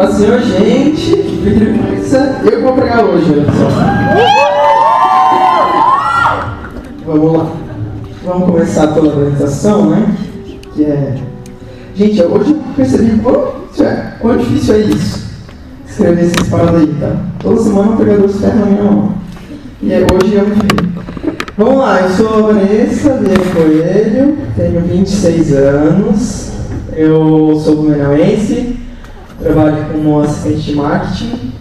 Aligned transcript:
Fala 0.00 0.12
assim, 0.12 0.24
gente, 0.56 1.10
eu 2.50 2.62
vou 2.62 2.72
pregar 2.72 3.04
hoje, 3.04 3.34
só. 3.44 3.68
Vamos 7.04 7.32
lá. 7.34 7.52
Vamos 8.24 8.50
começar 8.50 8.86
pela 8.94 9.12
apresentação, 9.12 9.90
né? 9.90 10.16
Que 10.74 10.84
é. 10.84 11.16
Gente, 11.94 12.22
hoje 12.22 12.52
eu 12.52 12.62
percebi 12.74 13.20
é, 13.80 14.12
quão 14.18 14.38
difícil 14.38 14.74
é 14.76 14.78
isso. 14.78 15.22
Escrever 15.86 16.30
essas 16.30 16.48
paradas 16.48 16.80
aí, 16.80 16.94
tá? 16.98 17.16
Toda 17.38 17.60
semana 17.60 17.90
o 17.90 17.96
pregador 17.98 18.28
se 18.30 18.38
ferra 18.38 18.54
na 18.54 18.66
minha 18.66 18.82
mão. 18.82 19.14
E 19.82 19.92
é, 19.92 19.98
hoje 19.98 20.34
é 20.34 20.42
um. 20.42 21.50
Vamos 21.58 21.78
lá, 21.78 22.00
eu 22.00 22.10
sou 22.12 22.38
a 22.38 22.52
Vanessa 22.52 23.18
Vieira 23.18 23.44
Coelho, 23.52 24.38
tenho 24.56 24.80
26 24.80 25.52
anos, 25.52 26.52
eu 26.96 27.60
sou 27.62 27.76
blumenauense, 27.76 28.79
trabalho 29.40 29.86
como 29.92 30.20
assistente 30.20 30.60
de 30.60 30.76
marketing 30.76 31.52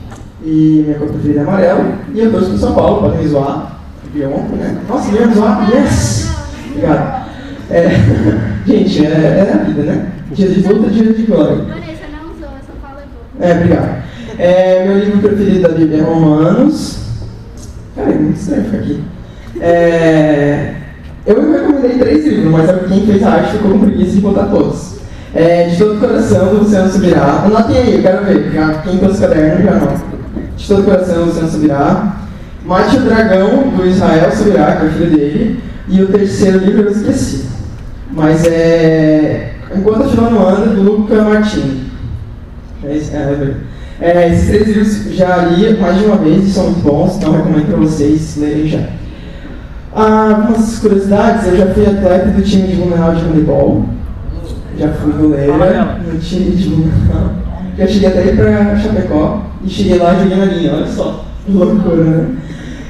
e 0.43 0.83
minha 0.85 0.99
cor 0.99 1.09
preferida 1.09 1.39
é 1.39 1.43
amarelo. 1.43 1.93
E 2.13 2.19
eu 2.19 2.31
torço 2.31 2.49
pro 2.49 2.57
São 2.57 2.73
Paulo, 2.73 3.01
podem 3.01 3.19
me 3.19 3.27
zoar. 3.27 3.79
Viu 4.13 4.29
né? 4.29 4.79
Nossa, 4.87 5.11
me 5.11 5.33
zoar? 5.33 5.69
Yes! 5.71 6.29
Obrigado. 6.71 7.29
É, 7.69 7.89
gente, 8.65 9.05
é, 9.05 9.09
é 9.09 9.53
a 9.53 9.63
vida, 9.63 9.83
né? 9.83 10.11
Dia 10.31 10.47
de 10.47 10.67
luta, 10.67 10.89
dia 10.89 11.13
de 11.13 11.23
glória. 11.23 11.55
Vanessa, 11.57 12.05
não 12.11 12.31
usou, 12.31 12.49
eu 12.49 12.61
só 12.65 12.73
falo 12.81 12.99
É, 13.39 13.51
obrigado. 13.53 14.03
É, 14.37 14.87
meu 14.87 14.99
livro 14.99 15.19
preferido 15.19 15.61
da 15.61 15.69
Bíblia 15.69 15.99
é 15.99 16.01
Romanos. 16.01 16.99
Cara, 17.95 18.11
é 18.11 18.15
muito 18.15 18.37
estranho 18.37 18.63
ficar 18.65 18.77
aqui. 18.77 19.03
É, 19.61 20.73
eu 21.25 21.51
recomendei 21.51 21.97
três 21.97 22.25
livros, 22.25 22.51
mas 22.51 22.87
quem 22.87 23.05
fez 23.05 23.23
a 23.23 23.31
arte 23.31 23.51
ficou 23.51 23.71
com 23.71 23.79
preguiça 23.79 24.15
de 24.15 24.21
botar 24.21 24.45
todos. 24.45 24.98
É, 25.33 25.67
de 25.69 25.77
todo 25.77 25.99
coração 25.99 26.53
Luciano 26.53 26.91
Subirá. 26.91 27.43
Anotem 27.45 27.77
aí, 27.77 27.95
eu 27.95 28.01
quero 28.01 28.25
ver. 28.25 28.51
Já, 28.51 28.73
quem 28.83 28.97
trouxe 28.97 29.21
caderno 29.21 29.63
já 29.63 29.71
não. 29.75 29.93
De 30.57 30.67
todo 30.67 30.83
coração 30.83 31.25
Luciano 31.25 31.49
Subirá. 31.49 32.15
Mate 32.65 32.97
o 32.97 33.01
Dragão, 33.01 33.69
do 33.69 33.85
Israel 33.85 34.31
Subirá, 34.31 34.75
que 34.77 34.85
é 34.85 34.89
o 34.89 34.91
filho 34.91 35.11
dele. 35.11 35.63
E 35.87 36.01
o 36.01 36.07
terceiro 36.07 36.59
livro 36.59 36.81
eu 36.83 36.91
esqueci. 36.91 37.45
Mas 38.11 38.43
é. 38.45 39.53
Enquanto 39.75 40.03
a 40.19 40.29
não 40.29 40.49
anda, 40.49 40.67
do 40.67 40.81
Luca 40.81 41.21
Martini. 41.21 41.89
É, 42.83 42.95
isso- 42.95 43.11
é, 43.13 43.53
é, 44.01 44.29
esses 44.33 44.47
três 44.47 44.67
livros 44.67 45.15
já 45.15 45.37
li 45.37 45.77
mais 45.77 45.99
de 45.99 46.05
uma 46.05 46.15
vez 46.17 46.43
e 46.45 46.51
são 46.51 46.63
muito 46.71 46.81
bons, 46.81 47.17
então 47.17 47.33
recomendo 47.33 47.67
para 47.67 47.77
vocês 47.77 48.37
lerem 48.37 48.67
já. 48.67 48.79
Ah, 49.93 50.35
algumas 50.37 50.79
curiosidades, 50.79 51.47
eu 51.47 51.57
já 51.57 51.67
fui 51.67 51.85
atleta 51.85 52.29
do 52.29 52.41
time 52.41 52.67
de 52.67 52.75
Blumenau 52.77 53.13
de 53.13 53.21
handebol. 53.25 53.85
Já 54.79 54.87
fui 54.93 55.11
goleira 55.11 55.99
no 56.07 56.17
time 56.19 56.55
de 56.55 56.69
Blumenau. 56.69 57.35
Já 57.77 57.85
cheguei 57.85 58.07
até 58.07 58.25
ir 58.27 58.35
pra 58.37 58.77
Chapecó 58.77 59.41
e 59.61 59.69
cheguei 59.69 59.97
lá 59.97 60.13
e 60.13 60.23
joguei 60.23 60.37
na 60.37 60.45
linha, 60.45 60.73
olha 60.73 60.87
só. 60.87 61.25
Que 61.45 61.51
loucura, 61.51 62.03
né? 62.03 62.37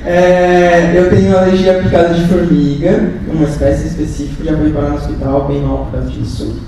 É, 0.06 0.94
eu 0.96 1.10
tenho 1.10 1.36
alergia 1.36 1.80
à 1.80 1.84
picada 1.84 2.14
de 2.14 2.28
formiga, 2.28 3.10
uma 3.28 3.44
espécie 3.44 3.88
específica, 3.88 4.52
já 4.52 4.58
fui 4.58 4.72
parar 4.72 4.90
no 4.90 4.96
hospital 4.96 5.48
bem 5.48 5.62
mal 5.62 5.86
por 5.86 5.94
causa 5.94 6.10
disso. 6.10 6.62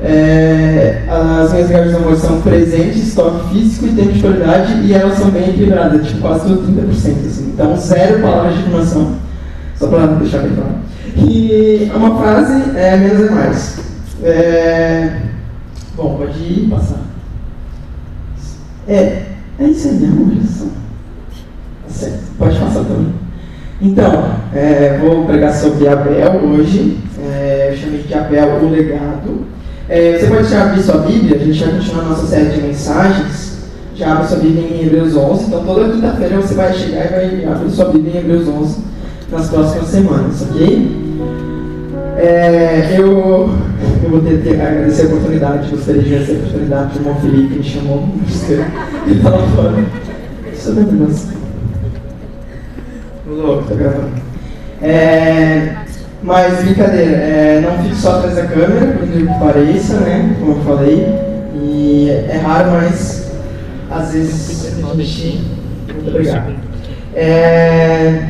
É, 0.00 1.02
as 1.08 1.52
minhas 1.52 1.70
gajas 1.70 1.90
de 1.90 1.96
amor 1.96 2.16
são 2.16 2.40
presentes, 2.40 3.14
toque 3.14 3.54
físico 3.54 3.86
e 3.86 3.92
tempo 3.92 4.12
de 4.12 4.20
qualidade 4.20 4.80
e 4.82 4.94
elas 4.94 5.18
são 5.18 5.30
bem 5.30 5.50
equilibradas, 5.50 6.06
tipo 6.06 6.20
quase 6.20 6.46
tudo 6.46 6.80
30%. 6.80 6.94
Assim. 6.94 7.50
Então, 7.52 7.76
zero 7.76 8.20
palavras 8.20 8.54
de 8.54 8.60
informação, 8.60 9.16
só 9.76 9.88
para 9.88 10.06
deixar 10.06 10.38
bem 10.38 10.52
claro. 10.54 10.74
E 11.16 11.90
uma 11.94 12.18
frase 12.18 12.76
é 12.76 12.96
menos 12.96 13.26
é 13.26 13.30
mais. 13.30 13.93
É, 14.24 15.20
bom, 15.94 16.16
pode 16.16 16.38
ir 16.38 16.70
passar. 16.70 17.02
É, 18.88 19.22
é 19.58 19.64
isso 19.64 19.88
aí 19.88 19.94
mesmo. 19.96 20.72
Tá 21.82 21.90
certo, 21.90 22.22
pode 22.38 22.58
passar 22.58 22.84
também. 22.84 23.12
Então, 23.82 24.34
é, 24.54 24.98
vou 24.98 25.26
pregar 25.26 25.52
sobre 25.52 25.86
Abel 25.86 26.42
hoje. 26.42 26.96
É, 27.22 27.68
eu 27.70 27.76
chamei 27.76 28.02
de 28.02 28.14
Abel 28.14 28.60
o 28.62 28.70
legado. 28.70 29.44
É, 29.90 30.18
você 30.18 30.26
pode 30.26 30.48
já 30.48 30.62
abrir 30.62 30.82
sua 30.82 30.98
Bíblia, 30.98 31.36
a 31.36 31.44
gente 31.44 31.62
vai 31.62 31.74
continuar 31.74 32.04
nossa 32.04 32.26
série 32.26 32.48
de 32.48 32.62
mensagens. 32.62 33.58
Já 33.94 34.12
abre 34.12 34.26
sua 34.26 34.38
Bíblia 34.38 34.62
em 34.62 34.86
Hebreus 34.86 35.14
11. 35.14 35.44
Então, 35.44 35.64
toda 35.66 35.92
quinta-feira 35.92 36.36
você 36.40 36.54
vai 36.54 36.72
chegar 36.72 37.04
e 37.04 37.44
vai 37.44 37.44
abrir 37.44 37.70
sua 37.70 37.90
Bíblia 37.90 38.14
em 38.14 38.18
Hebreus 38.20 38.48
11 38.48 38.82
nas 39.30 39.50
próximas 39.50 39.88
semanas, 39.88 40.42
ok? 40.42 41.03
É, 42.16 42.96
eu, 42.98 43.50
eu 44.02 44.10
vou 44.10 44.20
ter 44.20 44.42
que 44.42 44.50
agradecer 44.50 45.02
a 45.02 45.06
oportunidade, 45.06 45.70
gostaria 45.70 46.02
de 46.02 46.14
agradecer 46.14 46.32
a 46.32 46.38
oportunidade 46.38 46.92
do 46.92 46.98
irmão 47.00 47.20
Felipe, 47.20 47.48
que 47.48 47.58
me 47.58 47.64
chamou. 47.64 48.08
Ele 49.06 49.22
tá 49.22 49.30
lá 49.30 49.46
fora. 49.48 49.84
Isso 50.52 50.70
é. 50.70 51.44
Ô, 53.28 53.34
louco, 53.34 53.64
tá 53.64 53.74
gravando. 53.74 54.10
É, 54.80 55.76
mas 56.22 56.62
brincadeira, 56.62 57.16
é, 57.16 57.60
não 57.60 57.82
fique 57.82 57.96
só 57.96 58.18
atrás 58.18 58.36
da 58.36 58.46
câmera, 58.46 58.92
por 58.92 59.04
incrível 59.04 59.32
que 59.32 59.40
pareça, 59.40 60.00
né? 60.00 60.36
Como 60.38 60.52
eu 60.52 60.60
falei. 60.62 61.06
E 61.56 62.10
é 62.28 62.38
raro, 62.38 62.70
mas 62.72 63.32
às 63.90 64.12
vezes 64.12 64.82
a. 64.82 65.40
Muito 65.94 66.08
obrigado. 66.08 66.54
É, 67.14 68.28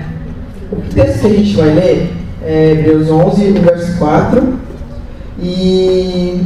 o 0.72 0.76
texto 0.94 1.20
que 1.20 1.26
a 1.26 1.30
gente 1.30 1.56
vai 1.56 1.70
ler 1.70 2.23
é 2.44 2.72
Hebreus 2.72 3.10
11, 3.10 3.44
no 3.50 3.60
verso 3.60 3.98
4. 3.98 4.54
E 5.42 6.40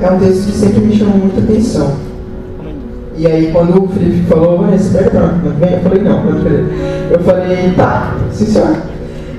é 0.00 0.10
um 0.10 0.18
texto 0.18 0.46
que 0.46 0.52
sempre 0.52 0.80
me 0.80 0.96
chamou 0.96 1.18
muita 1.18 1.40
atenção. 1.40 1.96
E 3.16 3.26
aí 3.26 3.50
quando 3.52 3.84
o 3.84 3.88
Felipe 3.88 4.26
falou, 4.26 4.58
Vanessa, 4.58 4.96
pega 4.96 5.10
pra 5.10 5.28
vem, 5.28 5.74
eu 5.74 5.80
falei, 5.80 6.02
não. 6.02 6.24
Eu 7.10 7.20
falei, 7.20 7.72
tá, 7.76 8.16
sim 8.32 8.46
senhor. 8.46 8.76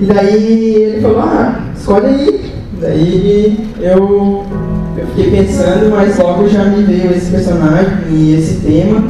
E 0.00 0.04
daí 0.04 0.74
ele 0.74 1.00
falou, 1.00 1.20
ah, 1.20 1.60
escolhe 1.76 2.06
aí. 2.06 2.52
Daí 2.80 3.68
eu, 3.80 4.44
eu 4.96 5.06
fiquei 5.08 5.30
pensando, 5.30 5.90
mas 5.90 6.18
logo 6.18 6.48
já 6.48 6.64
me 6.64 6.82
veio 6.82 7.12
esse 7.12 7.30
personagem 7.30 7.92
e 8.10 8.34
esse 8.34 8.60
tema. 8.60 9.06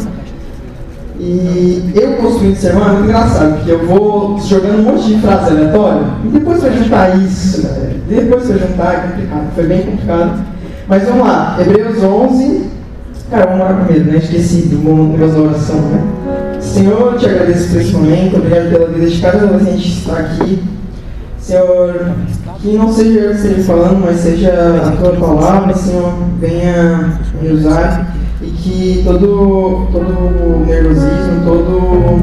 E 1.24 1.92
eu 1.94 2.14
construindo 2.14 2.56
sermão 2.56 2.84
é 2.84 2.92
muito 2.94 3.04
engraçado, 3.04 3.54
porque 3.54 3.70
eu 3.70 3.86
vou 3.86 4.40
jogando 4.40 4.80
um 4.80 4.82
monte 4.82 5.06
de 5.06 5.20
frase 5.20 5.52
aleatória 5.52 6.04
e 6.24 6.28
depois 6.28 6.60
vai 6.60 6.72
juntar 6.76 7.16
isso, 7.16 7.64
depois 8.08 8.48
vai 8.48 8.58
juntar, 8.58 8.92
é 8.92 9.08
complicado, 9.08 9.54
foi 9.54 9.66
bem 9.68 9.82
complicado. 9.82 10.44
Mas 10.88 11.04
vamos 11.04 11.24
lá, 11.24 11.56
Hebreus 11.60 12.02
11, 12.02 12.64
cara, 13.30 13.52
vamos 13.52 13.60
lá 13.60 13.84
primeiro, 13.84 14.10
né? 14.10 14.18
Esqueci 14.18 14.62
do 14.62 14.78
bom 14.78 15.16
da 15.16 15.40
oração, 15.40 15.76
né? 15.76 16.58
Senhor, 16.60 17.12
eu 17.12 17.18
te 17.18 17.26
agradeço 17.26 17.68
por 17.68 17.80
esse 17.80 17.92
momento, 17.92 18.36
obrigado 18.38 18.70
pela 18.70 18.88
vida 18.88 19.06
de 19.06 19.20
cada 19.20 19.44
adolescente 19.44 19.80
que 19.80 19.98
está 19.98 20.16
aqui. 20.16 20.62
Senhor, 21.38 22.10
que 22.60 22.76
não 22.76 22.92
seja 22.92 23.20
eu 23.20 23.30
que 23.30 23.36
esteja 23.36 23.62
falando, 23.62 24.00
mas 24.04 24.16
seja 24.16 24.50
a 24.88 24.90
tua 24.96 25.12
palavra, 25.12 25.72
Senhor, 25.72 26.14
venha 26.40 27.12
me 27.40 27.52
usar 27.52 28.12
que 28.62 29.02
todo, 29.04 29.88
todo 29.90 30.64
nervosismo, 30.66 31.44
todo 31.44 32.22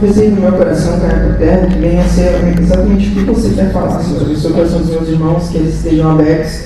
receio 0.00 0.32
no 0.32 0.42
meu 0.42 0.52
coração 0.52 0.98
caia 0.98 1.28
por 1.28 1.36
terra, 1.36 1.66
que 1.68 1.78
venha 1.78 2.04
ser 2.04 2.54
exatamente 2.60 3.08
o 3.08 3.12
que 3.12 3.20
você 3.24 3.50
quer 3.50 3.72
falar, 3.72 4.00
Senhor. 4.00 4.22
Abençoe 4.22 4.50
o 4.50 4.54
coração 4.54 4.78
dos 4.80 4.90
meus 4.90 5.08
irmãos, 5.08 5.48
que 5.48 5.58
eles 5.58 5.74
estejam 5.76 6.10
abertos, 6.10 6.64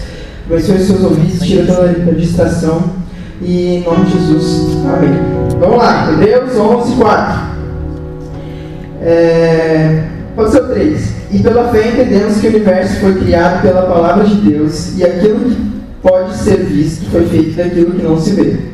abençoe 0.50 0.76
os 0.76 0.86
seus 0.86 1.04
ouvidos, 1.04 1.40
tira 1.40 1.66
toda 1.66 1.90
a 1.90 2.14
distração 2.14 2.82
e 3.42 3.76
em 3.76 3.82
nome 3.84 4.06
de 4.06 4.12
Jesus. 4.12 4.78
Amém. 4.86 5.12
Vamos 5.58 5.76
lá, 5.76 6.12
Hebreus 6.12 6.56
11, 6.56 6.96
4. 6.96 7.50
É, 9.02 10.04
o 10.36 10.44
3. 10.44 11.20
E 11.32 11.38
pela 11.38 11.68
fé 11.68 11.88
entendemos 11.88 12.38
que 12.38 12.46
o 12.46 12.50
universo 12.50 13.00
foi 13.00 13.14
criado 13.14 13.62
pela 13.62 13.82
palavra 13.82 14.24
de 14.24 14.34
Deus 14.36 14.96
e 14.96 15.04
aquilo 15.04 15.40
que 15.40 15.70
pode 16.02 16.36
ser 16.36 16.56
visto 16.64 17.08
foi 17.10 17.26
feito 17.26 17.56
daquilo 17.56 17.92
que 17.92 18.02
não 18.02 18.18
se 18.18 18.32
vê. 18.32 18.69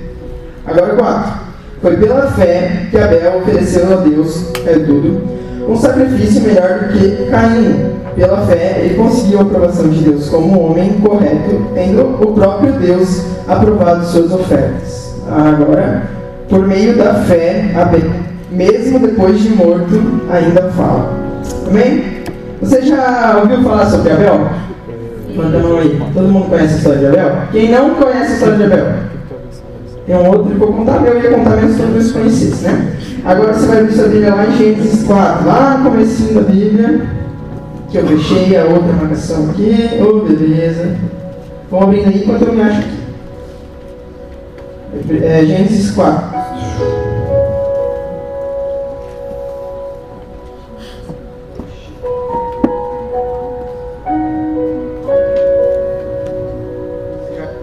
Agora 0.66 0.94
o 0.94 0.96
4. 0.96 1.32
Foi 1.80 1.96
pela 1.96 2.22
fé 2.32 2.86
que 2.90 2.98
Abel 2.98 3.38
ofereceu 3.38 3.92
a 3.92 3.96
Deus, 4.02 4.50
é 4.66 4.78
tudo, 4.78 5.22
um 5.68 5.76
sacrifício 5.76 6.42
melhor 6.42 6.80
do 6.80 6.98
que 6.98 7.30
Caim. 7.30 7.96
Pela 8.16 8.38
fé, 8.46 8.80
ele 8.82 8.94
conseguiu 8.94 9.40
a 9.40 9.42
aprovação 9.42 9.90
de 9.90 10.02
Deus 10.02 10.28
como 10.30 10.70
homem 10.70 10.94
correto, 11.00 11.66
tendo 11.74 12.02
o 12.20 12.32
próprio 12.32 12.72
Deus 12.72 13.24
aprovado 13.46 14.06
suas 14.06 14.32
ofertas. 14.32 15.14
Agora, 15.28 16.04
por 16.48 16.66
meio 16.66 16.96
da 16.96 17.14
fé, 17.14 17.70
Abel, 17.74 18.10
mesmo 18.50 19.00
depois 19.00 19.38
de 19.38 19.50
morto, 19.50 20.02
ainda 20.30 20.62
fala. 20.70 21.10
Amém? 21.68 22.22
Você 22.62 22.82
já 22.82 23.38
ouviu 23.42 23.62
falar 23.62 23.86
sobre 23.86 24.12
Abel? 24.12 24.48
Manda 25.36 25.58
a 25.58 25.60
mão 25.60 25.78
aí. 25.78 26.00
Todo 26.14 26.28
mundo 26.28 26.48
conhece 26.48 26.74
a 26.74 26.76
história 26.78 26.98
de 26.98 27.06
Abel? 27.06 27.32
Quem 27.52 27.70
não 27.70 27.94
conhece 27.96 28.32
a 28.32 28.34
história 28.34 28.56
de 28.56 28.64
Abel? 28.64 28.86
Tem 30.06 30.14
um 30.14 30.28
outro 30.28 30.44
que 30.44 30.54
vou 30.54 30.72
contar, 30.72 31.04
eu 31.04 31.20
ia 31.20 31.30
contar 31.36 31.56
menos 31.56 31.76
todos 31.76 32.06
os 32.06 32.12
conhecidos, 32.12 32.60
né? 32.60 32.96
Agora 33.24 33.52
você 33.52 33.66
vai 33.66 33.80
abrir 33.80 33.92
sua 33.92 34.06
Bíblia 34.06 34.34
lá 34.36 34.46
em 34.46 34.56
Gênesis 34.56 35.02
4, 35.02 35.46
lá 35.46 35.78
no 35.78 35.90
comecinho 35.90 36.34
da 36.34 36.42
Bíblia, 36.42 37.00
que 37.90 37.98
eu 37.98 38.06
fechei 38.06 38.56
a 38.56 38.66
outra 38.66 38.92
marcação 38.92 39.50
aqui, 39.50 39.98
ô 40.00 40.04
oh, 40.04 40.20
beleza. 40.20 40.96
Vamos 41.68 41.86
abrindo 41.88 42.08
aí 42.08 42.22
enquanto 42.22 42.42
eu 42.42 42.52
me 42.52 42.62
acho 42.62 42.78
aqui. 42.78 43.06
É, 45.24 45.44
Gênesis 45.44 45.90
4. 45.90 46.36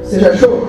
Você 0.04 0.19
já 0.19 0.30
achou? 0.30 0.62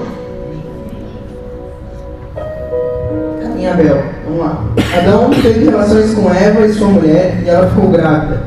Relações 5.94 6.14
com 6.14 6.34
Eva 6.34 6.66
e 6.66 6.72
sua 6.72 6.88
mulher 6.88 7.38
e 7.44 7.48
ela 7.48 7.68
ficou 7.68 7.88
grávida. 7.90 8.42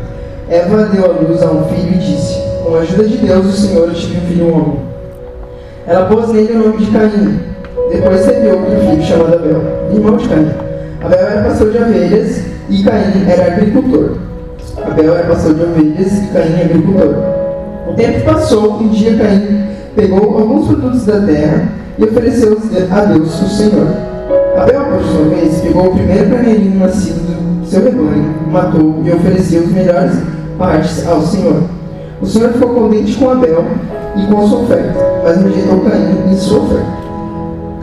Eva 0.50 0.86
deu 0.86 1.06
à 1.06 1.08
luz 1.08 1.42
a 1.42 1.52
um 1.52 1.64
filho 1.66 1.94
e 1.94 1.98
disse: 1.98 2.42
Com 2.64 2.76
a 2.76 2.80
ajuda 2.80 3.04
de 3.06 3.18
Deus, 3.18 3.46
o 3.46 3.52
Senhor, 3.52 3.88
eu 3.88 3.94
tive 3.94 4.18
um 4.18 4.28
filho 4.28 4.54
homem. 4.54 4.80
Ela 5.88 6.06
pôs 6.06 6.30
nele 6.30 6.54
o 6.54 6.60
nome 6.60 6.78
de 6.78 6.92
Caim. 6.92 7.40
Depois 7.92 8.26
teve 8.26 8.48
outro 8.50 8.80
filho 8.80 9.04
chamado 9.04 9.36
Abel, 9.36 9.62
irmão 9.94 10.18
de 10.18 10.28
Caim. 10.28 10.52
Abel 11.02 11.20
era 11.20 11.44
pastor 11.44 11.72
de 11.72 11.78
ovelhas 11.78 12.42
e 12.70 12.84
Caim 12.84 13.30
era 13.30 13.54
agricultor. 13.54 14.18
Abel 14.84 15.16
era 15.16 15.28
pastor 15.28 15.54
de 15.54 15.64
ovelhas 15.64 16.18
e 16.18 16.28
Caim 16.34 16.62
agricultor. 16.62 17.16
O 17.90 17.94
tempo 17.94 18.26
passou, 18.26 18.80
um 18.82 18.90
dia 18.90 19.18
Caim 19.18 19.68
pegou 19.96 20.38
alguns 20.38 20.68
produtos 20.68 21.06
da 21.06 21.22
terra 21.22 21.70
e 21.98 22.04
ofereceu-os 22.04 22.92
a 22.92 23.06
Deus, 23.06 23.42
o 23.42 23.48
Senhor. 23.48 24.07
Abel, 24.58 24.86
por 24.86 25.04
sua 25.04 25.26
vez, 25.26 25.62
pegou 25.62 25.88
o 25.88 25.94
primeiro 25.94 26.32
carneirinho 26.32 26.80
nascido 26.80 27.20
do 27.62 27.66
seu 27.68 27.84
rebanho, 27.84 28.34
matou 28.52 29.04
e 29.06 29.12
ofereceu 29.12 29.62
as 29.62 29.68
melhores 29.68 30.14
partes 30.58 31.06
ao 31.06 31.22
Senhor. 31.22 31.62
O 32.20 32.26
Senhor 32.26 32.52
ficou 32.54 32.70
contente 32.70 33.16
com 33.18 33.30
Abel 33.30 33.64
e 34.16 34.26
com 34.26 34.44
a 34.44 34.48
sua 34.48 34.60
oferta, 34.62 35.00
mas 35.24 35.44
rejeitou 35.44 35.82
Caim 35.82 36.34
e 36.34 36.36
sua 36.36 36.60
oferta. 36.64 36.88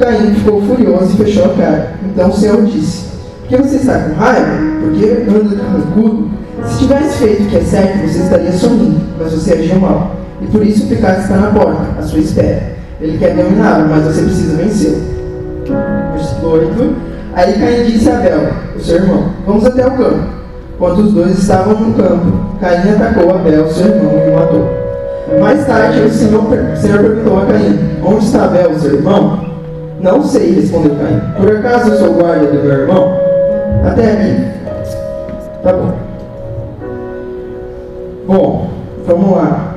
Caim 0.00 0.34
ficou 0.34 0.60
furioso 0.62 1.14
e 1.14 1.24
fechou 1.24 1.44
a 1.44 1.48
cara. 1.50 1.94
Então 2.04 2.28
o 2.28 2.32
Senhor 2.32 2.64
disse: 2.64 3.06
Por 3.42 3.48
que 3.48 3.56
você 3.56 3.76
está 3.76 3.98
com 4.00 4.14
raiva? 4.14 4.58
Porque 4.80 5.04
anda 5.30 5.56
carrancudo? 5.56 6.28
Se 6.66 6.78
tivesse 6.80 7.18
feito 7.18 7.42
o 7.44 7.46
que 7.46 7.56
é 7.56 7.60
certo, 7.60 8.08
você 8.08 8.18
estaria 8.18 8.52
sorrindo, 8.52 9.00
mas 9.16 9.32
você 9.32 9.52
agiu 9.52 9.78
mal. 9.78 10.16
E 10.42 10.46
por 10.46 10.66
isso 10.66 10.86
o 10.86 10.88
pecado 10.88 11.20
está 11.20 11.36
na 11.36 11.50
porta, 11.52 12.00
à 12.00 12.02
sua 12.02 12.18
espera. 12.18 12.74
Ele 13.00 13.16
quer 13.16 13.36
dominá-lo, 13.36 13.88
mas 13.88 14.04
você 14.04 14.22
precisa 14.22 14.56
vencê-lo. 14.56 16.03
Versículo 16.44 16.52
8. 16.52 16.96
Aí 17.34 17.52
Caim 17.54 17.84
disse 17.84 18.10
a 18.10 18.18
Abel, 18.18 18.40
o 18.76 18.80
seu 18.80 18.96
irmão: 18.96 19.24
Vamos 19.46 19.66
até 19.66 19.86
o 19.86 19.90
campo. 19.90 20.44
Quando 20.78 20.98
os 21.00 21.12
dois 21.12 21.38
estavam 21.38 21.74
no 21.74 21.94
campo, 21.94 22.58
Caim 22.60 22.90
atacou 22.90 23.30
Abel, 23.30 23.68
seu 23.70 23.86
irmão, 23.86 24.12
e 24.12 24.30
o 24.30 24.34
matou. 24.34 24.84
Mais 25.40 25.66
tarde, 25.66 26.00
o 26.00 26.10
Senhor, 26.10 26.42
o 26.42 26.76
Senhor 26.76 26.98
perguntou 26.98 27.42
a 27.42 27.46
Caim: 27.46 27.78
Onde 28.04 28.24
está 28.24 28.44
Abel, 28.44 28.78
seu 28.78 28.94
irmão? 28.94 29.44
Não 30.00 30.22
sei, 30.22 30.52
respondeu 30.52 30.96
Caim. 30.96 31.20
Por 31.36 31.56
acaso 31.56 31.90
eu 31.90 31.98
sou 31.98 32.14
guarda 32.14 32.46
do 32.46 32.62
meu 32.62 32.72
irmão? 32.72 33.18
Até 33.86 34.12
aqui. 34.12 34.54
Tá 35.62 35.72
bom. 35.72 35.92
Bom, 38.26 38.70
vamos 39.06 39.36
lá. 39.36 39.74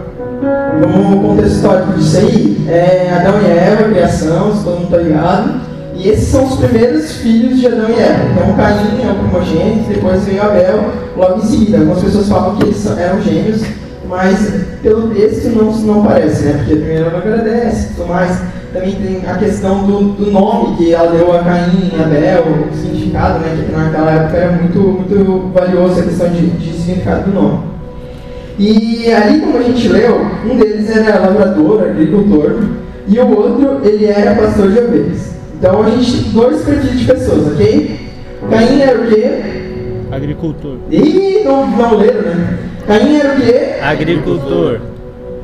Vamos 0.80 1.14
ao 1.14 1.30
contexto 1.30 1.56
histórico 1.56 1.94
disso 1.94 2.18
aí. 2.18 2.66
É 2.70 3.12
Adão 3.16 3.42
e 3.42 3.50
Eva, 3.50 3.90
criação, 3.90 4.54
se 4.54 4.64
todo 4.64 4.76
mundo 4.76 4.84
está 4.86 4.98
ligado. 4.98 5.67
E 6.00 6.10
esses 6.10 6.28
são 6.28 6.46
os 6.46 6.58
primeiros 6.58 7.12
filhos 7.14 7.60
de 7.60 7.66
Adão 7.66 7.90
e 7.90 8.00
Eva. 8.00 8.24
Então 8.32 8.56
Caim 8.56 9.02
é 9.02 9.12
o 9.12 9.16
primogênito, 9.16 9.90
depois 9.90 10.24
veio 10.26 10.44
Abel, 10.44 10.92
logo 11.16 11.40
em 11.40 11.46
seguida. 11.46 11.80
Algumas 11.80 12.04
pessoas 12.04 12.30
falam 12.30 12.56
que 12.56 12.66
eles 12.66 12.86
eram 12.98 13.22
gêmeos, 13.22 13.64
mas 14.08 14.52
pelo 14.84 15.10
texto 15.10 15.50
não, 15.50 15.72
não 15.72 16.04
parece, 16.04 16.44
né? 16.44 16.54
Porque 16.58 16.76
primeiro 16.76 17.06
ela 17.08 17.18
agradece 17.18 17.88
e 17.88 17.96
tudo 17.96 18.10
mais. 18.10 18.40
Também 18.72 18.94
tem 18.94 19.28
a 19.28 19.36
questão 19.38 19.88
do, 19.88 20.14
do, 20.14 20.30
nome 20.30 20.78
que 20.78 20.94
ela 20.94 21.10
deu 21.10 21.34
a 21.34 21.40
Caim 21.40 21.92
e 21.92 22.00
Abel, 22.00 22.44
o 22.72 22.76
significado, 22.76 23.40
né? 23.40 23.66
Que 23.66 23.72
naquela 23.72 24.12
época 24.12 24.38
era 24.38 24.52
muito, 24.52 24.80
muito 24.80 25.52
valioso 25.52 26.00
a 26.00 26.04
questão 26.04 26.30
de, 26.30 26.46
de 26.48 26.74
significado 26.74 27.32
do 27.32 27.34
nome. 27.34 27.60
E 28.60 29.12
ali, 29.12 29.40
como 29.40 29.58
a 29.58 29.64
gente 29.64 29.88
leu, 29.88 30.28
um 30.46 30.58
deles 30.58 30.96
era 30.96 31.20
lavrador, 31.20 31.82
agricultor, 31.84 32.56
e 33.08 33.20
o 33.20 33.36
outro, 33.36 33.80
ele 33.84 34.06
era 34.06 34.36
pastor 34.36 34.72
de 34.72 34.80
ovelhas. 34.80 35.37
Então 35.58 35.82
a 35.82 35.90
gente 35.90 36.24
tem 36.24 36.32
dois 36.34 36.62
perfis 36.62 37.00
de 37.00 37.06
pessoas, 37.06 37.54
ok? 37.54 38.00
Caim 38.50 38.80
era 38.80 39.02
o 39.02 39.08
quê? 39.08 39.42
Agricultor. 40.12 40.78
Ih, 40.92 41.42
não, 41.44 41.66
não 41.66 41.98
leram, 41.98 42.22
né? 42.22 42.58
Caim 42.86 43.18
era 43.18 43.34
o 43.34 43.38
quê? 43.38 43.76
Agricultor. 43.82 44.80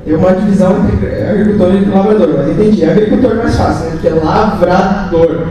Tem 0.06 0.16
uma 0.16 0.34
divisão 0.34 0.86
entre 0.86 1.08
agricultor 1.08 1.74
e 1.74 1.86
lavrador, 1.86 2.30
mas 2.38 2.50
entendi. 2.50 2.86
Agricultor 2.86 3.32
é 3.32 3.36
mais 3.36 3.56
fácil, 3.56 3.86
né? 3.86 3.92
Porque 3.94 4.08
é 4.08 4.14
lavrador. 4.14 5.48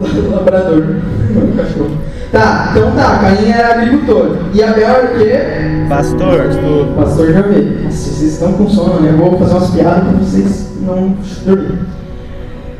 Labrador. 0.30 0.82
Cachorro. 1.56 1.98
Tá, 2.32 2.68
então 2.70 2.90
tá, 2.92 3.18
Caim 3.18 3.50
era 3.50 3.74
agricultor. 3.74 4.36
E 4.54 4.62
Abel 4.62 4.88
era 4.88 5.04
o 5.04 5.18
quê? 5.18 5.86
Pastor. 5.88 6.48
Pastor 6.96 7.26
de 7.26 7.38
ovelha. 7.38 7.82
Nossa, 7.84 7.96
vocês 7.96 8.32
estão 8.32 8.52
com 8.54 8.68
sono, 8.68 9.00
né? 9.00 9.10
Eu 9.10 9.18
vou 9.18 9.38
fazer 9.38 9.52
umas 9.52 9.70
piadas 9.70 10.02
para 10.02 10.12
vocês 10.12 10.70
não 10.80 11.14
dormirem. 11.44 11.95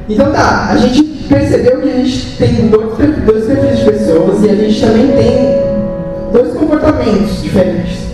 Então 0.09 0.31
tá, 0.31 0.69
a 0.71 0.77
gente 0.77 1.03
percebeu 1.29 1.81
que 1.81 1.91
a 1.91 1.97
gente 1.97 2.37
tem 2.37 2.69
dois, 2.69 2.95
perfis 2.95 3.79
de 3.79 3.85
pessoas 3.85 4.45
e 4.45 4.51
a 4.51 4.55
gente 4.55 4.81
também 4.81 5.09
tem 5.09 6.33
dois 6.33 6.55
comportamentos 6.55 7.43
diferentes. 7.43 8.07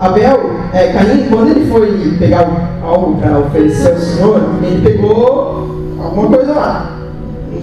Abel, 0.00 0.50
é, 0.72 0.88
Caim, 0.92 1.28
quando 1.30 1.50
ele 1.50 1.70
foi 1.70 2.16
pegar 2.18 2.80
algo 2.82 3.16
para 3.20 3.38
oferecer 3.38 3.92
ao 3.92 3.98
Senhor, 3.98 4.40
ele 4.64 4.82
pegou 4.82 5.94
alguma 6.02 6.36
coisa 6.36 6.52
lá. 6.52 6.98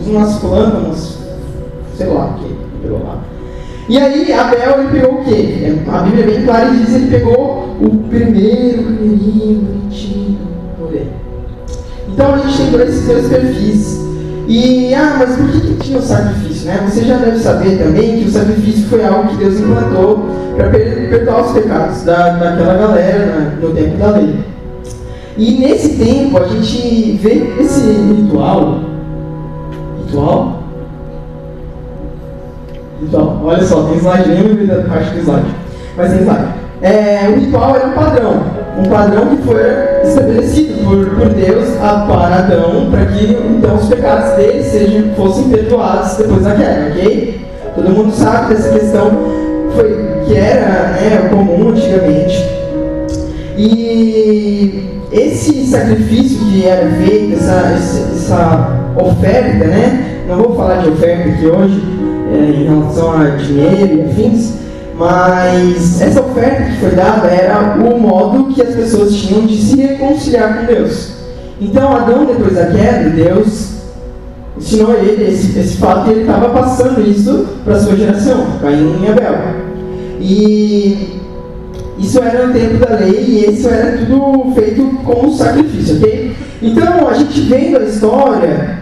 Umas 0.07 0.39
plantas, 0.39 1.17
sei 1.97 2.07
lá 2.07 2.27
o 2.27 2.33
que 2.39 2.45
ele 2.45 2.57
pegou 2.81 3.03
lá. 3.03 3.17
E 3.89 3.97
aí, 3.97 4.31
Abel, 4.31 4.79
ele 4.79 4.99
pegou 4.99 5.19
o 5.19 5.25
quê? 5.25 5.75
A 5.91 5.97
Bíblia 5.99 6.23
é 6.23 6.27
bem 6.27 6.45
clara 6.45 6.69
e 6.69 6.77
diz 6.77 6.87
que 6.87 6.95
ele 6.95 7.11
pegou 7.11 7.75
o 7.81 7.89
primeiro 8.09 8.83
carneirinho 8.83 9.61
bonitinho. 9.61 10.28
Então 12.19 12.33
a 12.33 12.37
gente 12.39 12.57
tem 12.57 12.71
dois, 12.71 13.01
dois 13.05 13.29
perfis. 13.29 13.97
E, 14.45 14.93
ah, 14.93 15.15
mas 15.19 15.37
por 15.37 15.47
que, 15.47 15.61
que 15.61 15.73
tinha 15.75 15.99
o 15.99 16.01
sacrifício? 16.01 16.67
Né? 16.67 16.85
Você 16.85 17.03
já 17.05 17.15
deve 17.15 17.39
saber 17.39 17.77
também 17.77 18.19
que 18.19 18.25
o 18.25 18.31
sacrifício 18.31 18.89
foi 18.89 19.05
algo 19.05 19.29
que 19.29 19.37
Deus 19.37 19.57
implantou 19.61 20.25
para 20.57 20.69
perdoar 20.69 21.45
os 21.45 21.53
pecados 21.53 22.03
da, 22.03 22.31
daquela 22.31 22.73
galera 22.73 23.57
no 23.61 23.71
tempo 23.71 23.95
da 23.95 24.11
lei. 24.11 24.35
E 25.37 25.59
nesse 25.59 25.95
tempo 25.95 26.37
a 26.39 26.45
gente 26.45 27.17
vê 27.21 27.53
esse 27.57 27.87
ritual. 27.89 28.81
Ritual? 30.05 30.63
Ritual. 33.01 33.41
Olha 33.45 33.63
só, 33.63 33.83
tem 33.83 33.97
slide, 33.97 34.29
nem 34.29 34.65
da 34.65 34.83
parte 34.83 35.11
do 35.11 35.19
slide. 35.21 35.55
Mas 35.95 36.09
tem 36.09 36.23
slide. 36.23 36.53
É, 36.81 37.29
o 37.29 37.39
ritual 37.39 37.77
era 37.77 37.87
um 37.87 37.93
padrão. 37.93 38.58
Um 38.79 38.83
padrão 38.89 39.35
que 39.35 39.43
foi 39.43 39.61
estabelecido 40.03 40.83
por, 40.85 41.05
por 41.09 41.29
Deus 41.33 41.69
para 41.75 42.35
Adão, 42.37 42.89
para 42.89 43.05
que 43.07 43.25
então 43.25 43.75
os 43.75 43.87
pecados 43.87 44.37
dele 44.37 44.63
sejam, 44.63 45.13
fossem 45.15 45.49
perdoados 45.49 46.15
depois 46.17 46.43
da 46.43 46.55
queda, 46.55 46.89
ok? 46.91 47.41
Todo 47.75 47.89
mundo 47.89 48.11
sabe 48.13 48.55
dessa 48.55 48.69
questão 48.71 49.11
foi, 49.75 50.23
que 50.25 50.35
era 50.35 50.93
né, 50.93 51.29
comum 51.29 51.69
antigamente. 51.69 52.43
E 53.57 54.83
esse 55.11 55.65
sacrifício 55.65 56.39
que 56.45 56.65
era 56.65 56.89
feito, 56.91 57.33
essa, 57.35 57.75
essa 58.15 58.79
oferta, 58.95 59.65
né? 59.65 60.23
Não 60.27 60.37
vou 60.37 60.55
falar 60.55 60.77
de 60.77 60.89
oferta 60.89 61.29
aqui 61.29 61.45
hoje, 61.45 61.83
é, 62.31 62.61
em 62.61 62.63
relação 62.65 63.21
a 63.21 63.25
dinheiro 63.31 63.97
e 63.97 64.09
afins, 64.09 64.53
mas 64.99 66.01
essa 66.01 66.19
oferta 66.19 66.63
que 66.63 66.81
foi 66.81 66.91
dada 66.91 67.29
era 67.29 67.77
o 67.81 67.97
modo 67.97 68.53
que 68.53 68.61
as 68.61 68.75
pessoas 68.75 69.15
tinham 69.15 69.45
de 69.45 69.55
se 69.55 69.77
reconciliar 69.77 70.59
com 70.59 70.65
Deus. 70.65 71.13
Então, 71.61 71.95
Adão, 71.95 72.25
depois 72.25 72.53
da 72.53 72.65
queda, 72.65 73.09
Deus 73.09 73.75
ensinou 74.57 74.91
a 74.91 74.95
ele 74.95 75.23
esse, 75.23 75.57
esse 75.57 75.77
fato 75.77 76.09
e 76.09 76.11
ele 76.11 76.21
estava 76.21 76.49
passando 76.49 76.99
isso 76.99 77.47
para 77.63 77.75
a 77.75 77.79
sua 77.79 77.95
geração, 77.95 78.45
Caim 78.61 79.01
e 79.01 79.07
Abel. 79.07 79.35
E 80.19 81.21
isso 81.97 82.21
era 82.21 82.47
no 82.47 82.53
tempo 82.53 82.85
da 82.85 82.97
lei 82.97 83.23
e 83.25 83.53
isso 83.53 83.69
era 83.69 83.97
tudo 83.99 84.53
feito 84.53 84.83
como 85.05 85.33
sacrifício, 85.33 85.95
ok? 85.95 86.35
Então, 86.61 87.07
a 87.07 87.13
gente 87.13 87.39
vendo 87.39 87.77
a 87.77 87.83
história, 87.83 88.79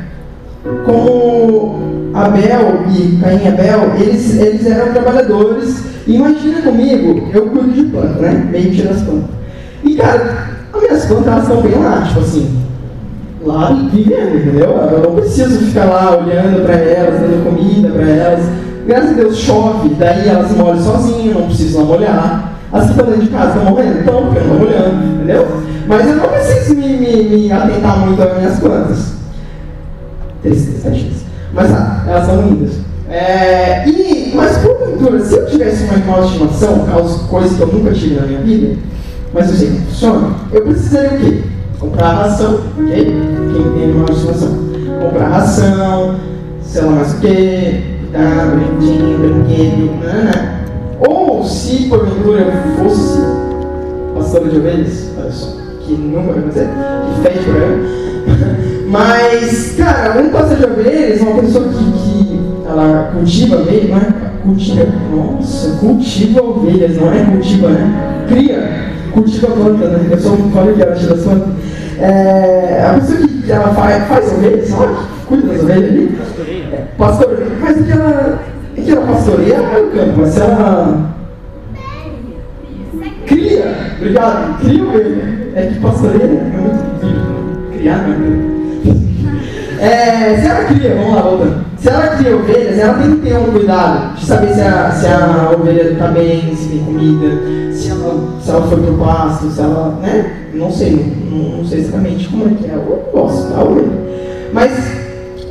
como 0.83 1.96
Abel 2.25 2.83
e 2.89 3.17
Caim 3.21 3.43
e 3.43 3.47
Abel, 3.47 3.93
eles, 3.99 4.39
eles 4.39 4.65
eram 4.65 4.93
trabalhadores. 4.93 5.83
Imagina 6.07 6.61
comigo, 6.61 7.29
eu 7.33 7.47
cuido 7.47 7.71
de 7.71 7.83
planta, 7.83 8.19
né? 8.19 8.47
Meio 8.51 8.71
que 8.71 8.81
das 8.81 9.01
plantas. 9.01 9.29
E 9.83 9.95
cara, 9.95 10.47
as 10.73 10.81
minhas 10.81 11.05
plantas 11.05 11.27
elas 11.27 11.43
estão 11.43 11.61
bem 11.61 11.75
lá, 11.75 12.01
tipo 12.07 12.19
assim, 12.19 12.57
lá 13.45 13.71
vivendo, 13.93 14.37
entendeu? 14.37 14.69
Eu 14.69 15.03
não 15.03 15.15
preciso 15.15 15.65
ficar 15.65 15.85
lá 15.85 16.17
olhando 16.17 16.63
para 16.63 16.75
elas, 16.75 17.19
dando 17.19 17.43
comida 17.43 17.89
para 17.89 18.09
elas. 18.09 18.45
Graças 18.87 19.11
a 19.11 19.13
Deus 19.13 19.37
chove, 19.37 19.89
daí 19.99 20.29
elas 20.29 20.51
moram 20.55 20.81
sozinhas, 20.81 21.35
não 21.35 21.47
preciso 21.47 21.79
lá 21.79 21.85
molhar. 21.85 22.53
As 22.71 22.85
que 22.85 22.91
estão 22.91 23.05
dentro 23.05 23.21
de 23.21 23.29
casa 23.29 23.57
estão 23.57 23.71
morrendo? 23.71 23.99
Estão, 23.99 24.25
porque 24.25 24.39
eu 24.39 24.47
não 24.47 24.55
molhando, 24.59 25.05
entendeu? 25.05 25.47
Mas 25.87 26.07
eu 26.07 26.15
não 26.15 26.27
preciso 26.27 26.75
me, 26.75 26.87
me, 26.97 27.23
me 27.23 27.51
atentar 27.51 27.99
muito 27.99 28.21
às 28.21 28.37
minhas 28.37 28.59
plantas. 28.59 29.13
Tristeza, 30.41 30.83
tadinhas. 30.83 31.16
Mas 31.57 31.71
ah, 31.71 32.03
elas 32.07 32.25
são 32.27 32.41
lindas. 32.47 32.71
É, 33.09 33.89
e, 33.89 34.31
mas 34.35 34.57
porventura, 34.57 35.19
se 35.19 35.33
eu 35.33 35.47
tivesse 35.47 35.85
um 35.85 35.91
animal 35.91 36.21
de 36.21 36.27
estimação, 36.27 36.85
caso 36.85 37.27
coisa 37.27 37.55
que 37.55 37.61
eu 37.61 37.67
nunca 37.67 37.91
tive 37.93 38.15
na 38.15 38.27
minha 38.27 38.41
vida, 38.41 38.77
mas 39.33 39.49
eu 39.49 39.55
sei 39.55 39.71
que 39.71 39.81
funciona, 39.87 40.35
eu 40.53 40.61
precisaria 40.61 41.17
o 41.17 41.21
quê? 41.21 41.43
Comprar 41.79 42.13
ração, 42.13 42.59
ok? 42.77 42.95
Quem 42.95 43.63
tem 43.73 43.83
animal 43.85 44.05
de 44.05 44.11
estimação? 44.11 44.49
Comprar 45.01 45.29
ração, 45.29 46.15
sei 46.61 46.81
lá 46.83 46.91
mais 46.91 47.13
o 47.13 47.19
quê, 47.21 47.83
cuidar, 48.01 48.55
brinquedinho, 48.55 49.17
brinquedo, 49.17 49.91
né? 50.03 50.63
Ou 51.07 51.43
se 51.43 51.87
porventura 51.87 52.41
eu 52.41 52.83
fosse 52.83 53.19
pastor 54.13 54.47
de 54.47 54.57
ovelhas, 54.57 55.09
olha 55.19 55.31
só, 55.31 55.57
que 55.81 55.93
nunca 55.93 56.33
vai 56.33 56.41
fazer, 56.43 56.67
que 56.67 57.21
fede 57.21 57.45
por 57.45 57.55
aí. 57.55 58.73
Mas, 58.87 59.75
cara, 59.77 60.21
um 60.21 60.29
pastor 60.29 60.57
de 60.57 60.65
ovelhas 60.65 61.19
é 61.19 61.23
uma 61.23 61.41
pessoa 61.41 61.67
que, 61.67 61.73
que 61.73 62.39
ela 62.65 63.11
cultiva 63.11 63.57
ovelhas, 63.57 63.89
não 63.89 63.97
é? 63.97 64.13
Cultiva, 64.43 64.85
nossa, 65.13 65.77
cultiva 65.77 66.41
ovelhas, 66.41 66.95
não 66.95 67.13
é 67.13 67.25
cultiva, 67.25 67.69
né? 67.69 68.25
Cria, 68.29 68.93
cultiva 69.13 69.47
planta, 69.47 69.87
né? 69.89 70.07
Eu 70.09 70.17
sou 70.17 70.33
um 70.33 70.51
fã 70.51 70.71
que 70.71 70.81
ela 70.81 70.95
tira 70.95 71.15
as 71.15 71.21
plantas. 71.21 71.53
É, 71.99 72.85
a 72.89 72.93
pessoa 72.93 73.27
que 73.27 73.51
ela 73.51 73.73
faz, 73.73 74.07
faz 74.07 74.33
ovelhas, 74.33 74.67
sabe? 74.69 74.95
Cuida 75.27 75.47
das 75.47 75.63
ovelhas 75.63 75.91
ali. 75.91 76.19
É, 76.71 76.83
pastor, 76.97 77.43
mas 77.59 77.81
o 77.81 77.83
que 77.83 77.91
ela, 77.91 78.39
o 78.77 78.81
que 78.81 78.91
ela 78.91 79.05
pastoreia 79.05 79.55
é 79.55 79.81
o 79.81 79.91
campo, 79.91 80.13
mas 80.21 80.37
ela 80.37 81.17
cria, 83.25 83.75
obrigado, 83.97 84.59
cria 84.61 84.83
ovelha. 84.83 85.37
É 85.55 85.65
que 85.65 85.79
pastoreia 85.81 86.23
é 86.23 86.57
muito 86.57 87.01
bíblico, 87.01 87.77
criar, 87.77 87.97
né? 88.07 88.53
É, 88.53 88.56
se 89.77 90.47
ela 90.47 90.63
cria, 90.65 90.95
vamos 90.95 91.15
lá, 91.15 91.21
voltando. 91.21 91.65
Se 91.77 91.89
ela 91.89 92.07
cria 92.07 92.35
ovelhas, 92.35 92.79
ela 92.79 92.93
tem 92.95 93.11
que 93.11 93.29
ter 93.29 93.35
um 93.35 93.51
cuidado 93.51 94.15
de 94.15 94.25
saber 94.25 94.53
se 94.53 94.61
a, 94.61 94.91
se 94.91 95.05
a 95.05 95.51
ovelha 95.55 95.91
está 95.91 96.07
bem, 96.07 96.55
se 96.55 96.69
tem 96.69 96.83
comida, 96.83 97.71
se 97.71 97.91
ela, 97.91 98.15
se 98.41 98.49
ela 98.49 98.67
foi 98.67 98.81
pro 98.81 98.97
pasto, 98.97 99.49
se 99.49 99.61
ela, 99.61 99.99
né? 100.01 100.49
Não 100.53 100.71
sei, 100.71 101.15
não, 101.29 101.57
não 101.57 101.65
sei 101.65 101.79
exatamente 101.81 102.27
como 102.29 102.47
é 102.47 102.53
que 102.55 102.65
é. 102.65 102.73
Eu 102.73 103.09
gosto 103.13 103.53
da 103.53 103.63
ovelha. 103.63 103.91
Mas 104.51 104.71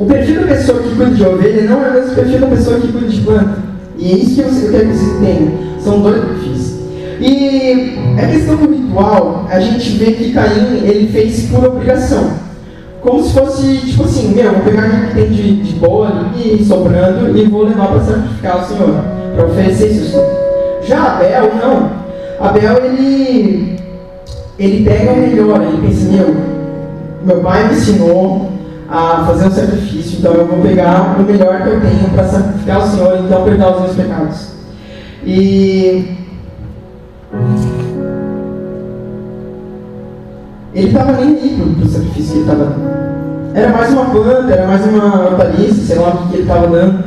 o 0.01 0.05
perfil 0.07 0.41
da 0.41 0.47
pessoa 0.49 0.83
que 0.83 0.89
cuida 0.97 1.11
de 1.13 1.23
ovelha 1.23 1.63
não 1.63 1.85
é 1.85 1.91
o 1.91 1.93
mesmo 1.95 2.15
perfil 2.15 2.39
da 2.41 2.47
pessoa 2.49 2.81
que 2.81 2.93
cuida 2.93 3.09
de 3.09 3.21
planta. 3.21 3.59
E 3.97 4.13
é 4.13 4.17
isso 4.17 4.35
que 4.35 4.41
eu 4.41 4.71
quero 4.73 4.89
que 4.89 4.97
vocês 4.97 5.17
entendam. 5.17 5.81
São 5.81 6.01
dois 6.01 6.25
perfis. 6.25 6.77
E 7.21 7.99
a 8.21 8.27
questão 8.27 8.57
do 8.57 8.75
ritual, 8.75 9.47
a 9.49 9.61
gente 9.61 9.91
vê 9.91 10.13
que 10.13 10.33
Caim 10.33 10.83
ele 10.83 11.09
fez 11.13 11.49
por 11.49 11.65
obrigação 11.65 12.46
como 13.07 13.23
se 13.23 13.35
fosse, 13.35 13.79
tipo 13.87 14.03
assim, 14.03 14.35
meu, 14.35 14.51
vou 14.51 14.63
pegar 14.63 14.89
o 14.89 15.07
que 15.07 15.15
tem 15.15 15.31
de, 15.31 15.63
de 15.63 15.73
boa 15.75 16.09
ali, 16.09 16.65
sobrando, 16.65 17.39
e 17.39 17.45
vou 17.45 17.63
levar 17.63 17.87
para 17.87 18.01
sacrificar 18.01 18.61
o 18.61 18.67
Senhor, 18.67 18.95
para 19.37 19.47
oferecer 19.47 19.93
isso. 19.93 20.21
Já 20.83 21.15
Abel, 21.15 21.53
não. 21.55 21.91
Abel, 22.41 22.85
ele, 22.85 23.79
ele 24.59 24.85
pega 24.85 25.13
o 25.13 25.17
melhor, 25.19 25.63
ele 25.63 25.87
pensa, 25.87 26.11
meu, 26.11 26.37
meu 27.25 27.41
pai 27.43 27.69
me 27.69 27.75
ensinou 27.75 28.51
a 28.91 29.25
fazer 29.25 29.47
um 29.47 29.51
sacrifício, 29.53 30.19
então 30.19 30.33
eu 30.33 30.47
vou 30.47 30.59
pegar 30.59 31.17
o 31.17 31.23
melhor 31.23 31.63
que 31.63 31.69
eu 31.69 31.81
tenho 31.81 32.11
para 32.13 32.25
sacrificar 32.25 32.79
o 32.79 32.89
Senhor, 32.89 33.21
então 33.25 33.45
perdoar 33.45 33.77
os 33.77 33.83
meus 33.83 33.95
pecados. 33.95 34.49
E 35.25 36.17
ele 40.77 40.89
estava 40.89 41.13
nem 41.13 41.29
aí 41.29 41.75
para 41.75 41.87
o 41.87 41.89
sacrifício 41.89 42.33
que 42.33 42.39
ele 42.39 42.51
estava. 42.51 42.77
Era 43.55 43.69
mais 43.71 43.93
uma 43.93 44.05
planta, 44.05 44.53
era 44.53 44.67
mais 44.67 44.87
uma 44.87 45.27
hortaliça, 45.27 45.87
sei 45.87 45.99
lá 45.99 46.09
o 46.11 46.29
que 46.29 46.35
ele 46.35 46.43
estava 46.43 46.67
dando. 46.67 47.05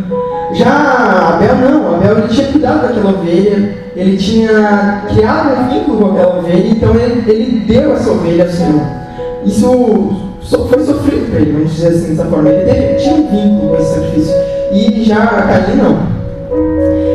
Já 0.54 1.36
Abel 1.36 1.56
não, 1.58 1.96
Abel 1.96 2.18
ele 2.18 2.28
tinha 2.28 2.48
cuidado 2.48 2.82
daquela 2.82 3.12
ovelha, 3.12 3.78
ele 3.96 4.18
tinha 4.18 5.04
criado 5.08 5.62
um 5.62 5.70
vínculo 5.70 6.00
com 6.00 6.12
aquela 6.16 6.40
ovelha, 6.40 6.68
então 6.68 6.96
ele, 6.96 7.32
ele 7.32 7.60
deu 7.68 7.94
essa 7.94 8.10
ovelha 8.10 8.46
ao 8.46 8.50
Senhor. 8.50 8.82
Isso 9.46 10.32
foi 10.68 10.84
sofrido 10.84 11.30
para 11.30 11.40
ele, 11.42 11.54
vamos 11.54 11.76
dizer 11.76 11.90
assim 11.90 12.16
dessa 12.16 12.26
forma. 12.26 12.50
Ele 12.50 12.66
teve, 12.66 12.96
tinha 12.96 13.16
um 13.16 13.30
vínculo 13.30 13.70
com 13.70 13.76
esse 13.76 13.94
sacrifício. 13.94 14.36
E 14.74 15.04
já 15.04 15.26
Caim 15.28 15.78
não 15.78 16.19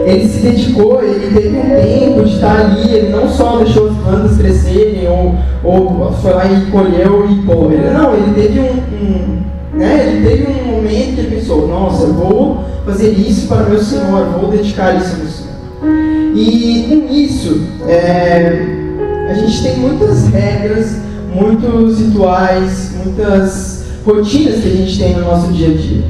ele 0.04 0.28
se 0.28 0.40
dedicou, 0.40 1.02
ele 1.02 1.34
teve 1.34 1.56
um 1.56 1.62
tempo 1.62 2.24
de 2.24 2.34
estar 2.34 2.60
ali, 2.60 2.94
ele 2.94 3.08
não 3.08 3.28
só 3.28 3.58
deixou 3.58 3.90
as 3.90 3.96
plantas 3.96 4.36
crescerem 4.36 5.08
ou, 5.08 5.34
ou 5.62 6.12
foi 6.12 6.32
lá 6.32 6.44
e 6.46 6.70
colheu 6.70 7.30
e 7.30 7.42
pô, 7.42 7.70
ele, 7.70 7.90
não, 7.90 8.14
ele 8.14 8.34
teve 8.34 8.60
um, 8.60 8.64
um, 8.64 9.42
né, 9.78 10.08
ele 10.08 10.28
teve 10.28 10.52
um 10.52 10.74
momento 10.74 11.14
que 11.14 11.20
ele 11.20 11.36
pensou, 11.36 11.66
nossa, 11.66 12.06
vou 12.06 12.64
fazer 12.84 13.10
isso 13.12 13.48
para 13.48 13.68
meu 13.68 13.80
Senhor, 13.80 14.26
vou 14.38 14.50
dedicar 14.50 14.94
isso 14.96 15.12
ao 15.12 15.18
meu 15.18 15.28
Senhor. 15.28 15.54
E 16.36 16.86
com 16.88 17.14
isso, 17.14 17.62
é, 17.86 18.66
a 19.30 19.34
gente 19.34 19.62
tem 19.62 19.78
muitas 19.78 20.28
regras, 20.28 20.96
muitos 21.32 22.00
rituais, 22.00 22.92
muitas 23.04 23.84
rotinas 24.04 24.60
que 24.60 24.68
a 24.68 24.76
gente 24.76 24.98
tem 24.98 25.14
no 25.14 25.22
nosso 25.22 25.52
dia 25.52 25.68
a 25.68 25.74
dia. 25.74 26.04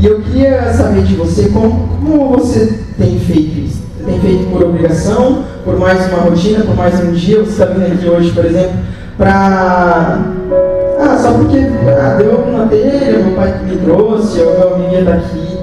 E 0.00 0.06
eu 0.06 0.20
queria 0.20 0.72
saber 0.72 1.02
de 1.02 1.14
você 1.14 1.48
como, 1.48 1.88
como 2.00 2.28
você 2.30 2.87
tem 2.98 3.18
feito 3.20 3.58
isso. 3.60 3.82
Tem 4.04 4.20
feito 4.20 4.50
por 4.50 4.64
obrigação, 4.64 5.44
por 5.64 5.78
mais 5.78 6.06
uma 6.08 6.22
rotina, 6.22 6.64
por 6.64 6.76
mais 6.76 7.00
um 7.00 7.12
dia. 7.12 7.38
Você 7.38 7.50
está 7.50 7.66
vindo 7.66 7.92
aqui 7.92 8.08
hoje, 8.08 8.32
por 8.32 8.44
exemplo, 8.44 8.72
para. 9.16 10.20
Ah, 11.00 11.16
só 11.16 11.32
porque 11.32 11.58
ah, 11.58 12.16
deu 12.18 12.52
na 12.52 12.66
telha, 12.66 13.18
meu 13.20 13.36
pai 13.36 13.60
me 13.64 13.76
trouxe, 13.76 14.40
ou 14.40 14.58
meu 14.58 14.74
amigo 14.74 14.96
está 14.96 15.12
aqui. 15.14 15.58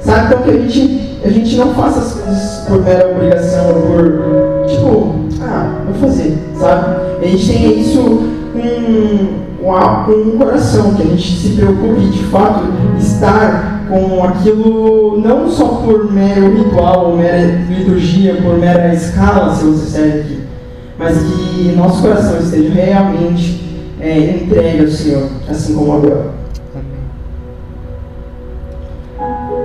Sabe? 0.00 0.26
Então 0.26 0.42
que 0.42 0.50
a 0.50 0.54
gente, 0.54 1.18
a 1.24 1.28
gente 1.28 1.56
não 1.56 1.74
faça 1.74 2.00
as 2.00 2.12
coisas 2.14 2.64
por 2.66 2.82
mera 2.82 3.10
obrigação, 3.10 3.74
por. 3.74 4.66
Tipo, 4.66 5.14
ah, 5.42 5.82
vou 5.86 6.08
fazer, 6.08 6.38
sabe? 6.58 6.96
A 7.22 7.26
gente 7.26 7.52
tem 7.52 7.80
isso 7.80 8.38
com 10.08 10.12
um 10.12 10.38
coração, 10.38 10.94
que 10.94 11.02
a 11.02 11.06
gente 11.06 11.36
se 11.36 11.50
preocupe 11.50 12.06
de 12.06 12.24
fato 12.24 12.64
estar 12.98 13.77
com 13.88 14.22
aquilo 14.24 15.20
não 15.20 15.48
só 15.48 15.66
por 15.66 16.12
mero 16.12 16.54
ritual 16.54 17.10
ou 17.10 17.16
mera 17.16 17.62
liturgia, 17.68 18.36
por 18.36 18.58
mera 18.58 18.94
escala, 18.94 19.54
se 19.54 19.64
você 19.64 19.86
serve 19.86 20.20
aqui, 20.20 20.40
mas 20.98 21.18
que 21.18 21.72
nosso 21.76 22.02
coração 22.02 22.38
esteja 22.38 22.72
realmente 22.74 23.64
é, 24.00 24.18
entregue 24.42 24.84
ao 24.84 24.88
Senhor, 24.88 25.28
assim 25.48 25.74
como 25.74 25.94
Abel. 25.94 26.38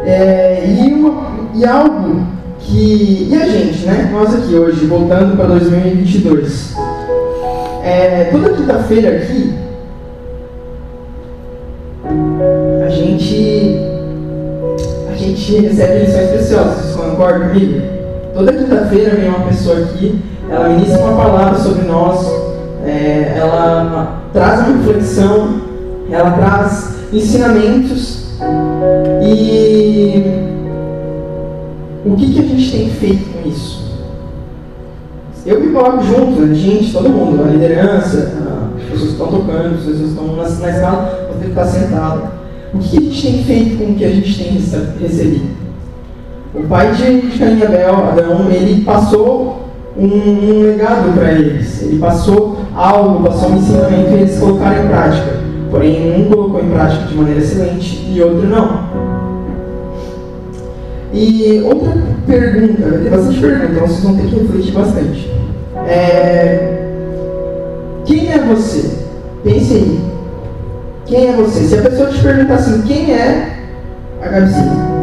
É, 0.06 0.66
e, 0.68 0.94
uma, 0.94 1.50
e 1.54 1.66
algo 1.66 2.26
que. 2.60 3.30
E 3.32 3.36
a 3.36 3.48
gente, 3.48 3.86
né? 3.86 4.10
Nós 4.12 4.36
aqui 4.36 4.54
hoje, 4.54 4.86
voltando 4.86 5.38
para 5.38 5.48
2022. 5.48 6.76
É, 7.84 8.30
toda 8.32 8.54
quinta-feira 8.54 9.18
aqui, 9.18 9.54
a 12.86 12.90
gente 12.90 13.93
gente 15.44 15.68
recebe 15.68 16.06
lições 16.06 16.30
preciosas, 16.30 16.76
vocês 16.78 16.96
concordam 16.96 17.50
comigo? 17.50 17.82
Toda 18.34 18.54
quinta-feira 18.54 19.16
vem 19.16 19.30
uma 19.30 19.48
pessoa 19.48 19.80
aqui, 19.80 20.20
ela 20.50 20.70
ministra 20.70 21.00
uma 21.00 21.22
palavra 21.22 21.60
sobre 21.60 21.86
nós, 21.86 22.26
é, 22.86 23.36
ela 23.38 24.22
traz 24.32 24.60
uma 24.62 24.78
reflexão, 24.78 25.62
ela 26.10 26.32
traz 26.32 26.96
ensinamentos 27.12 28.24
e 29.22 30.24
o 32.06 32.16
que, 32.16 32.34
que 32.34 32.40
a 32.40 32.44
gente 32.44 32.72
tem 32.72 32.90
feito 32.90 33.34
com 33.34 33.50
isso? 33.50 33.84
Eu 35.46 35.60
me 35.60 35.74
coloco 35.74 36.04
junto, 36.04 36.44
a 36.44 36.54
gente, 36.54 36.94
todo 36.94 37.10
mundo, 37.10 37.44
a 37.44 37.48
liderança, 37.48 38.34
as 38.78 38.84
pessoas 38.84 39.02
que 39.02 39.12
estão 39.12 39.28
tocando, 39.28 39.76
as 39.76 39.82
pessoas 39.82 39.98
que 39.98 40.06
estão 40.06 40.36
na, 40.36 40.44
na 40.44 40.70
escala, 40.70 41.30
você 41.34 41.48
está 41.48 41.66
sentado 41.66 42.43
o 42.74 42.80
que 42.80 42.98
a 42.98 43.02
gente 43.02 43.22
tem 43.22 43.44
feito 43.44 43.78
com 43.78 43.92
o 43.92 43.96
que 43.96 44.06
a 44.06 44.10
gente 44.10 44.38
tem 44.38 44.54
recebido? 45.00 45.46
O 46.56 46.64
pai 46.64 46.92
de 46.94 47.38
Caim 47.38 47.60
e 47.60 47.66
Abel, 47.66 47.96
Adão, 47.96 48.50
ele 48.52 48.84
passou 48.84 49.70
um, 49.98 50.06
um 50.06 50.62
legado 50.62 51.14
para 51.14 51.32
eles. 51.32 51.84
Ele 51.84 52.00
passou 52.00 52.58
algo, 52.76 53.24
passou 53.24 53.50
um 53.50 53.58
ensinamento 53.58 54.12
e 54.12 54.14
eles 54.14 54.40
colocaram 54.40 54.86
em 54.86 54.88
prática. 54.88 55.40
Porém, 55.70 56.22
um 56.22 56.30
colocou 56.30 56.64
em 56.64 56.70
prática 56.70 57.06
de 57.06 57.16
maneira 57.16 57.40
excelente 57.40 58.06
e 58.08 58.22
outro 58.22 58.48
não. 58.48 58.84
E 61.14 61.62
outra 61.66 61.94
pergunta, 62.26 63.00
tem 63.00 63.12
bastante 63.12 63.40
pergunta, 63.40 63.72
então 63.72 63.88
vocês 63.88 64.04
vão 64.04 64.16
ter 64.16 64.28
que 64.28 64.36
refletir 64.36 64.74
bastante. 64.74 65.32
É... 65.88 66.88
Quem 68.06 68.32
é 68.32 68.40
você? 68.40 68.98
Pense 69.44 69.74
aí. 69.74 70.13
Quem 71.06 71.30
é 71.30 71.34
você? 71.34 71.60
Se 71.62 71.78
a 71.78 71.82
pessoa 71.82 72.10
te 72.10 72.22
perguntar 72.22 72.56
assim, 72.56 72.82
quem 72.84 73.14
é 73.14 73.58
a 74.22 74.28
Gabizinha? 74.30 74.94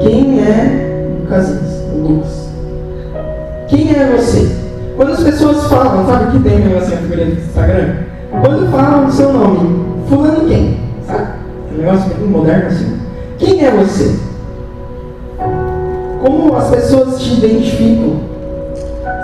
Quem 0.00 0.40
é 0.40 1.22
o 1.22 1.26
Casinhas, 1.26 1.82
o 1.92 1.98
Lucas? 1.98 2.48
Quem 3.68 3.90
é 3.90 4.16
você? 4.16 4.48
Quando 4.96 5.12
as 5.12 5.22
pessoas 5.22 5.66
falam, 5.66 6.06
sabe 6.06 6.32
que 6.32 6.48
tem 6.48 6.72
um 6.72 6.78
assim, 6.78 6.96
figurinha 6.96 7.26
do 7.26 7.40
Instagram? 7.40 7.94
Quando 8.30 8.70
falam 8.70 9.06
o 9.06 9.12
seu 9.12 9.32
nome, 9.32 9.84
fulano 10.08 10.48
quem? 10.48 10.78
Sabe? 11.06 11.26
um 11.72 11.78
negócio 11.78 12.14
bem 12.14 12.28
moderno 12.28 12.66
assim. 12.66 12.98
Quem 13.38 13.64
é 13.64 13.70
você? 13.70 14.16
Como 16.24 16.56
as 16.56 16.70
pessoas 16.70 17.20
te 17.20 17.34
identificam? 17.34 18.20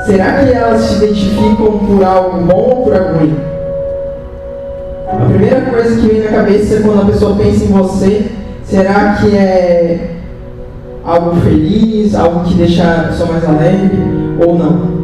Será 0.07 0.45
que 0.45 0.53
elas 0.53 0.89
te 0.89 0.97
identificam 0.97 1.79
por 1.79 2.05
algo 2.05 2.41
bom 2.41 2.55
ou 2.55 2.85
por 2.85 2.95
algo 2.95 3.19
ruim? 3.19 3.53
A 5.21 5.26
primeira 5.26 5.61
coisa 5.62 6.00
que 6.00 6.06
vem 6.09 6.25
na 6.25 6.30
cabeça 6.30 6.80
quando 6.83 7.02
a 7.02 7.06
pessoa 7.06 7.37
pensa 7.37 7.64
em 7.64 7.68
você, 7.68 8.26
será 8.64 9.16
que 9.21 9.37
é 9.37 10.16
algo 11.04 11.40
feliz, 11.40 12.14
algo 12.14 12.44
que 12.44 12.54
deixa 12.54 12.83
a 12.83 13.09
pessoa 13.09 13.33
mais 13.33 13.44
alegre 13.44 13.99
ou 14.44 14.59
não? 14.59 14.94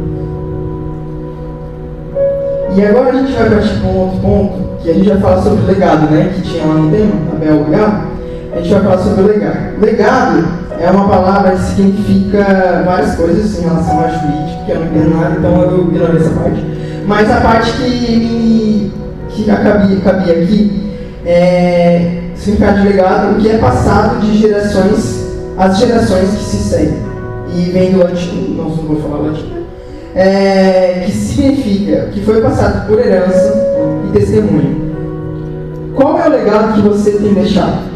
E 2.76 2.86
agora 2.86 3.10
a 3.10 3.12
gente 3.12 3.32
vai 3.32 3.50
partir 3.50 3.80
para 3.80 3.88
um 3.88 3.98
outro 3.98 4.18
ponto, 4.20 4.82
que 4.82 4.90
a 4.90 4.94
gente 4.94 5.08
vai 5.08 5.18
falar 5.20 5.42
sobre 5.42 5.64
o 5.64 5.66
legado, 5.66 6.10
né? 6.10 6.32
Que 6.34 6.42
tinha 6.42 6.64
lá 6.64 6.74
no 6.74 6.90
tema, 6.90 7.12
Abel 7.32 7.64
Legado. 7.68 8.08
A 8.52 8.56
gente 8.60 8.70
vai 8.72 8.82
falar 8.82 8.98
sobre 8.98 9.22
o 9.22 9.26
legado. 9.26 9.80
Legado 9.80 10.44
é 10.80 10.90
uma 10.90 11.08
palavra 11.08 11.52
que 11.52 11.62
significa 11.62 12.82
várias 12.86 13.14
coisas 13.14 13.58
em 13.58 13.62
relação 13.62 14.00
a 14.00 14.08
jurídico, 14.08 14.64
que 14.64 14.72
eu 14.72 14.80
não 14.80 14.86
entendo 14.86 15.20
nada, 15.20 15.36
então 15.38 15.62
eu 15.62 15.88
ignorei 15.88 16.16
essa 16.16 16.30
parte. 16.30 16.64
Mas 17.06 17.30
a 17.30 17.40
parte 17.40 17.72
que, 17.72 17.84
que 19.44 19.50
cabia, 19.50 20.00
cabia 20.00 20.32
aqui 20.34 20.90
é 21.24 22.22
significado 22.34 22.80
de 22.80 22.88
legado, 22.88 23.32
o 23.32 23.40
que 23.40 23.48
é 23.48 23.58
passado 23.58 24.20
de 24.20 24.38
gerações 24.38 25.26
às 25.58 25.78
gerações 25.78 26.30
que 26.30 26.44
se 26.44 26.56
seguem. 26.56 27.10
E 27.54 27.70
vem 27.70 27.92
do 27.92 27.98
latim, 27.98 28.54
não 28.56 28.70
vou 28.70 28.96
falar 29.00 29.28
latim, 29.28 29.46
né? 29.46 29.60
é, 30.14 31.02
que 31.04 31.12
significa 31.12 32.06
que 32.12 32.20
foi 32.20 32.40
passado 32.40 32.86
por 32.86 32.98
herança 32.98 33.52
e 34.08 34.12
testemunho. 34.12 34.90
Qual 35.94 36.18
é 36.18 36.28
o 36.28 36.30
legado 36.30 36.74
que 36.74 36.88
você 36.88 37.12
tem 37.12 37.34
deixado? 37.34 37.90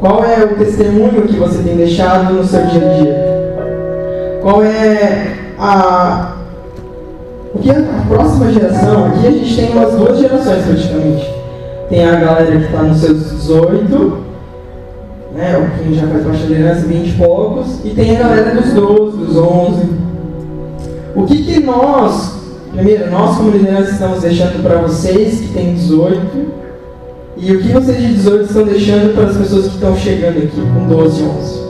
Qual 0.00 0.24
é 0.24 0.44
o 0.44 0.56
testemunho 0.56 1.22
que 1.22 1.36
você 1.36 1.62
tem 1.62 1.76
deixado 1.76 2.34
no 2.34 2.44
seu 2.44 2.66
dia 2.66 2.90
a 2.90 2.94
dia? 2.94 4.38
Qual 4.42 4.62
é 4.62 5.34
a. 5.58 6.37
O 7.54 7.58
que 7.60 7.70
a 7.70 8.04
próxima 8.08 8.52
geração, 8.52 9.06
aqui 9.06 9.26
a 9.26 9.30
gente 9.30 9.56
tem 9.56 9.70
umas 9.70 9.94
duas 9.94 10.18
gerações 10.18 10.64
praticamente. 10.64 11.34
Tem 11.88 12.04
a 12.04 12.20
galera 12.20 12.58
que 12.58 12.64
está 12.64 12.82
nos 12.82 12.98
seus 12.98 13.30
18, 13.30 14.18
né, 15.34 15.56
o 15.56 15.82
que 15.82 15.94
já 15.94 16.06
faz 16.06 16.24
da 16.24 16.30
liderança, 16.32 16.86
20 16.86 17.08
e 17.08 17.12
poucos, 17.12 17.84
e 17.84 17.90
tem 17.90 18.16
a 18.16 18.20
galera 18.20 18.54
dos 18.54 18.72
12, 18.72 19.16
dos 19.16 19.36
11, 19.36 19.88
o 21.14 21.24
que, 21.24 21.42
que 21.42 21.60
nós, 21.60 22.34
primeiro, 22.72 23.10
nós 23.10 23.36
como 23.36 23.50
liderança 23.50 23.92
estamos 23.92 24.20
deixando 24.20 24.62
para 24.62 24.82
vocês 24.82 25.40
que 25.40 25.48
têm 25.48 25.74
18 25.74 26.58
e 27.38 27.52
o 27.52 27.62
que 27.62 27.72
vocês 27.72 27.96
de 27.96 28.14
18 28.14 28.44
estão 28.44 28.64
deixando 28.64 29.14
para 29.14 29.24
as 29.24 29.36
pessoas 29.36 29.68
que 29.68 29.74
estão 29.74 29.96
chegando 29.96 30.38
aqui 30.38 30.60
com 30.60 30.86
12 30.86 31.22
e 31.22 31.26
11? 31.26 31.68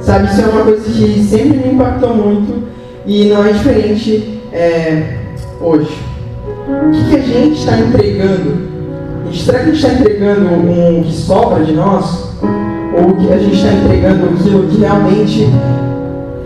Sabe, 0.00 0.26
isso 0.26 0.40
é 0.40 0.46
uma 0.46 0.64
coisa 0.64 0.82
que 0.82 1.24
sempre 1.24 1.58
me 1.58 1.74
impactou 1.74 2.14
muito 2.14 2.64
e 3.06 3.26
não 3.26 3.44
é 3.44 3.52
diferente 3.52 4.42
é, 4.54 5.02
hoje. 5.60 5.98
O 6.66 6.90
que, 6.92 7.04
que 7.10 7.16
a 7.16 7.20
gente 7.20 7.58
está 7.58 7.76
entregando? 7.76 8.74
Será 9.32 9.58
que 9.58 9.70
a 9.70 9.72
gente 9.72 9.84
está 9.84 9.92
entregando 9.92 10.48
um 10.54 11.02
que 11.02 11.12
sobra 11.12 11.64
de 11.64 11.72
nós? 11.72 12.32
Ou 12.96 13.16
que 13.16 13.32
a 13.32 13.38
gente 13.38 13.56
está 13.56 13.72
entregando 13.72 14.26
aquilo 14.26 14.68
que 14.68 14.78
realmente 14.78 15.48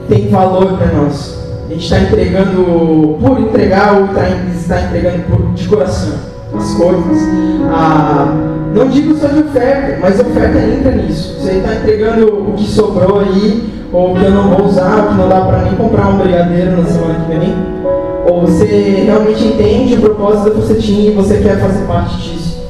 tem 0.08 0.28
valor 0.28 0.78
para 0.78 0.86
nós? 0.86 1.38
A 1.66 1.72
gente 1.72 1.84
está 1.84 2.00
entregando 2.00 3.18
por 3.20 3.38
entregar 3.40 4.00
ou 4.00 4.08
tá 4.08 4.22
está 4.56 4.80
entregando 4.80 5.24
por, 5.24 5.52
de 5.52 5.68
coração 5.68 6.14
as 6.56 6.74
coisas. 6.74 7.28
Ah, 7.70 8.34
não 8.74 8.88
digo 8.88 9.14
só 9.16 9.28
de 9.28 9.40
oferta, 9.40 9.98
mas 10.00 10.18
oferta 10.18 10.58
entra 10.58 10.92
nisso. 10.92 11.38
Você 11.40 11.52
está 11.52 11.74
entregando 11.74 12.26
o 12.26 12.54
que 12.54 12.64
sobrou 12.64 13.20
aí, 13.20 13.68
ou 13.92 14.14
que 14.14 14.24
eu 14.24 14.30
não 14.30 14.50
vou 14.50 14.66
usar, 14.66 14.98
o 14.98 15.08
que 15.08 15.14
não 15.14 15.28
dá 15.28 15.40
para 15.42 15.62
nem 15.62 15.74
comprar 15.74 16.08
um 16.08 16.18
brigadeiro 16.18 16.82
na 16.82 16.84
semana 16.84 17.14
que 17.26 17.38
vem. 17.38 17.97
Ou 18.28 18.42
você 18.42 19.04
realmente 19.06 19.44
entende 19.44 19.94
o 19.94 20.00
propósito 20.00 20.50
da 20.50 20.74
tinha 20.74 21.10
e 21.10 21.14
você 21.14 21.38
quer 21.38 21.58
fazer 21.60 21.86
parte 21.86 22.16
disso. 22.18 22.62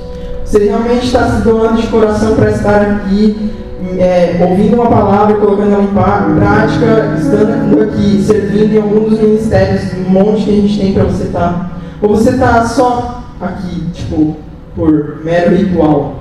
Você 0.44 0.64
realmente 0.64 1.06
está 1.06 1.28
se 1.28 1.42
doando 1.42 1.80
de 1.80 1.88
coração 1.88 2.34
para 2.36 2.50
estar 2.50 2.80
aqui 2.80 3.50
é, 3.98 4.38
ouvindo 4.48 4.74
uma 4.74 4.86
palavra, 4.86 5.36
colocando 5.36 5.72
ela 5.72 5.82
em 5.82 5.86
prática, 5.86 7.16
estando 7.18 7.82
aqui, 7.82 8.22
servindo 8.22 8.74
em 8.74 8.78
algum 8.78 9.08
dos 9.08 9.18
ministérios, 9.18 9.92
um 9.94 10.10
monte 10.10 10.44
que 10.44 10.50
a 10.50 10.54
gente 10.54 10.78
tem 10.78 10.92
para 10.92 11.04
você 11.04 11.24
estar. 11.24 11.40
Tá. 11.40 11.70
Ou 12.02 12.10
você 12.10 12.30
está 12.30 12.64
só 12.64 13.24
aqui, 13.40 13.84
tipo, 13.92 14.36
por 14.74 15.18
mero 15.24 15.56
ritual. 15.56 16.14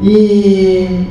E 0.00 1.06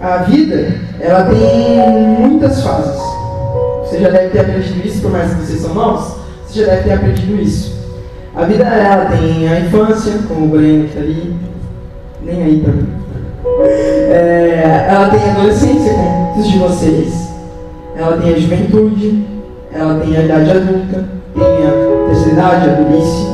a 0.00 0.16
vida, 0.18 0.74
ela 0.98 1.24
tem 1.24 2.18
muitas 2.18 2.62
fases. 2.62 3.09
Você 3.90 3.98
já 3.98 4.08
deve 4.08 4.28
ter 4.28 4.38
aprendido 4.38 4.86
isso, 4.86 5.02
por 5.02 5.10
mais 5.10 5.34
que 5.34 5.40
vocês 5.40 5.62
são 5.62 5.74
novos, 5.74 6.14
você 6.46 6.60
já 6.60 6.66
deve 6.66 6.84
ter 6.84 6.92
aprendido 6.92 7.42
isso. 7.42 7.74
A 8.36 8.44
vida, 8.44 8.62
ela 8.62 9.06
tem 9.06 9.48
a 9.48 9.60
infância, 9.62 10.12
como 10.28 10.46
o 10.46 10.48
Breno 10.48 10.84
está 10.84 11.00
ali, 11.00 11.34
nem 12.22 12.40
aí 12.44 12.60
pra 12.60 12.72
mim. 12.72 12.86
É, 13.68 14.86
ela 14.88 15.08
tem 15.08 15.20
a 15.20 15.32
adolescência, 15.32 15.92
como 15.92 16.34
muitos 16.34 16.52
de 16.52 16.58
vocês. 16.58 17.30
Ela 17.96 18.16
tem 18.18 18.32
a 18.32 18.38
juventude, 18.38 19.26
ela 19.72 19.94
tem 19.98 20.16
a 20.16 20.22
idade 20.22 20.50
adulta, 20.52 21.08
tem 21.34 21.66
a 21.66 22.06
terceira 22.06 22.32
idade, 22.32 22.70
a 22.70 22.74
velhice. 22.74 23.26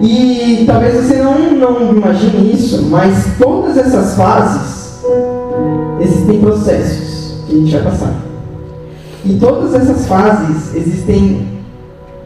E 0.00 0.64
talvez 0.64 0.94
você 0.94 1.16
não, 1.16 1.50
não 1.54 1.96
imagine 1.96 2.52
isso, 2.52 2.84
mas 2.84 3.36
todas 3.36 3.76
essas 3.76 4.14
fases 4.14 5.02
existem 6.00 6.38
processos 6.38 7.34
que 7.48 7.56
a 7.56 7.58
gente 7.58 7.72
vai 7.72 7.82
passar. 7.82 8.33
E 9.24 9.34
todas 9.40 9.74
essas 9.74 10.06
fases 10.06 10.74
existem 10.74 11.46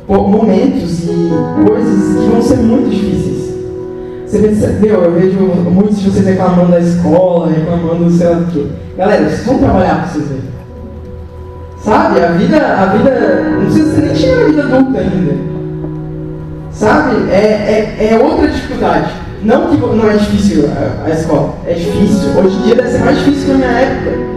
momentos 0.08 1.04
e 1.04 1.30
coisas 1.66 2.18
que 2.18 2.28
vão 2.28 2.42
ser 2.42 2.56
muito 2.56 2.90
difíceis. 2.90 3.54
Você 4.26 4.38
percebeu? 4.40 5.04
Eu 5.04 5.12
vejo 5.12 5.38
muitos 5.38 6.00
de 6.00 6.10
vocês 6.10 6.26
reclamando 6.26 6.72
da 6.72 6.80
escola, 6.80 7.50
reclamando 7.50 8.10
sei 8.10 8.28
lá 8.28 8.34
do 8.34 8.52
quê. 8.52 8.66
Galera, 8.96 9.28
vocês 9.28 9.46
vão 9.46 9.58
trabalhar 9.58 9.94
para 9.96 10.06
vocês 10.08 10.28
verem. 10.28 10.58
Sabe? 11.82 12.20
A 12.20 12.32
vida, 12.32 12.56
a 12.56 12.86
vida. 12.86 13.50
Não 13.52 13.64
precisa 13.64 14.00
nem 14.00 14.14
chegar 14.14 14.36
na 14.36 14.44
vida 14.46 14.62
adulta 14.62 14.98
ainda. 14.98 15.34
Sabe? 16.72 17.30
É, 17.30 17.96
é, 17.98 18.08
é 18.10 18.18
outra 18.18 18.48
dificuldade. 18.48 19.12
Não 19.42 19.68
que 19.68 19.76
não 19.76 20.10
é 20.10 20.16
difícil 20.16 20.64
a, 20.66 21.06
a, 21.06 21.10
escola. 21.10 21.54
É 21.66 21.74
difícil. 21.74 22.30
Hoje 22.38 22.56
em 22.56 22.62
dia 22.62 22.74
deve 22.74 22.90
ser 22.90 23.04
mais 23.04 23.18
difícil 23.18 23.44
que 23.46 23.50
na 23.52 23.58
minha 23.58 23.70
época. 23.70 24.27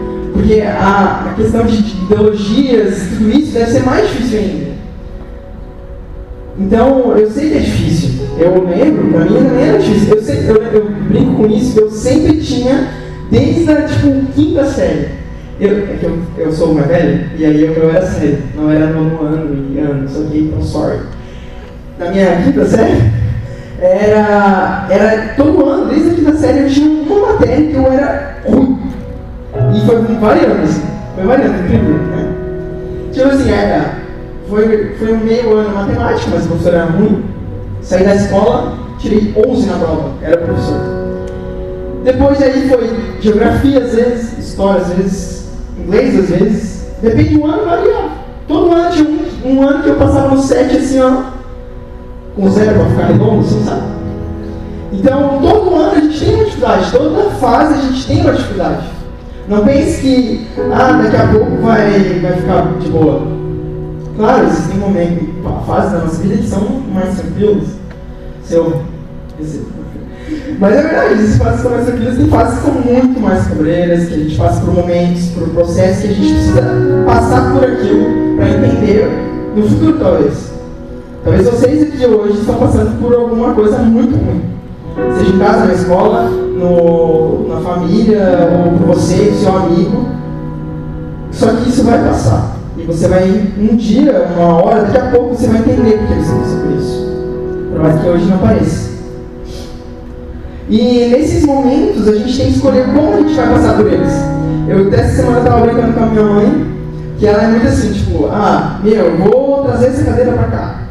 Porque 0.41 0.59
a, 0.61 1.27
a 1.29 1.33
questão 1.35 1.63
de, 1.63 1.83
de 1.83 2.03
ideologias, 2.03 3.09
tudo 3.09 3.29
isso 3.29 3.53
deve 3.53 3.71
ser 3.71 3.85
mais 3.85 4.09
difícil 4.09 4.39
ainda. 4.39 4.71
Então, 6.59 7.15
eu 7.15 7.29
sei 7.29 7.49
que 7.51 7.57
é 7.57 7.59
difícil. 7.59 8.25
Eu 8.39 8.67
lembro, 8.67 9.07
pra 9.11 9.19
mim 9.19 9.35
também 9.35 9.67
era 9.67 9.77
difícil. 9.77 10.15
Eu, 10.15 10.21
sei, 10.23 10.49
eu, 10.49 10.55
eu 10.55 10.89
brinco 11.07 11.35
com 11.35 11.45
isso, 11.47 11.79
eu 11.79 11.91
sempre 11.91 12.37
tinha, 12.37 12.87
desde 13.29 13.71
a 13.71 13.83
tipo, 13.83 14.25
quinta 14.33 14.65
série. 14.65 15.09
Eu, 15.59 15.77
é 15.77 15.97
que 15.99 16.05
eu, 16.05 16.17
eu 16.39 16.51
sou 16.51 16.73
mais 16.73 16.87
velho, 16.87 17.23
e 17.37 17.45
aí 17.45 17.61
eu, 17.61 17.73
eu 17.73 17.91
era 17.91 18.03
sério, 18.03 18.39
não 18.55 18.71
era 18.71 18.87
nono 18.87 19.21
ano 19.21 19.75
e 19.75 19.77
ano, 19.77 20.09
só 20.09 20.23
que 20.23 20.39
então 20.39 20.59
sorry. 20.59 21.01
Na 21.99 22.09
minha 22.09 22.41
quinta 22.41 22.65
série, 22.65 23.11
era, 23.79 24.87
era 24.89 25.35
todo 25.35 25.69
ano, 25.69 25.85
desde 25.85 26.09
a 26.09 26.13
quinta 26.15 26.33
série, 26.35 26.61
eu 26.61 26.69
tinha 26.69 26.89
uma 27.03 27.33
matéria 27.33 27.67
que 27.67 27.75
eu 27.75 27.85
era 27.85 28.37
ruim. 28.43 28.70
E 29.73 29.85
foi 29.85 30.01
variando, 30.15 30.67
foi 31.15 31.25
variando, 31.25 31.63
incrível, 31.63 31.93
né? 31.93 32.33
Tipo 33.11 33.27
assim, 33.29 33.51
era, 33.51 33.95
foi, 34.49 34.95
foi 34.97 35.13
um 35.13 35.17
meio 35.17 35.53
ano 35.57 35.75
matemática, 35.75 36.31
mas 36.33 36.45
o 36.45 36.49
professor 36.49 36.73
era 36.73 36.85
ruim. 36.85 37.23
Saí 37.81 38.03
da 38.03 38.15
escola, 38.15 38.73
tirei 38.99 39.33
11 39.47 39.67
na 39.67 39.77
prova, 39.77 40.11
era 40.21 40.37
professor. 40.37 40.77
Depois 42.03 42.41
aí 42.41 42.67
foi 42.69 42.89
geografia 43.19 43.79
às 43.79 43.93
vezes, 43.93 44.37
história 44.37 44.81
às 44.81 44.89
vezes, 44.89 45.49
inglês 45.77 46.19
às 46.19 46.29
vezes. 46.29 46.87
Depende 47.01 47.35
do 47.35 47.45
ano, 47.45 47.65
variava. 47.65 48.09
Todo 48.47 48.71
ano 48.73 48.91
tinha 48.91 49.07
um, 49.07 49.53
um 49.53 49.67
ano 49.67 49.83
que 49.83 49.89
eu 49.89 49.95
passava 49.95 50.35
no 50.35 50.41
7 50.41 50.77
assim, 50.77 50.99
ó, 50.99 51.23
com 52.35 52.49
zero 52.49 52.79
para 52.79 52.89
ficar 52.89 53.05
redondo, 53.07 53.39
assim, 53.39 53.63
sabe? 53.63 53.81
Então, 54.93 55.39
todo 55.41 55.75
ano 55.75 55.91
a 55.91 55.99
gente 55.99 56.19
tem 56.19 56.35
uma 56.35 56.43
dificuldade, 56.43 56.91
toda 56.91 57.29
fase 57.31 57.73
a 57.73 57.77
gente 57.77 58.07
tem 58.07 58.21
uma 58.21 58.33
dificuldade. 58.33 59.00
Não 59.51 59.65
pense 59.65 59.99
que, 60.01 60.47
ah, 60.71 60.93
daqui 60.93 61.17
a 61.17 61.27
pouco 61.27 61.57
vai, 61.61 62.19
vai 62.21 62.37
ficar 62.37 62.73
de 62.79 62.87
boa. 62.87 63.21
Claro, 64.15 64.47
existem 64.47 64.77
momentos, 64.77 65.27
fases 65.67 65.91
da 65.91 65.99
nossa 65.99 66.21
vida 66.21 66.37
que 66.37 66.47
são 66.47 66.61
mais 66.93 67.19
tranquilos. 67.19 67.67
Seu. 68.45 68.81
Mas 70.57 70.73
é 70.73 70.81
verdade, 70.83 71.13
existem 71.15 71.45
fases 71.45 71.61
são 71.63 71.71
mais 71.71 71.85
tranquilas, 71.85 72.15
tem 72.15 72.27
fases 72.29 72.59
são 72.63 72.73
muito 72.75 73.19
mais 73.19 73.47
cobreiras, 73.47 74.07
que 74.07 74.13
a 74.13 74.17
gente 74.19 74.37
passa 74.37 74.61
por 74.61 74.73
momentos, 74.73 75.25
por 75.31 75.49
processos 75.49 76.01
que 76.01 76.07
a 76.07 76.13
gente 76.13 76.33
precisa 76.33 76.61
passar 77.05 77.51
por 77.51 77.65
aquilo 77.65 78.37
para 78.37 78.49
entender 78.51 79.09
no 79.53 79.67
futuro, 79.67 79.99
talvez. 79.99 80.53
Talvez 81.25 81.45
vocês 81.45 81.83
aqui 81.83 82.05
hoje 82.05 82.39
estão 82.39 82.55
passando 82.55 82.97
por 83.01 83.13
alguma 83.13 83.53
coisa 83.53 83.79
muito 83.79 84.15
ruim. 84.15 84.60
Seja 85.17 85.35
em 85.35 85.39
casa, 85.39 85.65
na 85.65 85.73
escola, 85.73 86.23
no, 86.23 87.47
na 87.47 87.61
família, 87.61 88.49
ou 88.65 88.77
por 88.77 88.95
você, 88.95 89.31
seu 89.31 89.55
amigo. 89.55 90.05
Só 91.31 91.47
que 91.47 91.69
isso 91.69 91.83
vai 91.83 92.03
passar. 92.03 92.57
E 92.77 92.83
você 92.83 93.07
vai, 93.07 93.51
um 93.59 93.75
dia, 93.75 94.27
uma 94.35 94.63
hora, 94.63 94.81
daqui 94.81 94.97
a 94.97 95.11
pouco 95.11 95.35
você 95.35 95.47
vai 95.47 95.59
entender 95.59 95.99
porque 95.99 96.13
você 96.15 96.33
passou 96.33 96.59
por 96.59 96.71
isso. 96.71 97.11
Por 97.71 97.81
mais 97.81 98.01
que 98.01 98.07
hoje 98.07 98.25
não 98.25 98.37
pareça. 98.37 98.91
E 100.69 101.09
nesses 101.09 101.45
momentos 101.45 102.07
a 102.07 102.15
gente 102.15 102.37
tem 102.37 102.45
que 102.47 102.53
escolher 102.53 102.85
como 102.85 103.13
a 103.13 103.17
gente 103.17 103.33
vai 103.33 103.49
passar 103.49 103.75
por 103.75 103.87
eles. 103.87 104.13
Eu 104.67 104.89
dessa 104.89 105.17
semana 105.17 105.39
estava 105.39 105.65
brincando 105.65 105.93
com 105.93 106.03
a 106.03 106.05
minha 106.05 106.23
mãe, 106.23 106.71
que 107.19 107.27
ela 107.27 107.43
é 107.43 107.47
muito 107.47 107.67
assim, 107.67 107.91
tipo, 107.91 108.27
ah, 108.27 108.79
meu, 108.81 108.93
eu 108.93 109.17
vou 109.17 109.63
trazer 109.63 109.87
essa 109.87 110.05
cadeira 110.05 110.31
pra 110.31 110.43
cá. 110.45 110.81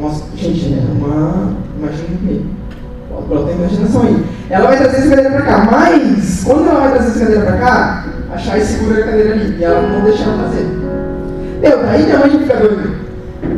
Nossa, 0.00 0.24
gente, 0.36 0.74
é 0.74 0.82
uma. 0.98 1.52
Imagina 1.90 2.18
comigo. 2.18 2.46
Ela 3.30 3.52
imaginação 3.52 4.02
aí. 4.02 4.24
Ela 4.48 4.66
vai 4.68 4.76
trazer 4.78 4.96
essa 4.96 5.08
cadeira 5.08 5.30
pra 5.30 5.42
cá, 5.42 5.68
mas 5.70 6.44
quando 6.44 6.68
ela 6.68 6.80
vai 6.80 6.90
trazer 6.92 7.08
essa 7.08 7.20
cadeira 7.20 7.42
pra 7.42 7.56
cá, 7.58 8.04
a 8.32 8.38
Chay 8.38 8.60
segura 8.60 9.00
a 9.00 9.04
cadeira 9.04 9.32
ali 9.32 9.56
e 9.58 9.64
ela 9.64 9.82
não 9.82 10.00
deixa 10.02 10.24
ela 10.24 10.44
fazer. 10.44 10.64
Meu, 11.60 11.82
daí 11.82 12.04
minha 12.04 12.18
mãe 12.18 12.30
fica 12.30 12.56
doida. 12.56 12.90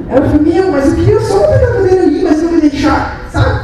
Ela 0.09 0.29
falou, 0.29 0.43
meu, 0.43 0.73
mas 0.73 0.87
eu 0.87 0.95
queria 0.95 1.21
só 1.21 1.39
botar 1.39 1.55
a 1.55 1.75
cadeira 1.75 2.03
ali, 2.03 2.23
mas 2.23 2.43
não 2.43 2.53
me 2.53 2.61
deixar, 2.61 3.21
sabe? 3.31 3.61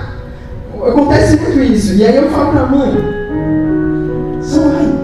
Acontece 0.86 1.36
muito 1.36 1.60
isso. 1.60 1.94
E 1.94 2.06
aí 2.06 2.16
eu 2.16 2.30
falo 2.30 2.52
pra 2.52 2.66
mãe, 2.66 2.92
só 4.42 4.60
vai, 4.60 4.94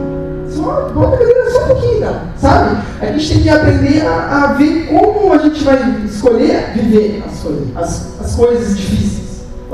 só 0.49 0.91
bota 0.95 1.17
a 1.17 1.19
cadeira 1.19 1.51
só 1.51 1.65
um 1.65 1.67
pouquinho, 1.69 1.97
então, 1.99 2.21
sabe? 2.37 2.77
A 3.01 3.07
gente 3.07 3.29
tem 3.29 3.43
que 3.43 3.49
aprender 3.49 4.07
a, 4.07 4.45
a, 4.45 4.53
ver 4.55 4.87
como 4.87 5.33
a 5.33 5.39
gente 5.39 5.65
vai 5.65 5.79
escolher 6.05 6.71
viver 6.75 7.23
as 7.27 7.41
coisas, 7.41 7.77
as, 7.77 8.21
as 8.21 8.35
coisas 8.35 8.77
difíceis. 8.77 9.24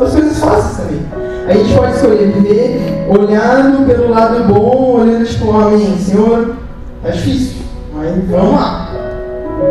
As 0.01 0.13
coisas 0.13 0.39
fáceis 0.39 0.77
também. 0.79 1.01
A 1.47 1.55
gente 1.55 1.75
pode 1.75 1.95
escolher 1.95 2.33
viver 2.33 3.07
olhando 3.09 3.87
pelo 3.87 4.09
lado 4.09 4.45
bom, 4.45 5.01
olhando 5.01 5.27
tipo, 5.27 5.51
amém, 5.51 5.97
Senhor, 5.99 6.57
é 7.05 7.11
difícil, 7.11 7.57
mas 7.95 8.15
vamos 8.31 8.53
lá. 8.53 8.91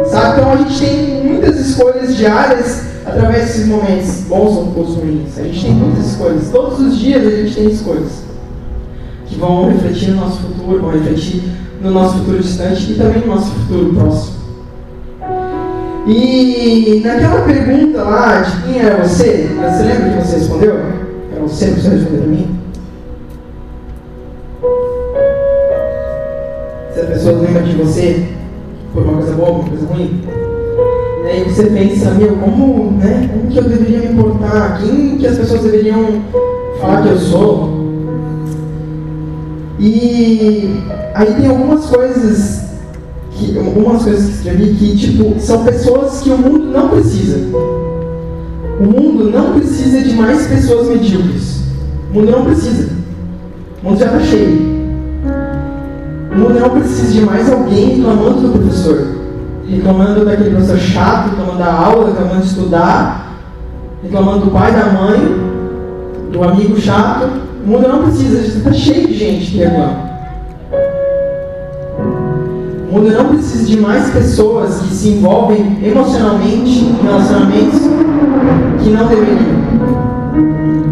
Sabe? 0.06 0.40
Então 0.40 0.52
a 0.52 0.56
gente 0.58 0.80
tem 0.80 1.24
muitas 1.24 1.60
escolhas 1.60 2.16
diárias 2.16 2.84
através 3.06 3.46
desses 3.46 3.68
momentos, 3.68 4.22
bons 4.28 4.58
ou 4.58 4.64
ruins. 4.66 5.38
A 5.38 5.44
gente 5.44 5.66
tem 5.66 5.74
muitas 5.74 6.12
escolhas. 6.12 6.50
Todos 6.52 6.80
os 6.80 6.98
dias 6.98 7.26
a 7.26 7.30
gente 7.30 7.56
tem 7.56 7.70
escolhas 7.70 8.24
que 9.26 9.36
vão 9.36 9.70
refletir 9.70 10.12
no 10.12 10.18
nosso 10.18 10.40
futuro, 10.40 10.82
vão 10.82 10.92
refletir 10.92 11.44
no 11.82 11.92
nosso 11.92 12.18
futuro 12.20 12.40
distante 12.40 12.92
e 12.92 12.96
também 12.96 13.22
no 13.22 13.36
nosso 13.36 13.52
futuro 13.52 13.94
próximo. 13.94 14.39
E 16.08 17.02
naquela 17.04 17.42
pergunta 17.42 18.04
lá 18.04 18.42
de 18.42 18.64
quem 18.64 18.80
era 18.82 19.04
você, 19.04 19.50
você 19.56 19.84
lembra 19.84 20.10
que 20.10 20.28
você 20.28 20.36
respondeu? 20.38 20.76
Era 21.32 21.42
você 21.42 21.66
que 21.66 21.80
você 21.82 21.90
respondeu 21.90 22.20
para 22.20 22.28
mim? 22.28 22.60
Se 26.94 27.00
a 27.00 27.06
pessoa 27.06 27.40
lembra 27.40 27.62
de 27.64 27.76
você 27.76 28.28
por 28.94 29.04
uma 29.04 29.14
coisa 29.18 29.34
boa, 29.34 29.52
uma 29.52 29.70
coisa 29.70 29.86
ruim, 29.86 30.22
e 31.24 31.28
aí 31.28 31.44
você 31.44 31.66
pensa, 31.66 32.12
meu, 32.12 32.36
como, 32.38 32.92
né, 32.92 33.30
como 33.32 33.52
que 33.52 33.58
eu 33.58 33.64
deveria 33.64 34.00
me 34.00 34.14
importar? 34.14 34.80
Quem 34.82 35.18
que 35.18 35.28
as 35.28 35.38
pessoas 35.38 35.62
deveriam 35.62 36.24
falar 36.82 37.04
que 37.04 37.10
eu 37.10 37.18
sou? 37.18 37.80
E 39.78 40.82
aí 41.14 41.34
tem 41.36 41.48
algumas 41.48 41.86
coisas 41.86 42.69
que 43.40 43.58
algumas 43.58 44.04
coisas 44.04 44.26
que 44.26 44.36
escrevi 44.36 44.74
que 44.76 44.98
tipo 44.98 45.40
são 45.40 45.64
pessoas 45.64 46.22
que 46.22 46.30
o 46.30 46.38
mundo 46.38 46.72
não 46.72 46.90
precisa. 46.90 47.38
O 48.80 48.84
mundo 48.84 49.32
não 49.32 49.54
precisa 49.54 50.02
de 50.02 50.14
mais 50.14 50.48
pessoas 50.48 50.90
medíocres. 50.90 51.64
O 52.12 52.16
mundo 52.16 52.32
não 52.32 52.46
precisa. 52.46 52.90
O 53.82 53.90
mundo 53.90 54.00
já 54.00 54.06
está 54.08 54.20
cheio. 54.20 54.80
O 56.32 56.38
mundo 56.38 56.60
não 56.60 56.70
precisa 56.70 57.12
de 57.12 57.22
mais 57.22 57.52
alguém 57.52 57.96
reclamando 57.96 58.42
do 58.42 58.60
professor, 58.60 59.08
reclamando 59.68 60.26
daquele 60.26 60.52
professor 60.52 60.78
chato, 60.78 61.30
reclamando 61.30 61.58
da 61.58 61.74
aula, 61.74 62.08
reclamando 62.08 62.42
de 62.42 62.48
estudar, 62.48 63.40
reclamando 64.04 64.46
do 64.46 64.52
pai, 64.52 64.72
da 64.72 64.86
mãe, 64.86 65.20
do 66.32 66.44
amigo 66.44 66.80
chato. 66.80 67.30
O 67.66 67.70
mundo 67.70 67.88
não 67.88 68.04
precisa, 68.04 68.40
está 68.40 68.72
cheio 68.72 69.08
de 69.08 69.14
gente 69.14 69.52
que 69.52 69.58
reclama. 69.58 70.09
O 72.90 72.96
mundo 72.96 73.12
não 73.12 73.30
precisa 73.30 73.66
de 73.66 73.80
mais 73.80 74.10
pessoas 74.10 74.80
que 74.82 74.96
se 74.96 75.10
envolvem 75.10 75.78
emocionalmente 75.84 76.86
em 76.86 76.98
relacionamentos 77.04 77.82
que 78.84 78.90
não 78.90 79.08
deveriam. 79.08 79.60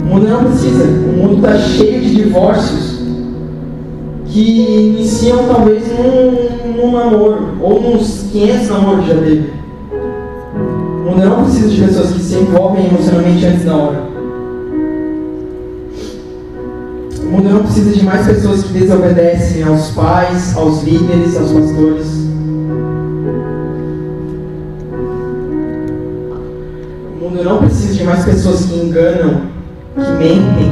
O 0.04 0.06
mundo 0.06 0.28
não 0.28 0.44
precisa. 0.44 0.84
O 0.84 1.18
mundo 1.18 1.38
está 1.38 1.58
cheio 1.58 2.02
de 2.02 2.16
divórcios 2.16 3.00
que 4.28 4.96
iniciam 4.96 5.48
talvez 5.48 5.86
num, 5.98 6.76
num 6.76 6.92
namoro, 6.92 7.58
ou 7.62 7.82
nos 7.82 8.26
500 8.32 8.70
namoros 8.70 9.08
já 9.08 9.16
teve. 9.16 9.54
O 11.04 11.10
mundo 11.10 11.26
não 11.26 11.44
precisa 11.46 11.68
de 11.68 11.82
pessoas 11.82 12.12
que 12.12 12.20
se 12.20 12.36
envolvem 12.36 12.86
emocionalmente 12.86 13.44
antes 13.44 13.66
da 13.66 13.76
hora. 13.76 14.17
O 17.28 17.30
mundo 17.30 17.50
não 17.50 17.64
precisa 17.64 17.92
de 17.92 18.06
mais 18.06 18.26
pessoas 18.26 18.64
que 18.64 18.72
desobedecem 18.72 19.62
aos 19.62 19.92
pais, 19.92 20.56
aos 20.56 20.82
líderes, 20.84 21.36
aos 21.36 21.52
pastores. 21.52 22.08
O 27.14 27.20
mundo 27.22 27.44
não 27.44 27.58
precisa 27.58 27.96
de 27.96 28.04
mais 28.06 28.24
pessoas 28.24 28.66
que 28.66 28.76
enganam, 28.76 29.42
que 29.94 30.10
mentem, 30.12 30.72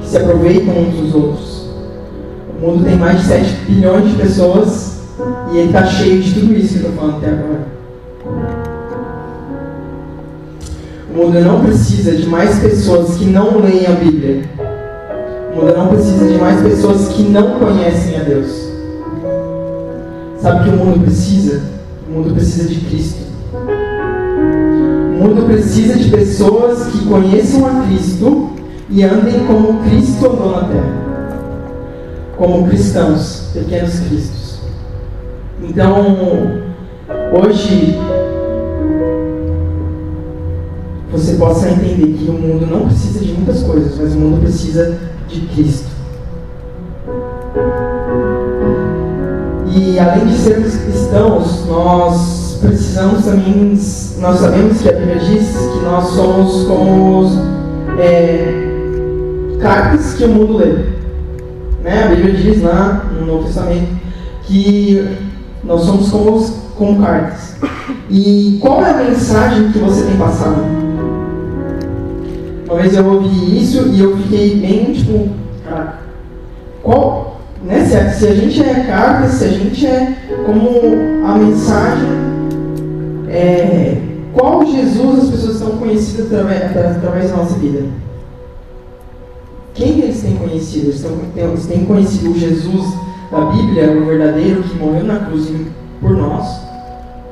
que 0.00 0.08
se 0.08 0.18
aproveitam 0.18 0.74
uns 0.76 0.96
dos 0.96 1.14
outros. 1.14 1.70
O 2.58 2.66
mundo 2.66 2.84
tem 2.84 2.96
mais 2.98 3.22
de 3.22 3.26
7 3.28 3.64
bilhões 3.66 4.06
de 4.06 4.16
pessoas 4.16 5.00
e 5.50 5.56
ele 5.56 5.68
está 5.68 5.86
cheio 5.86 6.20
de 6.20 6.34
tudo 6.34 6.54
isso 6.58 6.78
que 6.78 6.84
eu 6.84 6.90
estou 6.90 6.92
falando 6.92 7.16
até 7.16 7.30
agora. 7.30 7.66
O 11.10 11.16
mundo 11.16 11.40
não 11.40 11.64
precisa 11.64 12.14
de 12.14 12.26
mais 12.26 12.58
pessoas 12.58 13.16
que 13.16 13.24
não 13.24 13.60
leem 13.60 13.86
a 13.86 13.92
Bíblia 13.92 14.42
mundo 15.60 15.76
não 15.76 15.88
precisa 15.88 16.26
de 16.26 16.38
mais 16.38 16.62
pessoas 16.62 17.08
que 17.08 17.22
não 17.22 17.58
conhecem 17.58 18.18
a 18.18 18.22
Deus. 18.22 18.70
Sabe 20.40 20.60
o 20.60 20.64
que 20.64 20.70
o 20.70 20.84
mundo 20.84 21.04
precisa? 21.04 21.60
O 22.08 22.12
mundo 22.12 22.34
precisa 22.34 22.68
de 22.68 22.80
Cristo. 22.80 23.20
O 23.54 25.22
mundo 25.22 25.46
precisa 25.46 25.98
de 25.98 26.08
pessoas 26.08 26.86
que 26.86 27.06
conheçam 27.06 27.66
a 27.66 27.82
Cristo 27.86 28.50
e 28.88 29.04
andem 29.04 29.46
como 29.46 29.82
Cristo 29.84 30.26
andou 30.26 30.52
na 30.52 30.64
terra. 30.64 31.00
Como 32.38 32.68
cristãos, 32.68 33.50
pequenos 33.52 34.00
cristos. 34.00 34.60
Então, 35.62 36.16
hoje, 37.34 37.98
você 41.12 41.34
possa 41.34 41.68
entender 41.68 42.16
que 42.16 42.30
o 42.30 42.32
mundo 42.32 42.66
não 42.66 42.86
precisa 42.86 43.22
de 43.22 43.32
muitas 43.34 43.62
coisas, 43.62 43.98
mas 43.98 44.14
o 44.14 44.18
mundo 44.18 44.40
precisa 44.40 45.09
de 45.32 45.40
Cristo. 45.46 45.88
E 49.66 49.98
além 49.98 50.26
de 50.26 50.36
sermos 50.36 50.76
cristãos, 50.76 51.66
nós 51.66 52.58
precisamos 52.60 53.24
também, 53.24 53.78
nós 54.18 54.40
sabemos 54.40 54.82
que 54.82 54.88
a 54.88 54.92
Bíblia 54.92 55.18
diz 55.18 55.56
que 55.56 55.84
nós 55.84 56.04
somos 56.08 56.66
como 56.66 57.20
os, 57.20 57.38
é, 57.98 59.58
cartas 59.60 60.14
que 60.14 60.24
o 60.24 60.28
mundo 60.28 60.56
lê. 60.56 60.72
Né? 61.82 62.04
A 62.04 62.08
Bíblia 62.08 62.34
diz 62.34 62.62
lá 62.62 63.06
no 63.18 63.26
Novo 63.26 63.44
Testamento 63.44 63.88
que 64.44 65.18
nós 65.62 65.82
somos 65.82 66.10
como, 66.10 66.50
como 66.76 67.02
cartas. 67.02 67.56
E 68.08 68.58
qual 68.60 68.84
é 68.84 68.90
a 68.90 69.04
mensagem 69.04 69.70
que 69.70 69.78
você 69.78 70.04
tem 70.04 70.16
passado? 70.16 70.79
Uma 72.70 72.82
vez 72.82 72.94
eu 72.94 73.04
ouvi 73.04 73.60
isso 73.60 73.88
e 73.88 74.00
eu 74.00 74.16
fiquei 74.16 74.60
bem 74.60 74.92
tipo, 74.92 75.28
cara, 75.68 75.98
qual, 76.84 77.40
né, 77.64 77.84
se 77.84 77.96
a, 77.96 78.12
se 78.12 78.28
a 78.28 78.34
gente 78.34 78.62
é 78.62 78.84
carta, 78.84 79.26
se 79.26 79.44
a 79.44 79.48
gente 79.48 79.84
é 79.84 80.16
como 80.46 81.26
a 81.26 81.34
mensagem, 81.34 82.08
é, 83.28 84.00
qual 84.32 84.64
Jesus 84.64 85.18
as 85.18 85.30
pessoas 85.30 85.54
estão 85.56 85.78
conhecidas 85.78 86.26
através, 86.26 86.96
através 86.96 87.30
da 87.32 87.36
nossa 87.38 87.58
vida? 87.58 87.82
Quem 89.74 90.02
eles 90.02 90.22
têm 90.22 90.36
conhecido? 90.36 90.90
Eles, 90.90 91.04
eles 91.34 91.66
têm 91.66 91.84
conhecido 91.84 92.30
o 92.30 92.38
Jesus 92.38 92.86
da 93.32 93.46
Bíblia, 93.46 93.90
o 94.00 94.06
verdadeiro 94.06 94.62
que 94.62 94.78
morreu 94.78 95.02
na 95.02 95.18
cruz 95.18 95.50
por 96.00 96.12
nós? 96.12 96.60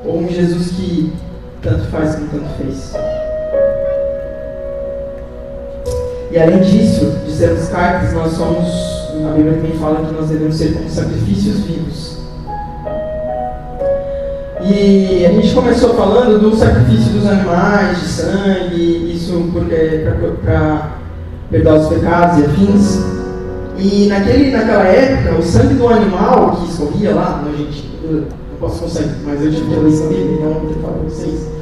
Ou 0.04 0.18
um 0.18 0.28
Jesus 0.28 0.72
que 0.72 1.12
tanto 1.62 1.84
faz 1.90 2.16
como 2.16 2.26
tanto 2.26 2.48
fez? 2.56 3.07
E 6.30 6.38
além 6.38 6.60
disso, 6.60 7.06
de 7.24 7.32
sermos 7.32 7.68
cartas, 7.68 8.12
nós 8.12 8.32
somos, 8.32 8.68
a 9.26 9.32
Bíblia 9.34 9.54
também 9.54 9.72
fala 9.78 10.06
que 10.06 10.12
nós 10.12 10.28
devemos 10.28 10.56
ser 10.56 10.74
como 10.74 10.88
sacrifícios 10.88 11.60
vivos. 11.60 12.18
E 14.62 15.24
a 15.24 15.30
gente 15.30 15.54
começou 15.54 15.94
falando 15.94 16.38
do 16.38 16.54
sacrifício 16.54 17.12
dos 17.12 17.26
animais, 17.26 18.00
de 18.00 18.06
sangue, 18.06 19.12
isso 19.14 19.50
para 20.44 20.98
perdoar 21.50 21.76
os 21.76 21.88
pecados 21.88 22.38
e 22.38 22.44
afins. 22.44 22.98
E 23.78 24.06
naquele, 24.08 24.50
naquela 24.50 24.84
época, 24.84 25.38
o 25.38 25.42
sangue 25.42 25.74
do 25.74 25.88
animal 25.88 26.56
que 26.56 26.70
escorria 26.70 27.14
lá, 27.14 27.42
não, 27.42 27.56
gente, 27.56 27.88
eu 28.04 28.12
não 28.12 28.58
posso 28.60 28.82
conseguir, 28.82 29.14
mas 29.24 29.42
eu 29.42 29.52
tive 29.52 29.74
ler 29.76 29.92
essa 29.92 30.06
Bíblia, 30.08 30.34
então 30.34 30.52
vou 30.52 30.74
falar 30.82 30.92
para 30.94 31.02
vocês. 31.04 31.57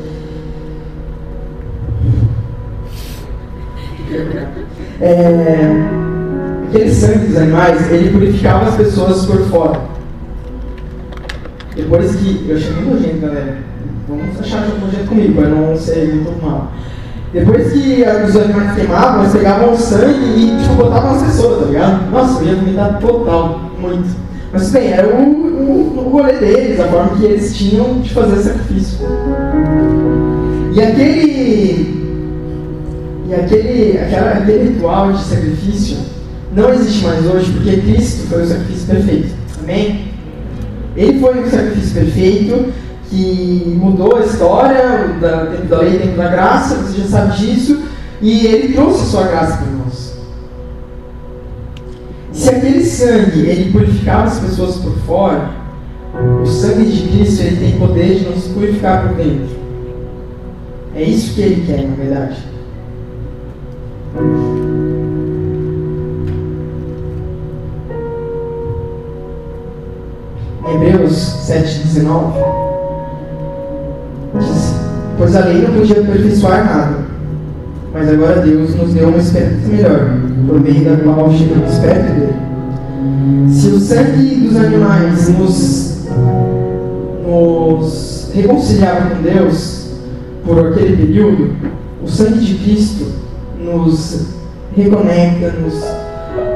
É, 5.00 5.70
aquele 6.68 6.90
sangue 6.90 7.26
dos 7.26 7.36
animais, 7.36 7.90
ele 7.90 8.10
purificava 8.10 8.68
as 8.68 8.76
pessoas 8.76 9.26
por 9.26 9.40
fora. 9.48 9.80
Depois 11.74 12.16
que. 12.16 12.46
Eu 12.48 12.56
achei 12.56 12.72
muito 12.72 12.94
nojento, 12.94 13.20
galera. 13.20 13.58
Vamos 14.08 14.40
achar 14.40 14.66
nojento 14.68 15.08
comigo, 15.08 15.34
para 15.34 15.48
não 15.48 15.76
ser 15.76 16.14
muito 16.14 16.42
mal. 16.42 16.72
Depois 17.32 17.72
que 17.72 18.02
os 18.02 18.36
animais 18.36 18.74
queimavam, 18.74 19.20
eles 19.20 19.32
pegavam 19.32 19.72
o 19.72 19.76
sangue 19.76 20.24
e 20.36 20.58
tipo, 20.62 20.74
botavam 20.76 21.12
nas 21.12 21.22
pessoas, 21.24 21.60
tá 21.60 21.66
ligado? 21.66 22.10
Nossa, 22.10 22.42
eu 22.42 22.48
ia 22.48 22.54
vomitar 22.54 22.98
total, 22.98 23.70
muito. 23.78 24.08
Mas 24.52 24.70
bem, 24.70 24.92
era 24.92 25.08
o, 25.08 25.22
o, 25.22 26.06
o 26.06 26.10
rolê 26.10 26.32
deles, 26.34 26.80
a 26.80 26.84
forma 26.84 27.16
que 27.16 27.24
eles 27.24 27.54
tinham 27.54 28.00
de 28.00 28.14
fazer 28.14 28.36
sacrifício. 28.36 29.06
E 30.72 30.80
aquele. 30.80 31.95
E 33.28 33.34
aquele, 33.34 33.98
aquela, 33.98 34.30
aquele 34.32 34.68
ritual 34.70 35.12
de 35.12 35.22
sacrifício 35.24 35.96
não 36.54 36.72
existe 36.72 37.04
mais 37.04 37.26
hoje 37.26 37.52
porque 37.52 37.76
Cristo 37.78 38.28
foi 38.28 38.42
o 38.42 38.46
sacrifício 38.46 38.86
perfeito. 38.86 39.34
Amém? 39.62 40.12
Ele 40.96 41.20
foi 41.20 41.42
o 41.42 41.50
sacrifício 41.50 41.94
perfeito 41.94 42.72
que 43.10 43.78
mudou 43.80 44.16
a 44.16 44.20
história, 44.20 45.08
da 45.20 45.46
tempo 45.46 45.66
da 45.66 45.78
lei, 45.80 45.98
tempo 45.98 46.16
da 46.16 46.28
graça, 46.28 46.76
você 46.76 47.02
já 47.02 47.08
sabe 47.08 47.36
disso, 47.36 47.82
e 48.20 48.46
ele 48.46 48.72
trouxe 48.74 49.02
a 49.02 49.06
sua 49.06 49.22
graça 49.24 49.58
para 49.58 49.72
nós. 49.72 50.16
Se 52.32 52.48
aquele 52.50 52.84
sangue 52.84 53.40
ele 53.46 53.72
purificava 53.72 54.24
as 54.24 54.38
pessoas 54.38 54.76
por 54.76 54.96
fora, 55.00 55.50
o 56.42 56.46
sangue 56.46 56.90
de 56.90 57.08
Cristo 57.08 57.42
ele 57.42 57.56
tem 57.56 57.78
poder 57.78 58.18
de 58.18 58.24
nos 58.24 58.48
purificar 58.48 59.08
por 59.08 59.16
dentro. 59.16 59.56
É 60.94 61.02
isso 61.02 61.34
que 61.34 61.42
ele 61.42 61.66
quer, 61.66 61.86
na 61.86 61.94
verdade. 61.94 62.55
Hebreus 70.72 71.12
7,19 71.46 72.32
diz: 74.38 74.74
Pois 75.18 75.36
a 75.36 75.44
lei 75.44 75.62
não 75.62 75.74
podia 75.74 76.00
aperfeiçoar 76.00 76.64
nada, 76.64 76.98
mas 77.92 78.08
agora 78.08 78.40
Deus 78.40 78.74
nos 78.74 78.94
deu 78.94 79.08
uma 79.08 79.18
esperança 79.18 79.68
melhor, 79.68 80.18
por 80.46 80.60
meio 80.60 80.84
da 80.84 80.96
qual 81.02 81.30
chegamos 81.32 81.78
perto 81.78 82.12
dele. 82.14 82.36
Se 83.50 83.68
o 83.68 83.80
sangue 83.80 84.34
dos 84.36 84.56
animais 84.56 85.28
nos, 85.28 86.06
nos 87.26 88.30
reconciliava 88.34 89.10
com 89.10 89.22
Deus 89.22 89.90
por 90.44 90.68
aquele 90.68 90.96
período, 90.96 91.50
o 92.02 92.08
sangue 92.08 92.40
de 92.40 92.54
Cristo 92.54 93.25
nos 93.58 94.26
reconecta, 94.76 95.50
nos, 95.52 95.74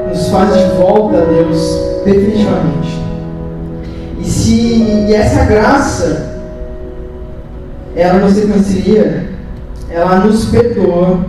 nos 0.09 0.29
faz 0.29 0.53
de 0.53 0.75
volta 0.77 1.17
a 1.17 1.25
Deus 1.25 1.79
definitivamente. 2.05 3.01
E 4.19 4.25
se 4.25 4.83
e 5.07 5.13
essa 5.13 5.45
graça 5.45 6.31
ela 7.95 8.19
nos 8.19 8.37
reconcilia, 8.37 9.29
ela 9.89 10.17
nos 10.17 10.45
perdoa, 10.45 11.19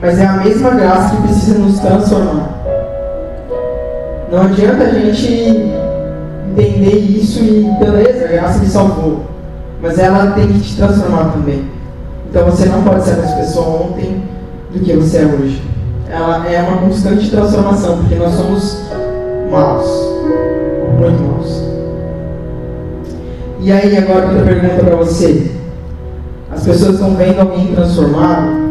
mas 0.00 0.18
é 0.18 0.26
a 0.26 0.34
mesma 0.34 0.70
graça 0.70 1.16
que 1.16 1.22
precisa 1.22 1.58
nos 1.58 1.80
transformar. 1.80 2.58
Não 4.30 4.42
adianta 4.42 4.84
a 4.84 4.90
gente 4.90 5.72
entender 6.52 6.96
isso 6.96 7.42
e 7.42 7.70
beleza, 7.80 8.26
a 8.26 8.28
graça 8.28 8.58
me 8.58 8.66
salvou, 8.66 9.22
mas 9.82 9.98
ela 9.98 10.32
tem 10.32 10.46
que 10.48 10.60
te 10.60 10.76
transformar 10.76 11.32
também. 11.32 11.64
Então 12.28 12.44
você 12.44 12.66
não 12.66 12.82
pode 12.82 13.04
ser 13.04 13.12
a 13.12 13.16
mesma 13.16 13.36
pessoa 13.36 13.84
ontem 13.84 14.22
do 14.72 14.80
que 14.80 14.92
você 14.94 15.18
é 15.18 15.26
hoje. 15.26 15.62
Ela 16.10 16.46
é 16.50 16.62
uma 16.62 16.78
constante 16.78 17.30
transformação, 17.30 17.98
porque 17.98 18.14
nós 18.14 18.34
somos 18.34 18.82
maus, 19.50 19.86
muito 20.98 21.22
maus. 21.22 21.62
E 23.60 23.72
aí, 23.72 23.96
agora 23.96 24.26
outra 24.26 24.44
pergunta 24.44 24.84
para 24.84 24.96
você. 24.96 25.50
As 26.50 26.64
pessoas 26.64 26.94
estão 26.94 27.14
vendo 27.14 27.40
alguém 27.40 27.74
transformado? 27.74 28.68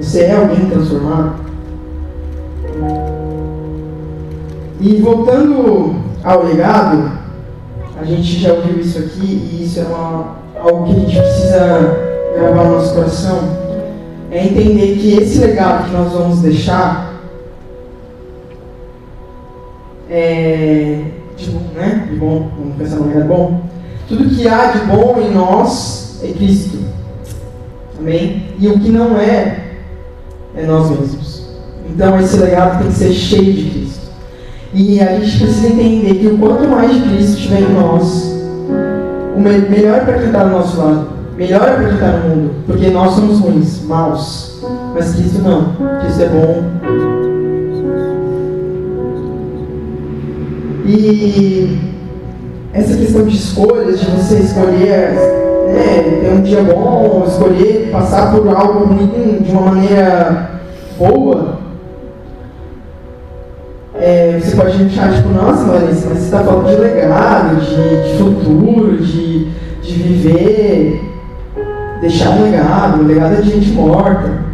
Você 0.00 0.22
é 0.22 0.34
alguém 0.34 0.68
transformado? 0.68 1.34
E 4.80 4.96
voltando 4.96 5.94
ao 6.24 6.44
legado, 6.44 7.12
a 8.00 8.04
gente 8.04 8.40
já 8.40 8.54
ouviu 8.54 8.80
isso 8.80 8.98
aqui 8.98 9.26
e 9.26 9.64
isso 9.64 9.80
é 9.80 9.82
uma, 9.82 10.36
algo 10.58 10.86
que 10.86 10.92
a 10.92 11.00
gente 11.00 11.18
precisa 11.18 11.98
gravar 12.34 12.64
no 12.64 12.76
nosso 12.76 12.94
coração. 12.94 13.59
É 14.30 14.44
entender 14.44 14.96
que 14.96 15.16
esse 15.16 15.38
legado 15.38 15.86
que 15.86 15.92
nós 15.92 16.12
vamos 16.12 16.40
deixar 16.40 17.20
é, 20.08 21.02
de 21.36 21.50
bom, 21.50 21.60
né? 21.74 22.06
De 22.08 22.16
bom, 22.16 22.48
vamos 22.56 22.76
pensar 22.76 22.96
no 22.96 23.06
lugar 23.06 23.24
bom. 23.24 23.62
Tudo 24.08 24.28
que 24.28 24.46
há 24.46 24.72
de 24.72 24.78
bom 24.86 25.16
em 25.20 25.34
nós 25.34 26.20
é 26.22 26.28
Cristo. 26.32 26.78
Amém? 27.98 28.46
E 28.58 28.68
o 28.68 28.78
que 28.78 28.88
não 28.88 29.16
é, 29.18 29.78
é 30.56 30.64
nós 30.64 30.90
mesmos. 30.90 31.48
Então 31.88 32.18
esse 32.18 32.36
legado 32.36 32.78
tem 32.78 32.88
que 32.88 32.98
ser 32.98 33.12
cheio 33.12 33.52
de 33.52 33.70
Cristo. 33.70 34.10
E 34.72 35.00
a 35.00 35.18
gente 35.18 35.38
precisa 35.38 35.66
entender 35.66 36.14
que 36.14 36.26
o 36.28 36.38
quanto 36.38 36.68
mais 36.68 36.92
Cristo 37.02 37.36
estiver 37.36 37.62
em 37.62 37.72
nós, 37.72 38.32
o 39.36 39.40
melhor 39.40 40.04
para 40.04 40.18
quem 40.18 40.26
está 40.26 40.44
do 40.44 40.50
nosso 40.50 40.78
lado. 40.78 41.19
Melhor 41.40 41.62
é 41.62 41.94
está 41.94 42.18
no 42.18 42.28
mundo. 42.28 42.50
Porque 42.66 42.90
nós 42.90 43.14
somos 43.14 43.38
ruins, 43.38 43.82
maus. 43.86 44.60
Mas 44.94 45.14
Cristo 45.14 45.40
não. 45.40 45.72
Cristo 46.02 46.22
é 46.22 46.28
bom, 46.28 46.64
E 50.84 51.78
essa 52.74 52.94
questão 52.94 53.24
de 53.24 53.36
escolhas, 53.36 54.00
de 54.00 54.06
você 54.10 54.40
escolher 54.40 55.12
né, 55.68 56.20
ter 56.20 56.32
um 56.32 56.42
dia 56.42 56.62
bom, 56.62 57.24
escolher 57.26 57.88
passar 57.90 58.32
por 58.34 58.46
algo 58.48 58.84
ruim 58.86 59.38
de 59.40 59.50
uma 59.52 59.62
maneira 59.62 60.50
boa, 60.98 61.58
é, 63.94 64.38
você 64.38 64.56
pode 64.56 64.84
achar, 64.84 65.14
tipo, 65.14 65.28
nossa, 65.28 65.64
Larissa, 65.70 66.08
mas 66.08 66.18
você 66.18 66.24
está 66.24 66.42
falando 66.42 66.68
de 66.68 66.76
legado, 66.76 67.60
de, 67.60 68.12
de 68.12 68.18
futuro, 68.18 68.98
de, 68.98 69.44
de 69.80 69.92
viver, 69.92 71.09
deixar 72.00 72.30
um 72.30 72.42
legado, 72.42 73.02
um 73.02 73.06
legado 73.06 73.34
é 73.34 73.40
de 73.42 73.50
gente 73.50 73.72
morta. 73.72 74.50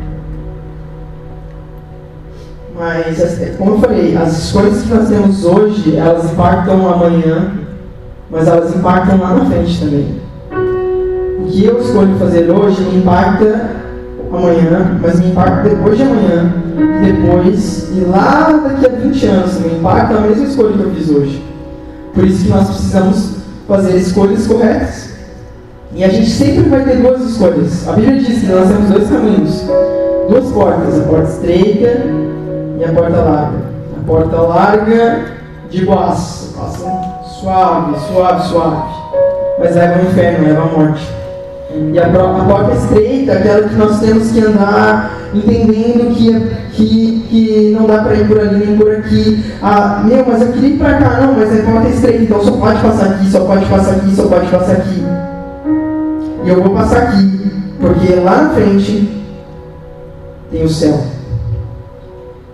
Mas, 2.79 3.57
como 3.57 3.73
eu 3.73 3.79
falei, 3.79 4.17
as 4.17 4.45
escolhas 4.45 4.83
que 4.83 4.93
nós 4.93 5.09
temos 5.09 5.45
hoje, 5.45 5.97
elas 5.97 6.31
impactam 6.31 6.93
amanhã, 6.93 7.53
mas 8.31 8.47
elas 8.47 8.75
impactam 8.75 9.19
lá 9.19 9.35
na 9.35 9.47
frente 9.47 9.81
também. 9.81 10.21
O 11.41 11.47
que 11.47 11.65
eu 11.65 11.81
escolho 11.81 12.17
fazer 12.19 12.51
hoje 12.51 12.83
me 12.83 12.99
impacta 12.99 13.71
amanhã, 14.31 14.99
mas 15.01 15.21
me 15.21 15.31
impacta 15.31 15.71
depois 15.71 15.97
de 15.97 16.03
amanhã, 16.03 16.53
depois, 17.03 17.91
e 17.97 18.01
lá 18.01 18.51
daqui 18.53 18.87
a 18.87 18.89
20 18.91 19.27
anos, 19.27 19.61
me 19.61 19.79
impacta 19.79 20.15
a 20.17 20.21
mesma 20.21 20.45
escolha 20.45 20.73
que 20.73 20.83
eu 20.83 20.91
fiz 20.91 21.11
hoje. 21.11 21.45
Por 22.13 22.25
isso 22.25 22.45
que 22.45 22.51
nós 22.51 22.67
precisamos 22.67 23.37
fazer 23.67 23.97
escolhas 23.97 24.47
corretas. 24.47 25.06
E 25.97 26.05
a 26.05 26.09
gente 26.09 26.29
sempre 26.29 26.69
vai 26.69 26.85
ter 26.85 26.97
duas 26.97 27.23
escolhas. 27.23 27.89
A 27.89 27.93
Bíblia 27.93 28.21
diz 28.21 28.41
que 28.41 28.47
nós 28.49 28.69
temos 28.69 28.91
dois 28.91 29.09
caminhos, 29.09 29.65
duas 30.29 30.53
portas, 30.53 31.01
a 31.01 31.05
porta 31.05 31.31
estreita 31.31 32.03
e 32.79 32.85
a 32.85 32.93
porta 32.93 33.17
larga. 33.17 33.59
A 33.97 34.07
porta 34.07 34.37
larga 34.43 35.25
de 35.71 35.87
boas, 35.87 36.55
passa 36.55 36.87
suave, 37.41 37.99
suave, 38.13 38.47
suave. 38.47 38.77
Mas 39.59 39.75
leva 39.75 39.95
ao 39.95 40.05
inferno, 40.05 40.47
leva 40.47 40.63
à 40.63 40.67
morte. 40.67 41.09
E 41.95 41.99
a, 41.99 42.07
a 42.07 42.45
porta 42.45 42.75
estreita, 42.75 43.33
aquela 43.33 43.67
que 43.67 43.75
nós 43.77 43.99
temos 43.99 44.31
que 44.33 44.41
andar 44.41 45.13
entendendo 45.33 46.15
que, 46.15 46.41
que, 46.75 47.27
que 47.31 47.77
não 47.79 47.87
dá 47.87 48.03
para 48.03 48.17
ir 48.17 48.29
por 48.29 48.39
ali 48.39 48.67
nem 48.67 48.77
por 48.77 48.91
aqui. 48.93 49.43
Ah, 49.63 50.03
meu, 50.05 50.27
mas 50.27 50.43
eu 50.43 50.53
queria 50.53 50.69
ir 50.69 50.79
para 50.79 50.99
cá, 50.99 51.21
não, 51.23 51.33
mas 51.33 51.59
a 51.59 51.63
porta 51.63 51.89
é 51.89 51.91
estreita, 51.91 52.23
então 52.23 52.45
só 52.45 52.53
pode 52.53 52.83
passar 52.83 53.07
aqui, 53.07 53.31
só 53.31 53.41
pode 53.41 53.65
passar 53.65 53.93
aqui, 53.93 54.15
só 54.15 54.23
pode 54.25 54.47
passar 54.49 54.73
aqui. 54.73 55.16
E 56.47 56.49
eu 56.49 56.63
vou 56.63 56.75
passar 56.75 57.03
aqui, 57.03 57.51
porque 57.81 58.15
lá 58.21 58.43
na 58.43 58.51
frente 58.51 59.25
tem 60.49 60.63
o 60.63 60.69
céu. 60.69 60.97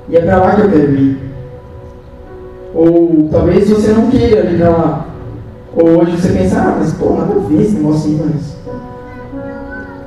E 0.09 0.17
é 0.17 0.21
para 0.23 0.39
lá 0.39 0.55
que 0.55 0.63
eu 0.63 0.71
quero 0.71 0.95
ir. 0.95 1.19
Ou 2.75 3.29
talvez 3.31 3.69
você 3.69 3.93
não 3.93 4.09
queira 4.09 4.51
ir 4.51 4.57
para 4.57 4.71
lá. 4.71 5.07
Ou 5.77 6.01
hoje 6.01 6.17
você 6.17 6.31
pensa, 6.31 6.59
ah, 6.59 6.77
mas 6.79 6.95
pô, 6.95 7.17
nada 7.17 7.35
a 7.35 7.39
ver 7.47 7.61
esse 7.61 7.75
negócio 7.75 8.11
aí, 8.13 8.23
mas. 8.25 8.57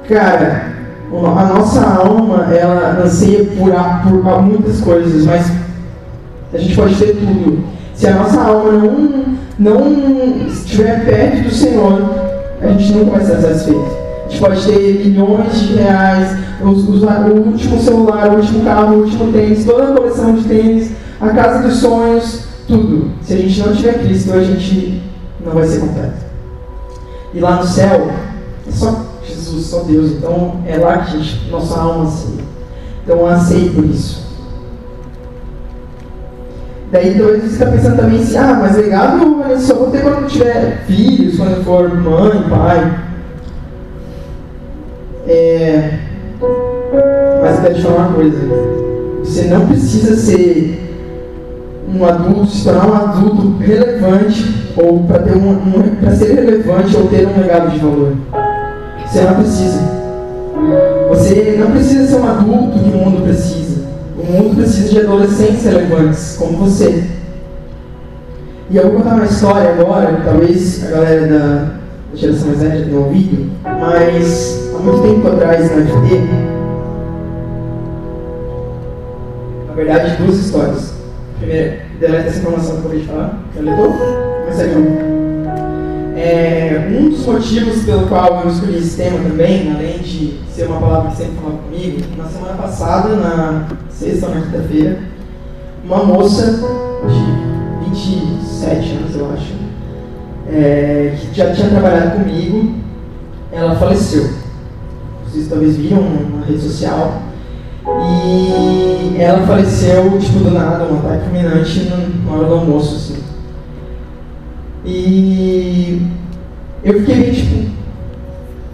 Cara, 0.10 0.74
a 1.14 1.46
nossa 1.46 1.82
alma, 1.82 2.48
ela 2.52 3.04
anseia 3.04 3.46
por, 3.46 3.72
por 4.02 4.42
muitas 4.42 4.82
coisas, 4.82 5.28
mas 5.28 5.52
a 6.52 6.58
gente 6.58 6.76
pode 6.76 6.96
ter 6.96 7.14
tudo. 7.18 7.64
Se 7.94 8.08
a 8.08 8.16
nossa 8.16 8.42
alma 8.42 8.72
não, 8.72 9.26
não 9.60 10.48
estiver 10.48 11.06
perto 11.06 11.44
do 11.44 11.52
Senhor, 11.52 12.25
a 12.66 12.74
gente 12.74 12.94
nunca 12.94 13.12
vai 13.12 13.26
ser 13.26 13.42
satisfeito. 13.42 13.86
A 14.26 14.30
gente 14.30 14.42
pode 14.42 14.66
ter 14.66 15.06
milhões 15.06 15.60
de 15.60 15.74
reais, 15.76 16.38
usar 16.64 17.30
o 17.30 17.48
último 17.48 17.80
celular, 17.80 18.30
o 18.30 18.38
último 18.38 18.64
carro, 18.64 18.96
o 18.96 19.04
último 19.04 19.32
tênis, 19.32 19.66
toda 19.66 19.84
a 19.84 19.96
coleção 19.96 20.34
de 20.34 20.44
tênis, 20.46 20.92
a 21.22 21.30
casa 21.30 21.68
dos 21.68 21.78
sonhos, 21.78 22.46
tudo. 22.68 23.12
Se 23.22 23.34
a 23.34 23.38
gente 23.38 23.60
não 23.60 23.74
tiver 23.74 24.00
Cristo, 24.00 24.34
a 24.34 24.44
gente 24.44 25.04
não 25.44 25.54
vai 25.54 25.66
ser 25.66 25.80
completo. 25.80 26.26
E 27.34 27.40
lá 27.40 27.58
no 27.58 27.68
céu, 27.68 28.10
é 28.68 28.72
só 28.72 29.06
Jesus, 29.28 29.66
só 29.68 29.80
Deus. 29.84 30.12
Então 30.12 30.62
é 30.66 30.78
lá 30.78 31.00
que 31.00 31.20
gente, 31.20 31.50
nossa 31.50 31.80
alma 31.80 32.10
se. 32.10 32.34
Então 33.04 33.18
por 33.76 33.86
isso. 33.86 34.25
Daí 36.92 37.16
talvez 37.18 37.44
você 37.44 37.54
está 37.54 37.66
pensando 37.66 37.98
também 37.98 38.22
assim, 38.22 38.38
ah, 38.38 38.58
mas 38.62 38.78
legado 38.78 39.44
eu 39.50 39.60
só 39.60 39.76
vou 39.76 39.92
ter 39.92 40.02
quando 40.02 40.28
tiver 40.28 40.84
filhos, 40.86 41.38
quando 41.38 41.64
for 41.64 41.94
mãe, 41.94 42.44
pai. 42.50 43.00
É... 45.28 46.00
Mas 47.42 47.56
eu 47.56 47.62
quero 47.62 47.76
te 47.76 47.82
falar 47.82 48.08
uma 48.08 48.14
coisa. 48.14 48.38
Você 49.24 49.44
não 49.46 49.68
precisa 49.68 50.16
ser 50.16 50.82
um 51.94 52.06
adulto, 52.06 52.48
se 52.48 52.64
tornar 52.64 52.88
um 52.88 52.96
adulto 52.96 53.58
relevante, 53.60 54.72
ou 54.78 55.04
para 55.04 55.20
ter 55.20 55.36
um, 55.36 55.52
um 55.52 55.96
para 56.00 56.16
ser 56.16 56.36
relevante 56.36 56.96
ou 56.96 57.08
ter 57.08 57.28
um 57.28 57.40
legado 57.40 57.72
de 57.72 57.80
valor. 57.80 58.14
Você 59.06 59.22
não 59.22 59.36
precisa. 59.36 59.80
Você 61.10 61.56
não 61.60 61.72
precisa 61.72 62.08
ser 62.08 62.16
um 62.16 62.28
adulto 62.28 62.80
que 62.80 62.90
o 62.90 62.98
mundo 62.98 63.24
precisa. 63.24 63.75
O 64.28 64.32
mundo 64.32 64.56
precisa 64.56 64.90
de 64.90 65.00
adolescentes 65.02 65.64
relevantes, 65.66 66.36
como 66.38 66.58
você. 66.58 67.04
E 68.72 68.78
eu 68.78 68.84
vou 68.84 68.94
contar 68.94 69.16
uma 69.16 69.26
história 69.26 69.70
agora, 69.70 70.22
talvez 70.26 70.84
a 70.84 70.90
galera 70.90 71.28
da 71.28 72.18
geração 72.18 72.48
mais 72.48 72.60
velha 72.60 72.80
já 72.80 72.86
tenha 72.86 73.00
ouvido, 73.00 73.52
mas 73.64 74.72
há 74.74 74.80
muito 74.80 75.02
tempo 75.04 75.28
atrás 75.28 75.70
na 75.70 75.86
FT, 75.86 76.22
na 79.68 79.74
verdade, 79.76 80.24
duas 80.24 80.38
histórias. 80.40 80.94
Primeiro, 81.38 81.76
deleta 82.00 82.30
essa 82.30 82.40
informação 82.40 82.72
que 82.72 82.72
eu 82.72 82.80
acabei 82.80 83.00
de 83.02 83.08
falar. 83.08 83.40
Deletou? 83.54 83.94
Mas 84.48 84.60
é 84.60 84.64
é, 84.64 84.78
um 84.78 85.15
motivos 87.26 87.84
pelo 87.84 88.08
qual 88.08 88.42
eu 88.44 88.50
escolhi 88.50 88.78
esse 88.78 88.98
tema 88.98 89.18
também, 89.18 89.72
além 89.74 90.00
de 90.00 90.40
ser 90.50 90.68
uma 90.68 90.80
palavra 90.80 91.12
que 91.12 91.18
sempre 91.18 91.36
fala 91.36 91.58
comigo, 91.58 92.02
na 92.18 92.26
semana 92.26 92.54
passada, 92.54 93.16
na 93.16 93.68
sexta 93.90 94.28
ou 94.28 94.36
na 94.36 94.42
quinta-feira, 94.42 95.00
uma 95.84 96.04
moça 96.04 96.60
de 97.08 97.90
27 97.90 98.92
anos, 98.98 99.16
eu 99.16 99.32
acho, 99.34 99.54
é, 100.52 101.16
que 101.20 101.38
já 101.38 101.54
tinha 101.54 101.70
trabalhado 101.70 102.20
comigo, 102.20 102.76
ela 103.52 103.76
faleceu. 103.76 104.30
Vocês 105.26 105.48
talvez 105.48 105.76
viram 105.78 106.02
na 106.02 106.46
rede 106.46 106.62
social. 106.62 107.22
E 107.86 109.16
ela 109.20 109.46
faleceu, 109.46 110.18
tipo, 110.20 110.40
do 110.40 110.52
nada, 110.52 110.86
um 110.86 111.00
ataque 111.00 111.26
fulminante 111.26 111.92
na 112.26 112.34
hora 112.34 112.48
do 112.48 112.54
almoço, 112.54 112.96
assim. 112.96 113.24
E 114.84 116.02
eu 116.86 117.00
fiquei 117.00 117.32
tipo, 117.32 117.72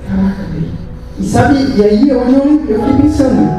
caraca, 0.05 0.43
velho. 0.51 0.67
E 1.17 1.23
sabe, 1.23 1.55
e 1.77 1.83
aí 1.83 2.09
é 2.09 2.17
onde 2.17 2.33
eu, 2.33 2.65
eu 2.67 2.83
fiquei 2.83 3.01
pensando, 3.03 3.49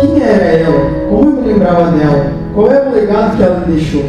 quem 0.00 0.22
era 0.22 0.44
ela? 0.44 1.08
Como 1.08 1.30
eu 1.30 1.42
me 1.42 1.52
lembrava 1.52 1.90
dela? 1.90 2.32
Qual 2.54 2.70
é 2.70 2.88
o 2.88 2.92
legado 2.92 3.36
que 3.36 3.42
ela 3.42 3.60
me 3.60 3.74
deixou? 3.74 4.04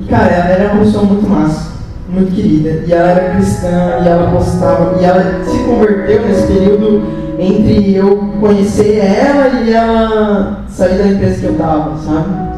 E 0.00 0.04
cara, 0.06 0.32
ela 0.32 0.48
era 0.48 0.72
uma 0.72 0.82
pessoa 0.82 1.04
muito 1.04 1.28
massa, 1.28 1.72
muito 2.08 2.34
querida. 2.34 2.84
E 2.86 2.92
ela 2.92 3.10
era 3.10 3.34
cristã, 3.34 4.00
e 4.02 4.08
ela 4.08 4.30
postava, 4.30 4.98
e 4.98 5.04
ela 5.04 5.44
se 5.44 5.58
converteu 5.58 6.22
nesse 6.22 6.46
período 6.46 7.02
entre 7.38 7.94
eu 7.94 8.16
conhecer 8.40 8.96
ela 8.98 9.60
e 9.60 9.72
ela 9.72 10.64
sair 10.68 10.98
da 10.98 11.08
empresa 11.08 11.40
que 11.40 11.46
eu 11.46 11.54
tava, 11.54 11.96
sabe? 11.98 12.49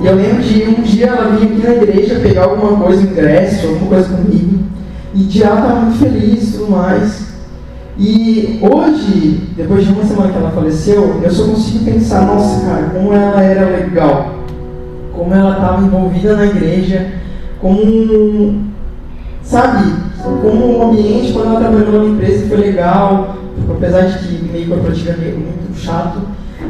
E 0.00 0.06
eu 0.06 0.14
lembro 0.14 0.42
de 0.42 0.62
um 0.62 0.82
dia 0.82 1.06
ela 1.06 1.36
vir 1.36 1.46
aqui 1.46 1.66
na 1.66 1.74
igreja 1.74 2.20
pegar 2.20 2.44
alguma 2.44 2.84
coisa, 2.84 3.02
ingresso, 3.02 3.66
alguma 3.66 3.86
coisa 3.88 4.16
comigo. 4.16 4.60
E 5.12 5.18
de 5.24 5.42
ela 5.42 5.56
estava 5.56 5.80
muito 5.80 5.98
feliz 5.98 6.48
e 6.48 6.52
tudo 6.52 6.70
mais. 6.70 7.28
E 7.98 8.60
hoje, 8.62 9.48
depois 9.56 9.84
de 9.84 9.92
uma 9.92 10.04
semana 10.04 10.30
que 10.30 10.38
ela 10.38 10.52
faleceu, 10.52 11.20
eu 11.20 11.30
só 11.30 11.44
consigo 11.46 11.84
pensar, 11.84 12.26
nossa 12.26 12.64
cara, 12.64 12.90
como 12.94 13.12
ela 13.12 13.42
era 13.42 13.76
legal. 13.76 14.34
Como 15.12 15.34
ela 15.34 15.54
estava 15.54 15.82
envolvida 15.84 16.36
na 16.36 16.46
igreja, 16.46 17.14
como 17.60 18.68
sabe, 19.42 19.94
como 20.22 20.78
o 20.78 20.82
ambiente 20.90 21.32
quando 21.32 21.48
ela 21.48 21.60
trabalhou 21.60 22.04
na 22.04 22.10
empresa 22.10 22.46
foi 22.46 22.58
legal, 22.58 23.36
apesar 23.68 24.02
de 24.02 24.18
que 24.18 24.44
meio 24.52 24.68
corporativo 24.68 25.10
é 25.10 25.16
meio 25.16 25.38
muito 25.38 25.76
chato, 25.76 26.20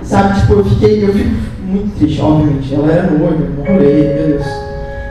sabe, 0.03 0.41
tipo, 0.41 0.55
eu 0.55 0.64
fiquei, 0.64 1.05
eu 1.05 1.12
fico 1.12 1.58
muito 1.69 1.99
triste, 1.99 2.21
obviamente. 2.21 2.75
Ela 2.75 2.93
era 2.93 3.11
noiva, 3.11 3.45
um 3.59 3.73
rolê, 3.73 4.15
meu 4.15 4.29
Deus. 4.29 4.47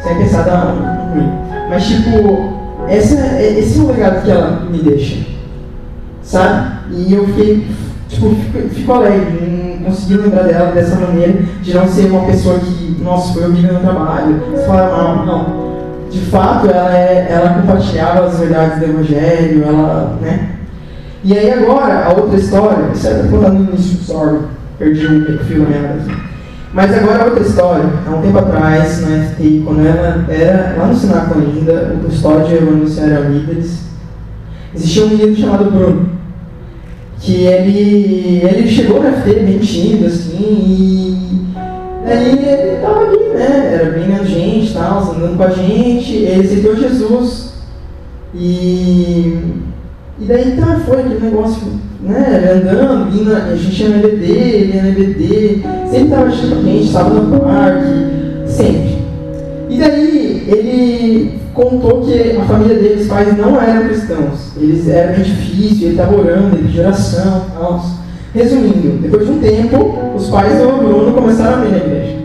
Sem 0.03 0.17
pensar 0.17 0.43
da 0.43 0.59
ruim. 0.59 1.29
Mas, 1.69 1.85
tipo, 1.85 2.57
essa, 2.87 3.41
esse 3.41 3.79
é 3.79 3.81
o 3.81 3.87
legado 3.87 4.23
que 4.23 4.31
ela 4.31 4.65
me 4.69 4.79
deixa. 4.79 5.25
Sabe? 6.21 6.77
E 6.91 7.13
eu 7.13 7.25
fiquei, 7.27 7.67
tipo, 8.07 8.29
fico, 8.29 8.69
fico 8.69 8.93
alegre, 8.93 9.79
não 9.79 9.91
consegui 9.91 10.15
lembrar 10.15 10.43
dela 10.43 10.71
dessa 10.71 10.95
maneira, 10.95 11.41
de 11.61 11.73
não 11.73 11.87
ser 11.87 12.09
uma 12.11 12.25
pessoa 12.25 12.59
que, 12.59 12.97
nossa, 13.01 13.33
foi 13.33 13.45
horrível 13.45 13.73
no 13.73 13.79
trabalho. 13.79 14.41
Fala, 14.65 14.97
não, 14.97 15.25
não. 15.25 15.67
De 16.09 16.19
fato, 16.19 16.69
ela, 16.69 16.97
é, 16.97 17.27
ela 17.29 17.61
compartilhava 17.61 18.27
as 18.27 18.39
verdades 18.39 18.79
do 18.79 18.85
Evangelho, 18.85 19.63
ela, 19.63 20.17
né? 20.21 20.49
E 21.23 21.37
aí 21.37 21.51
agora, 21.51 22.05
a 22.05 22.13
outra 22.13 22.37
história, 22.37 22.89
isso 22.93 23.07
era 23.07 23.27
contando 23.27 23.59
no 23.59 23.69
início, 23.71 23.97
sorry, 23.97 24.39
perdi 24.79 25.05
o 25.05 25.39
fio 25.39 25.63
na 25.63 25.69
minha 25.69 25.93
vida. 25.93 26.27
Mas 26.73 26.93
agora 26.93 27.25
outra 27.25 27.43
história. 27.43 27.89
Há 28.05 28.09
um 28.11 28.21
tempo 28.21 28.37
atrás, 28.37 29.01
na 29.01 29.25
FT, 29.25 29.61
quando 29.65 29.85
ela 29.85 30.25
era 30.29 30.75
lá 30.77 30.87
no 30.87 30.95
Sinaco 30.95 31.39
ainda, 31.39 31.95
o 31.95 32.05
custódio 32.05 32.57
e 32.57 32.63
o 32.63 33.03
eram 33.03 33.31
líderes, 33.31 33.83
existia 34.75 35.05
um 35.05 35.09
menino 35.09 35.35
chamado 35.35 35.71
Bruno. 35.71 36.17
Que 37.19 37.45
ele, 37.45 38.41
ele 38.43 38.67
chegou 38.67 39.01
na 39.01 39.11
FT 39.11 39.39
bem 39.39 39.57
tímido, 39.57 40.05
assim, 40.05 41.27
e 42.05 42.11
aí 42.11 42.31
ele 42.31 42.75
estava 42.75 43.01
ali, 43.01 43.17
né? 43.33 43.73
Era 43.73 43.91
bem 43.91 44.07
menos 44.07 44.27
gente, 44.27 44.73
tal, 44.73 45.01
andando 45.13 45.35
com 45.35 45.43
a 45.43 45.49
gente, 45.49 46.13
ele 46.13 46.45
aceitou 46.45 46.75
Jesus. 46.75 47.53
E, 48.33 49.41
e 50.19 50.25
daí 50.25 50.57
tá, 50.57 50.79
foi 50.85 51.01
aquele 51.01 51.19
negócio 51.19 51.67
né, 52.01 52.51
andando, 52.55 53.35
a 53.35 53.55
gente 53.55 53.83
ia 53.83 53.89
no 53.89 54.07
EBD, 54.07 54.71
ia 54.73 54.81
no 54.81 54.89
EBD, 54.89 55.63
sempre 55.91 56.31
junto 56.31 56.55
com 56.55 56.61
a 56.61 56.63
gente, 56.63 56.85
estava 56.85 57.09
no 57.09 57.39
parque, 57.39 58.47
sempre. 58.47 58.97
E 59.69 59.77
daí 59.77 60.43
ele 60.47 61.39
contou 61.53 62.01
que 62.01 62.37
a 62.37 62.45
família 62.45 62.75
dele, 62.75 63.01
os 63.01 63.07
pais 63.07 63.37
não 63.37 63.61
eram 63.61 63.87
cristãos, 63.87 64.53
eles 64.57 64.87
eram 64.87 65.21
difícil, 65.21 65.87
ele 65.87 65.91
estava 65.91 66.15
orando, 66.15 66.55
ele 66.55 66.67
de 66.67 66.79
oração, 66.79 67.45
tal. 67.53 67.83
Resumindo, 68.33 69.01
depois 69.01 69.25
de 69.25 69.31
um 69.31 69.39
tempo, 69.39 69.97
os 70.15 70.29
pais 70.29 70.59
do 70.59 70.77
Bruno 70.77 71.13
começaram 71.13 71.61
a 71.61 71.65
vir 71.65 71.71
na 71.71 71.77
igreja. 71.77 72.17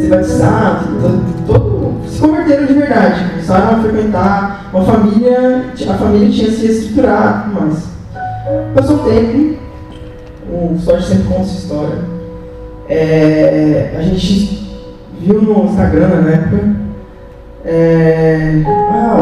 Se 0.00 0.06
batizaram, 0.08 0.80
todo, 1.00 1.46
todo, 1.46 2.08
se 2.08 2.20
converteram 2.48 2.66
de 2.66 2.72
verdade, 2.72 3.30
começaram 3.30 3.76
a 3.76 3.82
frequentar, 3.82 4.70
uma 4.72 4.84
família, 4.84 5.64
a 5.88 5.94
família 5.94 6.30
tinha 6.30 6.50
se 6.50 6.66
estruturado, 6.66 7.52
mas 7.52 7.98
Passou 8.74 8.96
o 8.96 8.98
tempo, 9.00 9.58
o 10.50 10.78
Sorte 10.78 11.08
sempre 11.08 11.24
conta 11.24 11.42
essa 11.42 11.58
história. 11.58 11.98
É, 12.88 13.94
a 13.98 14.00
gente 14.00 14.66
viu 15.20 15.42
no 15.42 15.66
Instagram 15.66 16.08
na 16.08 16.30
época. 16.30 16.76
É, 17.64 18.62
ah, 18.66 19.18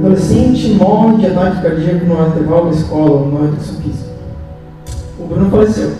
adolescente 0.00 0.74
morre 0.74 1.16
de 1.16 1.26
ataque 1.28 1.62
cardíaco 1.62 2.04
no 2.04 2.26
intervalo 2.26 2.70
da 2.70 2.76
escola, 2.76 3.26
no 3.26 3.44
educação 3.46 3.76
física. 3.76 4.10
O 5.18 5.24
Bruno 5.24 5.50
faleceu. 5.50 5.92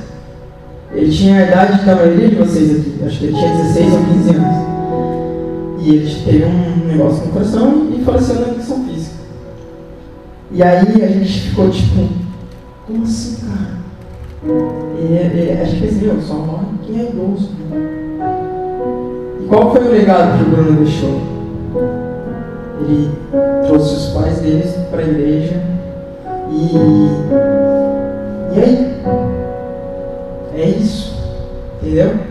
Ele 0.93 1.11
tinha 1.11 1.39
a 1.39 1.47
idade 1.47 1.87
da 1.87 1.95
maioria 1.95 2.29
de 2.29 2.37
vocês 2.37 2.81
aqui, 2.81 3.03
acho 3.07 3.19
que 3.19 3.25
ele 3.27 3.35
tinha 3.35 3.55
16 3.55 3.93
ou 3.95 4.05
15 4.05 4.31
anos. 4.35 4.78
E 5.81 5.95
ele 5.95 6.25
teve 6.25 6.45
um 6.45 6.87
negócio 6.87 7.27
no 7.27 7.33
coração 7.33 7.89
e 7.97 8.03
faleceu 8.05 8.41
na 8.41 8.49
educação 8.49 8.85
física. 8.85 9.17
E 10.51 10.63
aí 10.63 11.05
a 11.05 11.09
gente 11.09 11.41
ficou 11.51 11.71
tipo, 11.71 12.09
como 12.87 13.05
assim, 13.05 13.47
cara? 13.47 13.79
E, 14.99 15.13
e 15.13 15.61
a 15.61 15.65
gente 15.65 15.81
pensa, 15.81 16.05
meu, 16.05 16.21
só 16.21 16.35
morre 16.35 16.67
quem 16.85 17.01
é 17.01 17.11
idoso. 17.11 17.51
Né? 17.71 17.77
E 19.43 19.47
qual 19.47 19.73
foi 19.73 19.87
o 19.87 19.91
legado 19.91 20.39
que 20.39 20.45
o 20.45 20.51
Bruno 20.51 20.85
deixou? 20.85 21.21
Ele 22.81 23.11
trouxe 23.67 23.95
os 23.95 24.07
pais 24.15 24.41
deles 24.41 24.75
para 24.91 25.01
a 25.01 25.09
igreja. 25.09 25.63
E, 26.51 26.75
e 28.57 28.61
aí? 28.61 28.95
É 30.57 30.69
isso. 30.71 31.15
Entendeu? 31.81 32.28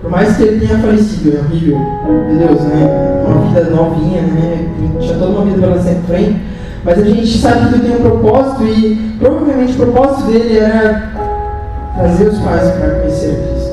Por 0.00 0.10
mais 0.10 0.36
que 0.36 0.42
ele 0.42 0.66
tenha 0.66 0.78
falecido, 0.78 1.36
é 1.36 1.40
horrível. 1.40 1.78
Meu 1.78 2.48
Deus, 2.48 2.60
né? 2.62 3.24
Uma 3.26 3.48
vida 3.48 3.70
novinha, 3.70 4.22
né? 4.22 4.68
Tinha 4.98 5.18
toda 5.18 5.30
uma 5.30 5.44
vida 5.44 5.60
pela 5.60 5.78
frente. 5.78 6.40
Mas 6.82 6.98
a 6.98 7.04
gente 7.04 7.38
sabe 7.38 7.68
que 7.68 7.74
ele 7.74 7.88
tem 7.88 7.96
um 7.96 8.10
propósito 8.10 8.64
e 8.64 9.16
provavelmente 9.18 9.72
o 9.74 9.76
propósito 9.76 10.30
dele 10.30 10.58
era 10.58 11.12
trazer 11.94 12.28
os 12.28 12.38
pais 12.38 12.70
para 12.70 13.00
conhecer 13.00 13.34
Cristo. 13.34 13.70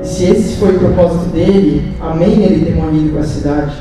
E 0.00 0.06
se 0.06 0.24
esse 0.24 0.56
foi 0.56 0.76
o 0.76 0.78
propósito 0.78 1.26
dele, 1.32 1.94
amém 2.00 2.42
ele 2.42 2.64
ter 2.64 2.74
morrido 2.74 3.12
com 3.12 3.18
a 3.18 3.24
cidade. 3.24 3.74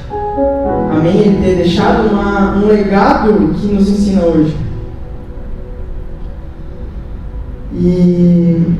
Amém 0.91 1.17
ele 1.19 1.41
ter 1.41 1.55
deixado 1.55 2.09
uma, 2.09 2.57
um 2.57 2.67
legado 2.67 3.55
que 3.55 3.67
nos 3.67 3.89
ensina 3.89 4.25
hoje. 4.25 4.55
E 7.73 8.75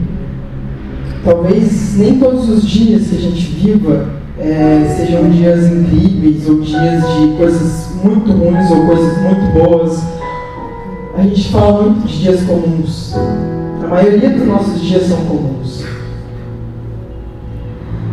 talvez 1.26 1.98
nem 1.98 2.20
todos 2.20 2.48
os 2.48 2.64
dias 2.66 3.08
que 3.08 3.16
a 3.18 3.20
gente 3.20 3.42
viva 3.42 4.06
é, 4.40 4.96
sejam 4.96 5.30
dias 5.30 5.66
incríveis 5.66 6.48
ou 6.48 6.62
dias 6.62 7.02
de 7.02 7.36
coisas 7.38 7.90
muito 8.04 8.32
ruins 8.32 8.70
ou 8.70 8.86
coisas 8.86 9.18
muito 9.24 9.54
boas. 9.54 10.04
A 11.18 11.22
gente 11.24 11.50
fala 11.50 11.84
muito 11.84 12.06
de 12.08 12.22
dias 12.22 12.42
comuns. 12.44 13.16
A 13.84 13.88
maioria 13.88 14.30
dos 14.30 14.46
nossos 14.46 14.82
dias 14.82 15.04
são 15.04 15.18
comuns. 15.26 15.84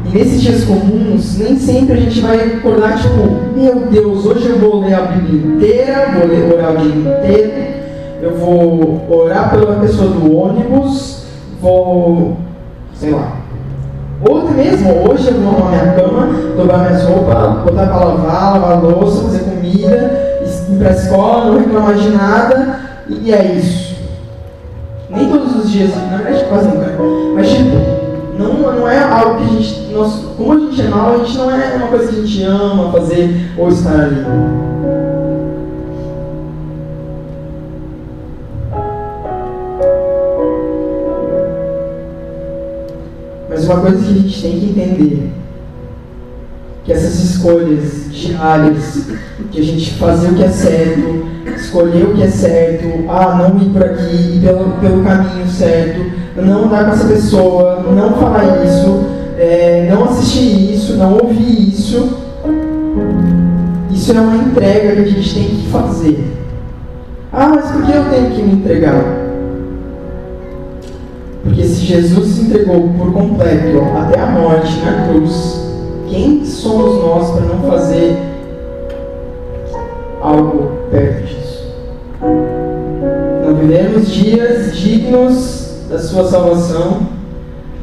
E 0.06 0.16
nesses 0.16 0.40
dias 0.40 0.64
comuns, 0.64 1.38
nem 1.38 1.58
sempre 1.58 1.94
a 1.94 1.96
gente 1.96 2.20
vai 2.20 2.56
acordar 2.56 2.96
tipo, 2.96 3.56
meu 3.56 3.86
Deus, 3.90 4.24
hoje 4.24 4.48
eu 4.48 4.58
vou 4.58 4.80
ler 4.80 4.94
a 4.94 5.02
Bíblia 5.02 5.54
inteira, 5.54 6.10
vou 6.14 6.28
ler, 6.28 6.52
orar 6.52 6.70
a 6.70 6.74
Bíblia 6.80 7.18
inteira, 7.18 7.82
eu 8.22 8.36
vou 8.36 9.06
orar 9.10 9.50
pela 9.50 9.80
pessoa 9.80 10.10
do 10.10 10.36
ônibus, 10.36 11.24
vou, 11.60 12.36
sei 13.03 13.11
lá. 13.11 13.32
Ou 14.28 14.42
até 14.42 14.53
mesmo, 14.53 15.11
hoje 15.11 15.26
eu 15.26 15.40
vou 15.40 15.55
arrumar 15.55 15.70
minha 15.70 15.94
cama, 15.94 16.28
dobrar 16.57 16.78
minhas 16.78 17.03
roupas, 17.03 17.64
botar 17.64 17.86
para 17.86 18.05
lavar, 18.05 18.61
lavar 18.61 18.80
louça, 18.80 19.24
fazer 19.24 19.40
comida, 19.40 20.38
ir 20.44 20.78
para 20.78 20.88
a 20.88 20.92
escola, 20.92 21.46
não 21.46 21.59
reclamar 21.59 21.94
de 21.96 22.09
nada, 22.11 22.78
e 23.09 23.32
é 23.32 23.55
isso. 23.57 23.96
Nem 25.11 25.28
todos 25.28 25.57
os 25.57 25.70
dias, 25.72 25.90
na 25.96 26.16
verdade 26.16 26.44
quase 26.44 26.68
nunca, 26.68 26.94
mas 27.34 27.50
tipo, 27.50 27.74
não, 28.38 28.55
não 28.55 28.88
é 28.88 29.03
algo 29.03 29.38
que 29.38 29.42
a 29.42 29.61
gente, 29.61 29.92
nós, 29.92 30.24
como 30.36 30.53
a 30.53 30.57
gente 30.57 30.80
é 30.80 30.88
mal, 30.88 31.14
a 31.14 31.18
gente 31.18 31.38
não 31.38 31.50
é 31.50 31.74
uma 31.74 31.88
coisa 31.88 32.07
que 32.07 32.20
a 32.20 32.24
gente 32.24 32.42
ama 32.44 32.92
fazer 32.92 33.50
ou 33.59 33.68
estar 33.68 33.98
ali. 33.98 34.71
Uma 43.72 43.82
coisa 43.82 43.98
que 43.98 44.10
a 44.10 44.14
gente 44.14 44.42
tem 44.42 44.60
que 44.60 44.66
entender 44.66 45.32
que 46.84 46.92
essas 46.92 47.22
escolhas 47.22 48.06
diárias, 48.10 49.06
de 49.50 49.60
a 49.60 49.62
gente 49.62 49.94
fazer 49.94 50.28
o 50.28 50.34
que 50.34 50.42
é 50.42 50.48
certo, 50.48 51.26
escolher 51.54 52.06
o 52.06 52.14
que 52.14 52.22
é 52.22 52.28
certo, 52.28 53.04
ah, 53.08 53.36
não 53.36 53.62
ir 53.62 53.70
por 53.70 53.82
aqui, 53.84 54.36
ir 54.36 54.40
pelo, 54.40 54.70
pelo 54.80 55.04
caminho 55.04 55.48
certo, 55.48 56.04
não 56.36 56.64
andar 56.64 56.86
com 56.86 56.92
essa 56.92 57.06
pessoa, 57.06 57.86
não 57.94 58.14
falar 58.14 58.64
isso, 58.64 59.04
é, 59.38 59.88
não 59.90 60.04
assistir 60.04 60.74
isso, 60.74 60.94
não 60.94 61.18
ouvir 61.18 61.68
isso, 61.68 62.18
isso 63.92 64.12
é 64.12 64.20
uma 64.20 64.36
entrega 64.36 64.96
que 64.96 65.00
a 65.00 65.12
gente 65.12 65.34
tem 65.34 65.44
que 65.44 65.68
fazer. 65.70 66.32
Ah, 67.32 67.48
mas 67.48 67.70
por 67.70 67.82
que 67.84 67.92
eu 67.92 68.04
tenho 68.10 68.30
que 68.32 68.42
me 68.42 68.52
entregar? 68.54 69.21
Porque 71.43 71.64
se 71.64 71.84
Jesus 71.84 72.28
se 72.28 72.43
entregou 72.43 72.88
por 72.97 73.12
completo 73.12 73.82
até 73.97 74.20
a 74.20 74.26
morte 74.26 74.78
na 74.80 75.09
cruz, 75.09 75.61
quem 76.09 76.45
somos 76.45 77.03
nós 77.03 77.30
para 77.32 77.47
não 77.47 77.70
fazer 77.70 78.16
algo 80.20 80.72
perto 80.90 81.26
disso? 81.26 81.74
Não 83.45 83.55
vivemos 83.57 84.09
dias 84.09 84.76
dignos 84.76 85.86
da 85.90 85.99
sua 85.99 86.28
salvação, 86.28 87.09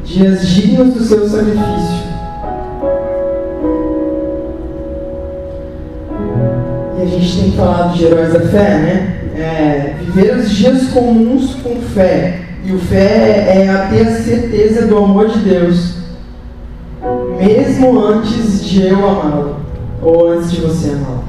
dias 0.04 0.48
dignos 0.48 0.94
do 0.94 1.04
seu 1.04 1.28
sacrifício. 1.28 2.00
E 6.98 7.02
a 7.02 7.06
gente 7.06 7.40
tem 7.40 7.52
falado 7.52 7.94
de 7.94 8.04
heróis 8.06 8.32
da 8.32 8.40
fé, 8.40 8.78
né? 8.78 9.16
É, 9.36 9.94
viver 10.00 10.36
os 10.36 10.50
dias 10.50 10.88
comuns 10.88 11.54
com 11.62 11.76
fé. 11.80 12.49
E 12.64 12.72
o 12.72 12.78
fé 12.78 13.64
é 13.64 13.70
a 13.70 13.88
ter 13.88 14.06
a 14.06 14.16
certeza 14.16 14.86
do 14.86 14.98
amor 14.98 15.28
de 15.28 15.38
Deus, 15.38 15.94
mesmo 17.38 18.06
antes 18.06 18.64
de 18.64 18.86
eu 18.86 18.98
amá-lo, 18.98 19.56
ou 20.02 20.32
antes 20.32 20.52
de 20.52 20.60
você 20.60 20.90
amá-lo. 20.90 21.24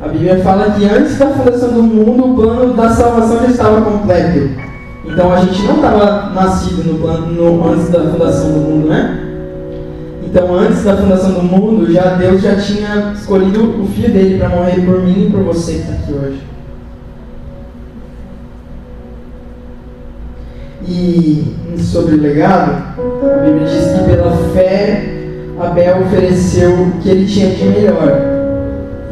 A 0.00 0.06
Bíblia 0.06 0.38
fala 0.40 0.70
que 0.72 0.84
antes 0.84 1.18
da 1.18 1.26
fundação 1.30 1.72
do 1.72 1.82
mundo, 1.82 2.32
o 2.32 2.34
plano 2.36 2.74
da 2.74 2.90
salvação 2.90 3.40
já 3.40 3.48
estava 3.48 3.80
completo. 3.80 4.50
Então 5.04 5.32
a 5.32 5.40
gente 5.40 5.62
não 5.62 5.76
estava 5.76 6.30
nascido 6.30 6.84
no 6.84 6.98
plano 6.98 7.26
no, 7.28 7.72
antes 7.72 7.88
da 7.88 8.00
fundação 8.00 8.52
do 8.52 8.60
mundo, 8.60 8.88
né? 8.88 9.24
Então 10.22 10.54
antes 10.54 10.84
da 10.84 10.96
fundação 10.96 11.32
do 11.32 11.42
mundo, 11.42 11.90
já 11.90 12.14
Deus 12.14 12.42
já 12.42 12.56
tinha 12.56 13.12
escolhido 13.14 13.82
o 13.82 13.86
filho 13.86 14.12
dele 14.12 14.38
para 14.38 14.50
morrer 14.50 14.82
por 14.82 15.00
mim 15.02 15.26
e 15.26 15.30
por 15.30 15.42
você 15.42 15.72
que 15.72 15.78
está 15.78 15.92
aqui 15.94 16.12
hoje. 16.12 16.57
E 20.90 21.54
sobre 21.82 22.14
o 22.14 22.20
legado, 22.20 22.82
a 22.98 23.44
Bíblia 23.44 23.66
diz 23.66 23.92
que 23.92 24.04
pela 24.10 24.32
fé 24.54 25.04
Abel 25.60 26.00
ofereceu 26.00 26.70
o 26.70 26.92
que 26.92 27.10
ele 27.10 27.26
tinha 27.26 27.50
de 27.50 27.64
melhor, 27.64 28.20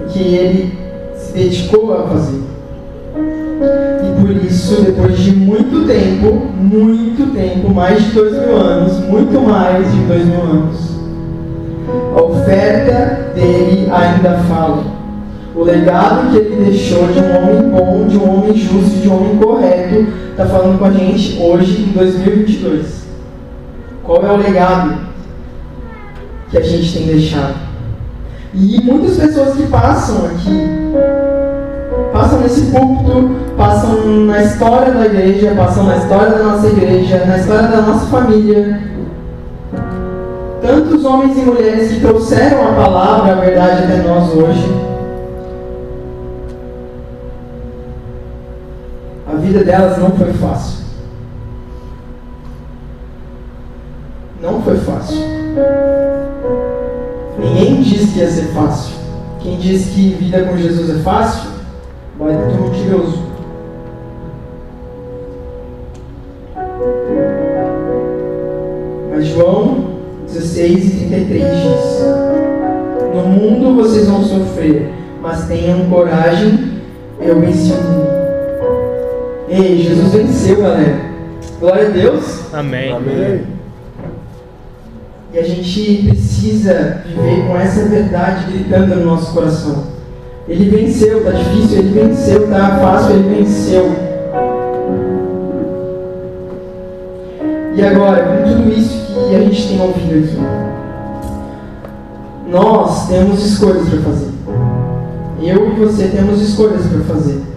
o 0.03 0.09
que 0.09 0.21
ele 0.21 0.79
se 1.17 1.35
dedicou 1.35 1.93
a 1.93 2.09
fazer. 2.09 2.41
E 3.19 4.21
por 4.21 4.31
isso, 4.31 4.83
depois 4.85 5.19
de 5.19 5.33
muito 5.33 5.87
tempo, 5.87 6.47
muito 6.57 7.35
tempo, 7.35 7.69
mais 7.75 8.03
de 8.03 8.11
dois 8.13 8.33
mil 8.33 8.57
anos, 8.57 8.99
muito 9.01 9.39
mais 9.43 9.93
de 9.93 9.99
dois 10.05 10.25
mil 10.25 10.41
anos, 10.41 10.97
a 12.17 12.23
oferta 12.23 13.33
dele 13.35 13.91
ainda 13.93 14.39
fala. 14.49 14.96
O 15.57 15.65
legado 15.65 16.31
que 16.31 16.37
ele 16.37 16.67
deixou 16.67 17.07
de 17.07 17.19
um 17.19 17.35
homem 17.35 17.71
bom, 17.71 18.07
de 18.07 18.19
um 18.19 18.31
homem 18.31 18.55
justo, 18.55 19.01
de 19.01 19.09
um 19.09 19.17
homem 19.17 19.37
correto, 19.39 20.07
está 20.31 20.45
falando 20.45 20.79
com 20.79 20.85
a 20.85 20.91
gente 20.91 21.41
hoje 21.41 21.81
em 21.81 21.93
2022. 21.93 23.07
Qual 24.05 24.23
é 24.23 24.31
o 24.31 24.37
legado 24.37 24.99
que 26.51 26.59
a 26.59 26.61
gente 26.61 26.93
tem 26.93 27.07
deixado? 27.07 27.55
E 28.53 28.83
muitas 28.83 29.17
pessoas 29.17 29.55
que 29.55 29.63
passam 29.69 30.27
aqui, 30.27 30.69
passam 32.13 32.41
nesse 32.41 32.67
púlpito, 32.67 33.31
passam 33.57 34.27
na 34.27 34.43
história 34.43 34.93
da 34.93 35.07
igreja, 35.07 35.55
passam 35.57 35.85
na 35.85 35.97
história 35.97 36.33
da 36.33 36.45
nossa 36.45 36.67
igreja, 36.67 37.25
na 37.25 37.39
história 37.39 37.69
da 37.69 37.81
nossa 37.81 38.05
família. 38.07 38.79
Tantos 40.61 41.03
homens 41.03 41.39
e 41.39 41.41
mulheres 41.41 41.93
que 41.93 42.01
trouxeram 42.01 42.63
a 42.69 42.73
palavra, 42.73 43.33
a 43.33 43.37
verdade 43.37 43.85
até 43.85 44.03
nós 44.03 44.31
hoje 44.35 44.86
vida 49.47 49.63
delas 49.63 49.97
não 49.99 50.11
foi 50.11 50.33
fácil. 50.33 50.85
Não 54.43 54.61
foi 54.63 54.77
fácil. 54.79 55.17
Ninguém 57.39 57.83
disse 57.83 58.13
que 58.13 58.19
ia 58.19 58.31
ser 58.31 58.47
fácil. 58.47 58.97
Quem 59.41 59.57
disse 59.59 59.91
que 59.91 60.15
vida 60.15 60.43
com 60.45 60.57
Jesus 60.57 60.91
é 60.91 61.03
fácil, 61.03 61.51
vai 62.19 62.35
ter 62.35 62.59
um 62.59 62.69
mentiroso. 62.69 63.19
Mas 69.15 69.27
João 69.27 69.87
16 70.27 70.85
e 70.87 70.91
33 71.07 71.45
diz: 71.45 72.03
No 73.15 73.23
mundo 73.29 73.77
vocês 73.77 74.09
vão 74.09 74.23
sofrer, 74.25 74.93
mas 75.23 75.47
tenham 75.47 75.89
coragem, 75.89 76.83
eu 77.21 77.41
venci 77.41 77.73
o 77.73 77.77
mundo. 77.77 78.16
Ei, 79.49 79.79
Jesus 79.79 80.13
venceu, 80.13 80.61
galera. 80.61 80.99
Glória 81.61 81.87
a 81.87 81.91
Deus. 81.91 82.53
Amém. 82.53 82.93
Amém. 82.93 83.43
E 85.33 85.39
a 85.39 85.43
gente 85.43 86.09
precisa 86.09 87.03
viver 87.07 87.47
com 87.47 87.57
essa 87.57 87.85
verdade 87.85 88.51
gritando 88.51 88.97
no 88.97 89.05
nosso 89.05 89.33
coração. 89.33 89.85
Ele 90.49 90.69
venceu, 90.71 91.25
tá 91.25 91.31
difícil, 91.31 91.79
ele 91.79 92.01
venceu, 92.01 92.49
tá 92.49 92.79
fácil, 92.81 93.17
ele 93.17 93.37
venceu. 93.37 93.93
E 97.75 97.83
agora, 97.83 98.25
com 98.25 98.49
tudo 98.49 98.73
isso 98.73 99.07
que 99.29 99.35
a 99.37 99.41
gente 99.41 99.69
tem 99.69 99.81
ouvido 99.81 100.25
aqui, 100.25 100.39
nós 102.51 103.09
temos 103.09 103.45
escolhas 103.45 103.89
para 103.89 104.01
fazer. 104.01 104.31
Eu 105.43 105.69
e 105.69 105.75
você 105.77 106.09
temos 106.09 106.41
escolhas 106.41 106.87
para 106.87 107.15
fazer. 107.15 107.56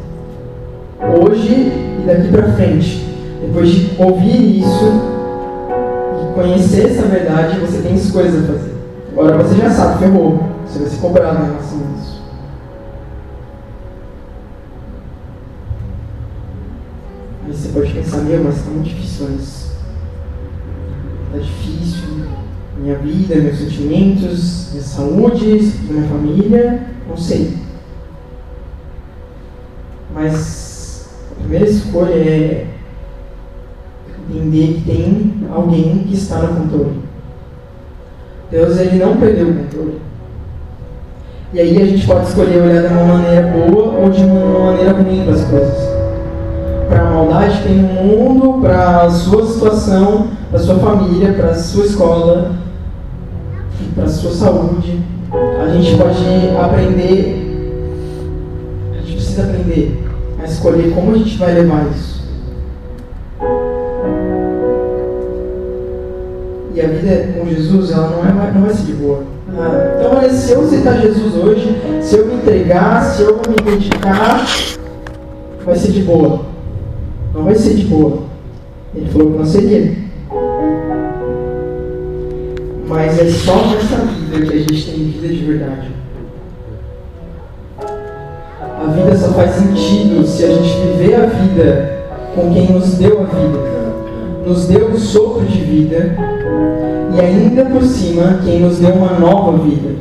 Hoje 1.02 1.54
e 1.54 2.04
daqui 2.06 2.28
para 2.28 2.52
frente. 2.54 3.06
Depois 3.42 3.70
de 3.70 3.96
ouvir 3.98 4.60
isso 4.60 4.92
e 6.22 6.34
conhecer 6.34 6.88
essa 6.88 7.04
verdade, 7.04 7.60
você 7.60 7.82
tem 7.82 7.96
escolhas 7.96 8.36
a 8.36 8.48
fazer. 8.48 8.76
Agora 9.12 9.38
você 9.38 9.56
já 9.56 9.70
sabe, 9.70 10.00
ferrou. 10.00 10.44
Você 10.68 10.80
vai 10.80 10.90
ser 10.90 11.00
cobrado 11.00 11.42
em 11.42 11.46
relação 11.48 11.78
a 11.80 12.00
isso. 12.00 12.22
Aí 17.46 17.54
você 17.54 17.70
pode 17.70 17.94
pensar, 17.94 18.18
meu, 18.18 18.44
mas 18.44 18.58
está 18.58 18.70
muito 18.70 18.90
difícil 18.90 19.30
isso. 19.40 19.72
Está 21.28 21.40
difícil. 21.40 22.10
Minha 22.78 22.98
vida, 22.98 23.36
meus 23.36 23.58
sentimentos, 23.58 24.70
minha 24.72 24.84
saúde, 24.84 25.74
minha 25.90 26.08
família, 26.08 26.82
não 27.08 27.18
sei. 27.18 27.58
Mas 30.14 30.59
primeira 31.50 31.68
escolha 31.68 32.14
é 32.14 32.68
entender 34.30 34.74
que 34.74 34.82
tem 34.86 35.34
alguém 35.52 36.06
que 36.08 36.14
está 36.14 36.38
no 36.38 36.62
controle. 36.62 37.00
Deus 38.52 38.78
ele 38.78 39.04
não 39.04 39.18
perdeu 39.18 39.50
o 39.50 39.56
controle. 39.56 40.00
E 41.52 41.60
aí 41.60 41.82
a 41.82 41.86
gente 41.88 42.06
pode 42.06 42.28
escolher 42.28 42.62
olhar 42.62 42.88
de 42.88 42.94
uma 42.94 43.04
maneira 43.04 43.48
boa 43.48 43.98
ou 43.98 44.10
de 44.12 44.24
uma 44.24 44.66
maneira 44.68 44.92
ruim 44.92 45.24
para 45.24 45.34
as 45.34 45.44
coisas. 45.46 45.90
Para 46.88 47.02
a 47.02 47.10
maldade 47.10 47.64
tem 47.64 47.78
no 47.78 48.04
mundo, 48.04 48.62
para 48.62 49.02
a 49.02 49.10
sua 49.10 49.44
situação, 49.48 50.28
para 50.52 50.60
a 50.60 50.64
sua 50.64 50.76
família, 50.76 51.34
para 51.34 51.50
a 51.50 51.56
sua 51.56 51.86
escola, 51.86 52.52
para 53.96 54.04
a 54.04 54.10
sua 54.10 54.32
saúde. 54.32 55.00
A 55.64 55.68
gente 55.70 55.98
pode 55.98 56.24
aprender, 56.64 57.74
a 58.94 59.02
gente 59.02 59.14
precisa 59.14 59.44
aprender 59.44 60.09
escolher 60.52 60.94
como 60.94 61.14
a 61.14 61.18
gente 61.18 61.38
vai 61.38 61.54
levar 61.54 61.88
isso. 61.94 62.20
E 66.74 66.82
a 66.82 66.88
vida 66.88 67.34
com 67.38 67.46
Jesus, 67.48 67.92
ela 67.92 68.10
não, 68.10 68.44
é, 68.44 68.52
não 68.52 68.62
vai 68.62 68.74
ser 68.74 68.86
de 68.86 68.94
boa. 68.94 69.24
Ah, 69.58 69.98
então, 69.98 70.30
se 70.30 70.52
eu 70.52 70.62
aceitar 70.62 71.02
Jesus 71.02 71.36
hoje, 71.36 71.82
se 72.02 72.18
eu 72.18 72.28
me 72.28 72.36
entregar, 72.36 73.04
se 73.04 73.24
eu 73.24 73.42
me 73.48 73.56
dedicar, 73.64 74.46
vai 75.66 75.76
ser 75.76 75.92
de 75.92 76.04
boa. 76.04 76.46
Não 77.34 77.44
vai 77.44 77.56
ser 77.56 77.74
de 77.76 77.86
boa. 77.86 78.20
Ele 78.96 79.10
falou 79.10 79.32
que 79.32 79.38
não 79.38 79.46
seria. 79.46 79.96
Mas 82.88 83.20
é 83.20 83.30
só 83.30 83.56
nessa 83.68 83.98
vida 83.98 84.46
que 84.46 84.54
a 84.54 84.60
gente 84.60 84.92
tem 84.92 85.06
vida 85.06 85.28
de 85.28 85.46
verdade. 85.46 85.92
A 88.80 88.86
vida 88.92 89.14
só 89.18 89.28
faz 89.34 89.52
sentido 89.56 90.26
se 90.26 90.46
a 90.46 90.48
gente 90.48 90.80
viver 90.80 91.16
a 91.16 91.26
vida 91.26 92.00
com 92.34 92.54
quem 92.54 92.72
nos 92.72 92.94
deu 92.94 93.20
a 93.20 93.24
vida. 93.26 93.60
Nos 94.48 94.68
deu 94.68 94.88
o 94.88 94.98
sopro 94.98 95.46
de 95.46 95.60
vida 95.60 96.16
e 97.14 97.20
ainda 97.20 97.66
por 97.66 97.84
cima 97.84 98.40
quem 98.42 98.62
nos 98.62 98.78
deu 98.78 98.92
uma 98.92 99.20
nova 99.20 99.58
vida 99.58 99.96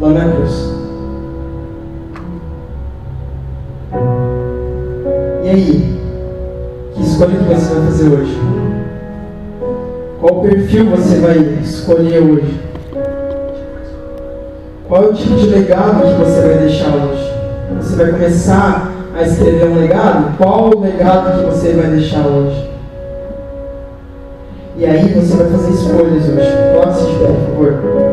lá 0.00 0.08
na 0.08 0.32
cruz. 0.32 0.74
E 5.44 5.48
aí? 5.48 6.00
Que 6.94 7.02
escolha 7.02 7.36
que 7.36 7.54
você 7.54 7.74
vai 7.74 7.84
fazer 7.84 8.08
hoje? 8.08 8.40
Qual 10.20 10.40
perfil 10.40 10.86
você 10.86 11.20
vai 11.20 11.38
escolher 11.62 12.18
hoje? 12.18 12.60
Qual 14.88 15.04
é 15.04 15.06
o 15.06 15.14
tipo 15.14 15.36
de 15.36 15.46
legado 15.46 16.02
que 16.02 16.24
você 16.24 16.40
vai 16.40 16.58
deixar 16.58 16.88
hoje? 16.96 17.31
Você 17.76 17.96
vai 17.96 18.10
começar 18.12 18.92
a 19.14 19.22
escrever 19.22 19.68
um 19.68 19.78
legado? 19.78 20.36
Qual 20.36 20.70
o 20.70 20.80
legado 20.80 21.38
que 21.38 21.46
você 21.46 21.72
vai 21.72 21.90
deixar 21.90 22.26
hoje? 22.26 22.70
E 24.76 24.86
aí 24.86 25.12
você 25.12 25.36
vai 25.36 25.50
fazer 25.50 25.70
escolhas 25.70 26.28
hoje. 26.28 26.50
Coloque-se 26.72 27.06
por 27.06 27.26
favor. 27.26 28.12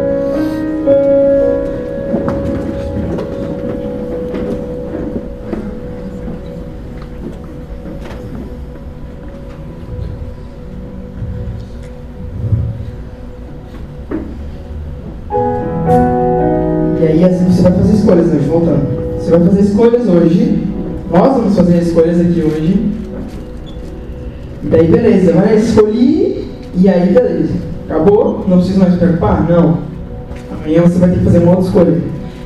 E 16.99 17.07
aí 17.07 17.23
assim 17.23 17.45
você 17.45 17.61
vai 17.61 17.71
fazer 17.71 17.93
escolhas 17.93 18.27
hoje, 18.27 18.45
voltando. 18.47 19.08
Você 19.29 19.37
vai 19.37 19.47
fazer 19.47 19.61
escolhas 19.61 20.07
hoje. 20.07 20.63
Nós 21.11 21.33
vamos 21.33 21.55
fazer 21.55 21.77
escolhas 21.77 22.19
aqui 22.19 22.41
hoje. 22.41 22.91
E 24.63 24.67
daí 24.67 24.87
beleza, 24.87 25.33
vai 25.33 25.55
escolhi 25.55 26.49
e 26.75 26.89
aí 26.89 27.13
beleza. 27.13 27.53
Acabou? 27.87 28.43
Não 28.47 28.57
preciso 28.57 28.79
mais 28.79 28.93
me 28.93 28.97
preocupar? 28.97 29.47
Não. 29.47 29.77
Amanhã 30.51 30.81
você 30.81 30.97
vai 30.97 31.09
ter 31.11 31.19
que 31.19 31.25
fazer 31.25 31.37
uma 31.37 31.51
outra 31.51 31.65
escolha. 31.67 32.01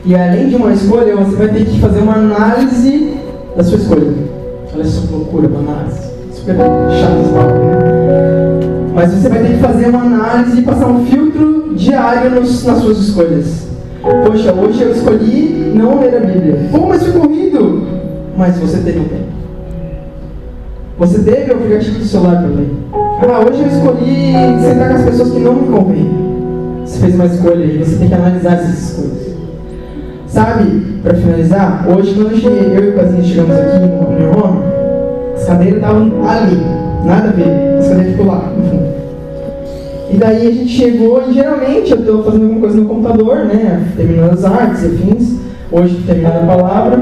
E 0.06 0.14
além 0.14 0.50
de 0.50 0.56
uma 0.58 0.74
escolha, 0.74 1.16
você 1.16 1.36
vai 1.38 1.48
ter 1.48 1.66
que 1.66 1.80
fazer 1.80 2.02
uma 2.02 2.16
análise 2.16 3.14
da 3.56 3.64
sua 3.64 3.78
escolha. 3.78 4.14
Olha 4.74 4.84
só 4.84 5.08
que 5.08 5.14
loucura, 5.14 5.48
uma 5.48 5.60
análise. 5.60 6.02
Super 6.34 6.58
chato 6.58 7.22
esse 7.22 7.34
papo, 7.34 7.54
né? 7.54 8.60
Mas 8.94 9.14
você 9.14 9.30
vai 9.30 9.40
ter 9.40 9.54
que 9.54 9.60
fazer 9.60 9.86
uma 9.88 10.02
análise 10.02 10.60
e 10.60 10.64
passar 10.64 10.88
um 10.88 11.06
filtro 11.06 11.76
diário 11.78 12.32
nos, 12.32 12.66
nas 12.66 12.80
suas 12.80 12.98
escolhas. 12.98 13.63
Poxa, 14.04 14.52
hoje 14.52 14.82
eu 14.82 14.92
escolhi 14.92 15.72
não 15.74 16.02
ler 16.02 16.18
a 16.18 16.20
Bíblia. 16.20 16.68
Pô, 16.70 16.88
mas 16.88 17.04
foi 17.04 17.14
corrido! 17.14 17.88
Mas 18.38 18.58
você 18.58 18.80
teve 18.80 19.00
um 19.00 19.06
tempo. 19.06 19.32
Você 21.00 21.20
teve 21.20 21.52
o 21.52 21.56
aplicativo 21.56 22.00
do 22.00 22.06
celular 22.06 22.42
para 22.42 22.50
ler. 22.50 22.70
Ah, 22.94 23.40
hoje 23.40 23.62
eu 23.62 23.68
escolhi 23.68 24.34
sentar 24.62 24.90
com 24.90 24.96
as 24.96 25.06
pessoas 25.06 25.32
que 25.32 25.40
não 25.40 25.54
me 25.54 25.68
convêm. 25.68 26.10
Você 26.84 27.00
fez 27.00 27.16
uma 27.16 27.26
escolha 27.28 27.64
e 27.64 27.78
você 27.78 27.96
tem 27.96 28.10
que 28.10 28.14
analisar 28.14 28.54
essas 28.56 28.90
escolhas. 28.90 29.34
Sabe, 30.28 31.00
para 31.02 31.14
finalizar, 31.14 31.88
hoje 31.88 32.14
quando 32.14 32.32
eu 32.32 32.84
e 32.84 32.90
o 32.90 32.96
Casinha 32.96 33.24
chegamos 33.24 33.56
aqui 33.56 33.80
no 33.80 34.20
meu 34.20 34.32
home, 34.32 34.64
as 35.36 35.46
cadeiras 35.46 35.76
estavam 35.76 36.28
ali, 36.28 36.62
nada 37.06 37.30
a 37.30 37.32
ver, 37.32 37.78
as 37.80 37.88
cadeiras 37.88 38.12
ficou 38.12 38.26
lá, 38.26 38.52
no 38.58 38.70
fundo. 38.70 38.93
E 40.14 40.18
daí 40.18 40.48
a 40.48 40.52
gente 40.52 40.70
chegou 40.70 41.24
e 41.28 41.34
geralmente 41.34 41.92
eu 41.92 41.98
estou 41.98 42.24
fazendo 42.24 42.44
alguma 42.44 42.62
coisa 42.62 42.78
no 42.78 42.86
computador, 42.88 43.38
né? 43.46 43.92
Terminando 43.98 44.34
as 44.34 44.46
artes 44.46 44.84
e 44.84 44.86
afins, 44.86 45.40
hoje 45.72 46.04
terminando 46.06 46.44
a 46.44 46.56
palavra. 46.56 47.00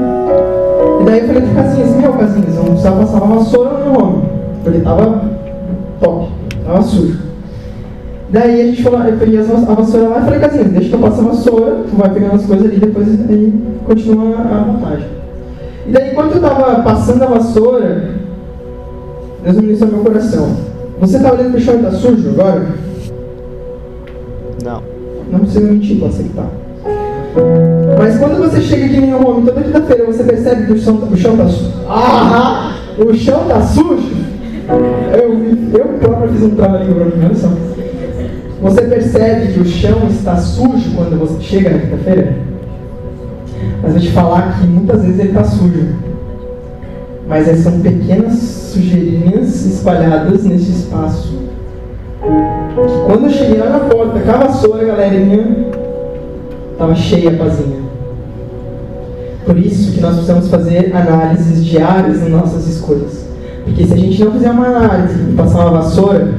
E 0.98 1.04
daí 1.04 1.20
eu 1.20 1.26
falei 1.26 1.42
pro 1.42 1.54
Casinhas, 1.54 1.96
meu 1.96 2.12
Casinhas, 2.14 2.56
eu 2.56 2.62
não 2.62 2.70
precisava 2.70 3.00
passar 3.00 3.22
uma 3.22 3.36
vassoura 3.36 3.70
no 3.70 3.84
meu 3.84 4.00
home, 4.00 4.22
porque 4.64 4.78
tava 4.78 5.24
top, 6.00 6.28
tava 6.64 6.82
sujo. 6.82 7.18
Daí 8.30 8.62
a 8.62 8.64
gente 8.68 8.82
falou, 8.82 9.02
eu 9.02 9.18
peguei 9.18 9.40
a 9.40 9.42
vassoura 9.42 10.08
lá 10.08 10.18
e 10.18 10.24
falei, 10.24 10.40
Casinhas, 10.40 10.68
deixa 10.68 10.88
que 10.88 10.94
eu 10.94 11.00
passe 11.00 11.20
a 11.20 11.24
vassoura, 11.24 11.76
tu 11.90 11.96
vai 11.96 12.14
pegando 12.14 12.34
as 12.36 12.46
coisas 12.46 12.66
ali, 12.66 12.76
depois 12.78 13.08
aí 13.28 13.52
continua 13.84 14.36
a 14.38 14.64
montagem. 14.66 15.06
E 15.86 15.92
daí 15.92 16.14
quando 16.14 16.36
eu 16.36 16.40
tava 16.40 16.82
passando 16.82 17.22
a 17.24 17.26
vassoura, 17.26 18.08
Deus 19.44 19.56
ministrou 19.56 19.90
meu 19.90 20.00
coração. 20.00 20.48
Você 20.98 21.18
tá 21.18 21.30
olhando 21.30 21.50
pro 21.50 21.60
chão 21.60 21.74
e 21.74 21.82
tá 21.82 21.90
sujo 21.90 22.30
agora? 22.30 22.91
Não. 24.62 24.82
Não 25.30 25.40
precisa 25.40 25.60
mentir, 25.60 25.96
que 25.96 26.28
tá. 26.34 26.46
Mas 27.98 28.18
quando 28.18 28.38
você 28.38 28.60
chega 28.60 28.86
aqui 28.86 29.00
no 29.00 29.26
home 29.26 29.46
toda 29.46 29.62
quinta-feira, 29.62 30.04
você 30.06 30.22
percebe 30.22 30.66
que 30.66 30.72
o 30.72 30.78
chão, 30.78 31.08
o 31.10 31.16
chão 31.16 31.36
tá 31.36 31.48
sujo. 31.48 31.72
Ah, 31.88 32.76
o 32.98 33.14
chão 33.14 33.44
tá 33.48 33.62
sujo? 33.62 34.10
Eu, 35.12 35.78
eu 35.78 35.98
próprio 35.98 36.32
fiz 36.32 36.42
um 36.42 36.50
trabalho 36.50 36.94
pra 36.94 37.04
mim. 37.04 37.12
Você 38.60 38.82
percebe 38.82 39.52
que 39.52 39.60
o 39.60 39.64
chão 39.64 40.06
está 40.08 40.36
sujo 40.36 40.94
quando 40.94 41.18
você 41.18 41.40
chega 41.42 41.70
na 41.70 41.78
quinta-feira? 41.78 42.36
Mas 43.82 43.92
vou 43.92 44.00
te 44.00 44.10
falar 44.10 44.58
que 44.60 44.66
muitas 44.66 45.02
vezes 45.02 45.18
ele 45.18 45.28
está 45.30 45.44
sujo. 45.44 45.88
Mas 47.26 47.48
são 47.58 47.80
pequenas 47.80 48.34
sujeirinhas 48.34 49.64
espalhadas 49.64 50.44
nesse 50.44 50.70
espaço. 50.70 51.41
Quando 52.74 53.24
eu 53.24 53.30
cheguei 53.30 53.58
lá 53.58 53.70
na 53.70 53.80
porta 53.80 54.18
com 54.18 54.30
a 54.30 54.46
vassoura, 54.46 54.84
galerinha, 54.84 55.68
estava 56.72 56.94
cheia 56.94 57.30
a 57.30 57.34
pazinha. 57.34 57.82
Por 59.44 59.58
isso 59.58 59.92
que 59.92 60.00
nós 60.00 60.14
precisamos 60.14 60.48
fazer 60.48 60.94
análises 60.94 61.64
diárias 61.64 62.20
nas 62.20 62.30
nossas 62.30 62.66
escolhas. 62.66 63.26
Porque 63.64 63.84
se 63.84 63.92
a 63.92 63.96
gente 63.96 64.24
não 64.24 64.32
fizer 64.32 64.50
uma 64.50 64.66
análise 64.66 65.30
e 65.30 65.34
passar 65.34 65.66
uma 65.66 65.82
vassoura, 65.82 66.32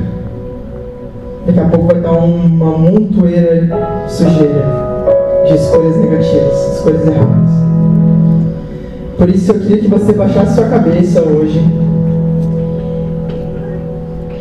daqui 1.45 1.59
a 1.59 1.65
pouco 1.65 1.87
vai 1.87 2.01
dar 2.01 2.13
uma 2.13 2.77
montoeira 2.77 4.05
sujeira, 4.07 4.65
de 5.45 5.53
escolhas 5.53 5.97
negativas, 5.97 6.75
escolhas 6.75 7.07
erradas. 7.07 7.53
Por 9.17 9.29
isso 9.29 9.51
eu 9.51 9.59
queria 9.59 9.77
que 9.77 9.87
você 9.87 10.13
baixasse 10.13 10.55
sua 10.55 10.65
cabeça 10.65 11.21
hoje, 11.21 11.61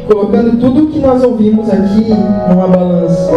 colocando 0.07 0.59
tudo 0.59 0.85
o 0.85 0.87
que 0.89 0.99
nós 0.99 1.23
ouvimos 1.23 1.69
aqui 1.71 2.15
numa 2.49 2.67
balança. 2.67 3.33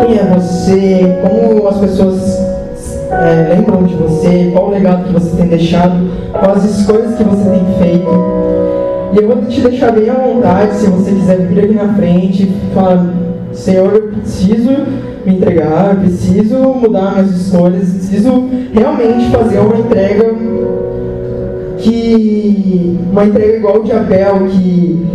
Quem 0.00 0.18
é 0.18 0.24
você? 0.24 1.18
Como 1.22 1.68
as 1.68 1.78
pessoas 1.78 2.38
é, 3.10 3.54
lembram 3.54 3.82
de 3.84 3.94
você, 3.94 4.50
qual 4.52 4.68
o 4.68 4.70
legado 4.70 5.04
que 5.04 5.12
você 5.12 5.36
tem 5.36 5.46
deixado, 5.46 5.94
quais 6.32 6.64
as 6.64 6.78
escolhas 6.78 7.14
que 7.16 7.24
você 7.24 7.50
tem 7.50 7.64
feito. 7.78 8.08
E 9.12 9.22
eu 9.22 9.28
vou 9.28 9.42
te 9.46 9.60
deixar 9.60 9.92
bem 9.92 10.10
à 10.10 10.14
vontade, 10.14 10.74
se 10.74 10.86
você 10.86 11.12
quiser 11.12 11.38
vir 11.46 11.64
aqui 11.64 11.74
na 11.74 11.94
frente 11.94 12.42
e 12.42 12.74
falar, 12.74 13.06
Senhor, 13.52 13.94
eu 13.94 14.02
preciso 14.08 14.70
me 15.24 15.36
entregar, 15.36 15.94
eu 15.94 16.00
preciso 16.00 16.58
mudar 16.58 17.12
minhas 17.12 17.30
escolhas, 17.30 17.88
preciso 17.90 18.48
realmente 18.72 19.30
fazer 19.30 19.58
uma 19.58 19.78
entrega 19.78 20.34
que. 21.78 22.98
uma 23.10 23.24
entrega 23.24 23.56
igual 23.56 23.82
de 23.82 23.92
Abel, 23.92 24.46
que, 24.50 25.06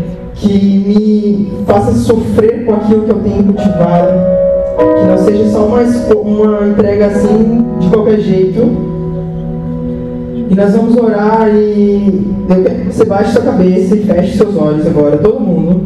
que 0.41 0.79
me 0.79 1.51
faça 1.65 1.93
sofrer 1.93 2.65
com 2.65 2.73
aquilo 2.73 3.03
que 3.03 3.11
eu 3.11 3.19
tenho 3.19 3.43
cultivado. 3.43 4.41
Que 4.77 5.05
não 5.05 5.17
seja 5.17 5.49
só 5.51 5.65
uma, 5.65 5.81
uma 6.15 6.67
entrega 6.67 7.07
assim, 7.07 7.65
de 7.79 7.87
qualquer 7.89 8.19
jeito. 8.19 8.59
E 10.49 10.55
nós 10.55 10.75
vamos 10.75 10.97
orar 10.97 11.47
e 11.53 12.25
eu 12.49 12.63
quero 12.63 12.79
que 12.81 12.93
você 12.93 13.05
baixe 13.05 13.33
sua 13.33 13.43
cabeça 13.43 13.95
e 13.95 14.03
feche 14.03 14.37
seus 14.37 14.57
olhos 14.57 14.85
agora, 14.87 15.17
todo 15.17 15.39
mundo. 15.39 15.81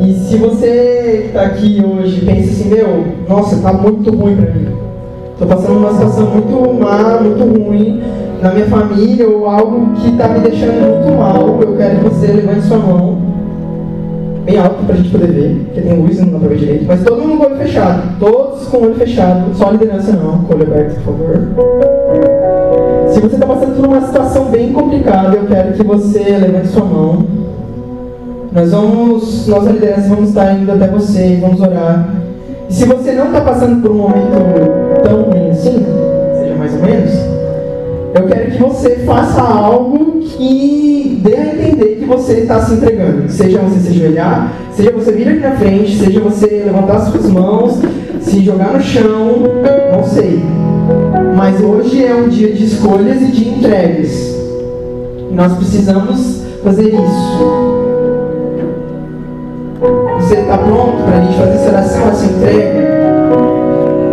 E 0.00 0.14
se 0.14 0.36
você 0.36 1.20
que 1.22 1.26
está 1.26 1.42
aqui 1.42 1.84
hoje 1.84 2.24
pensa 2.24 2.50
assim, 2.52 2.68
meu, 2.70 3.04
nossa, 3.28 3.56
tá 3.56 3.72
muito 3.72 4.10
ruim 4.14 4.36
para 4.36 4.54
mim. 4.54 4.68
Tô 5.38 5.46
passando 5.46 5.78
uma 5.78 5.92
situação 5.92 6.26
muito 6.26 6.80
má, 6.80 7.20
muito 7.20 7.44
ruim 7.44 8.00
na 8.42 8.52
minha 8.52 8.66
família 8.66 9.28
ou 9.28 9.46
algo 9.46 9.94
que 9.94 10.12
tá 10.16 10.28
me 10.28 10.40
deixando 10.40 10.80
muito 10.80 11.18
mal. 11.18 11.60
Eu 11.60 11.76
quero 11.76 11.98
que 11.98 12.04
você 12.04 12.26
levante 12.28 12.62
sua 12.62 12.78
mão 12.78 13.28
bem 14.48 14.58
alto 14.58 14.82
pra 14.86 14.96
gente 14.96 15.10
poder 15.10 15.26
ver, 15.26 15.62
porque 15.66 15.80
tem 15.82 15.92
luz 15.92 16.18
e 16.18 16.22
não 16.22 16.32
dá 16.32 16.38
pra 16.38 16.48
ver 16.48 16.56
direito. 16.56 16.84
Mas 16.86 17.02
todo 17.02 17.20
mundo 17.20 17.36
com 17.36 17.44
o 17.44 17.46
olho 17.46 17.56
fechado, 17.56 18.02
todos 18.18 18.66
com 18.68 18.76
o 18.78 18.82
olho 18.84 18.94
fechado, 18.94 19.54
só 19.54 19.68
a 19.68 19.72
liderança 19.72 20.12
não, 20.12 20.38
com 20.38 20.54
o 20.54 20.56
olho 20.56 20.66
aberto, 20.66 20.94
por 20.94 21.12
favor. 21.12 21.38
Se 23.12 23.20
você 23.20 23.34
está 23.34 23.46
passando 23.46 23.76
por 23.76 23.86
uma 23.86 24.00
situação 24.00 24.44
bem 24.46 24.72
complicada, 24.72 25.36
eu 25.36 25.46
quero 25.46 25.72
que 25.74 25.82
você 25.82 26.18
levante 26.18 26.68
sua 26.68 26.84
mão. 26.84 27.26
Nós 28.50 28.70
vamos, 28.70 29.46
nós 29.46 29.66
a 29.66 29.70
liderança 29.70 30.08
vamos 30.08 30.30
estar 30.30 30.52
indo 30.54 30.72
até 30.72 30.88
você 30.88 31.34
e 31.34 31.36
vamos 31.36 31.60
orar. 31.60 32.08
E 32.70 32.72
se 32.72 32.86
você 32.86 33.12
não 33.12 33.26
está 33.26 33.42
passando 33.42 33.82
por 33.82 33.90
um 33.90 33.98
momento 33.98 35.02
tão 35.02 35.22
ruim 35.24 35.50
assim, 35.50 35.84
seja 36.40 36.54
mais 36.56 36.74
ou 36.74 36.80
menos, 36.80 37.37
eu 38.14 38.26
quero 38.26 38.50
que 38.50 38.58
você 38.58 38.96
faça 39.04 39.40
algo 39.40 40.20
que 40.20 41.20
dê 41.22 41.34
a 41.34 41.54
entender 41.54 41.96
que 41.96 42.04
você 42.04 42.34
está 42.40 42.60
se 42.60 42.74
entregando. 42.74 43.28
Seja 43.28 43.58
você 43.58 43.80
se 43.80 43.88
ajoelhar, 43.88 44.52
seja 44.72 44.90
você 44.92 45.12
vir 45.12 45.28
aqui 45.28 45.40
na 45.40 45.52
frente, 45.52 45.96
seja 45.96 46.20
você 46.20 46.46
levantar 46.46 47.00
suas 47.00 47.26
mãos, 47.30 47.78
se 48.20 48.44
jogar 48.44 48.72
no 48.72 48.80
chão, 48.80 49.42
não 49.92 50.04
sei. 50.04 50.42
Mas 51.36 51.60
hoje 51.60 52.04
é 52.04 52.14
um 52.14 52.28
dia 52.28 52.52
de 52.52 52.64
escolhas 52.64 53.20
e 53.20 53.26
de 53.26 53.48
entregas. 53.48 54.36
Nós 55.30 55.52
precisamos 55.56 56.42
fazer 56.64 56.88
isso. 56.88 57.68
Você 60.20 60.34
está 60.34 60.58
pronto 60.58 61.04
para 61.04 61.18
a 61.18 61.20
gente 61.20 61.38
fazer 61.38 61.54
essa 61.54 61.68
oração, 61.68 62.08
essa 62.08 62.24
entrega? 62.26 62.88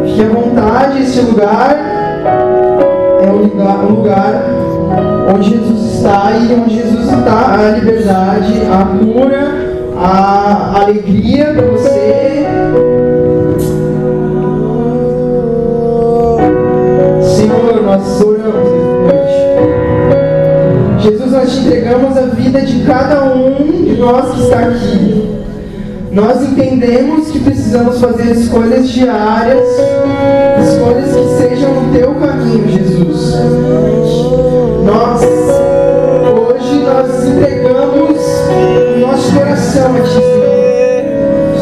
Fique 0.05 0.21
à 0.21 0.27
vontade, 0.27 1.01
esse 1.01 1.21
lugar 1.21 1.84
lugar, 3.45 3.83
lugar 3.83 4.43
onde 5.33 5.49
Jesus 5.49 5.95
está 5.95 6.31
e 6.31 6.53
onde 6.53 6.75
Jesus 6.75 7.05
está 7.05 7.53
a 7.53 7.71
liberdade, 7.71 8.53
a 8.71 8.85
cura, 8.85 9.65
a 9.97 10.81
alegria 10.81 11.53
para 11.53 11.65
você. 11.67 12.45
Senhor, 17.21 17.81
nós 17.83 18.21
oramos 18.21 18.69
noite. 19.03 19.39
Jesus, 20.99 21.31
nós 21.31 21.51
te 21.51 21.59
entregamos 21.59 22.17
a 22.17 22.21
vida 22.21 22.61
de 22.61 22.83
cada 22.85 23.23
um 23.33 23.83
de 23.83 23.97
nós 23.97 24.33
que 24.33 24.41
está 24.41 24.59
aqui. 24.59 25.35
Nós 26.11 26.41
entendemos 26.43 27.29
que 27.29 27.39
precisamos 27.39 27.99
fazer 27.99 28.31
escolhas 28.31 28.87
diárias, 28.87 29.67
escolhas 30.75 31.15
que 31.15 31.37
sejam 31.37 31.73
no 31.73 31.93
teu 31.93 32.13
caminho, 32.15 32.67
Jesus. 32.67 33.35
Nós, 34.83 35.21
hoje, 35.23 36.83
nós 36.83 37.25
entregamos 37.25 38.19
o 38.49 38.99
nosso 38.99 39.33
coração 39.33 39.95
a 39.95 40.01
Ti, 40.01 40.13
Senhor. 40.13 40.55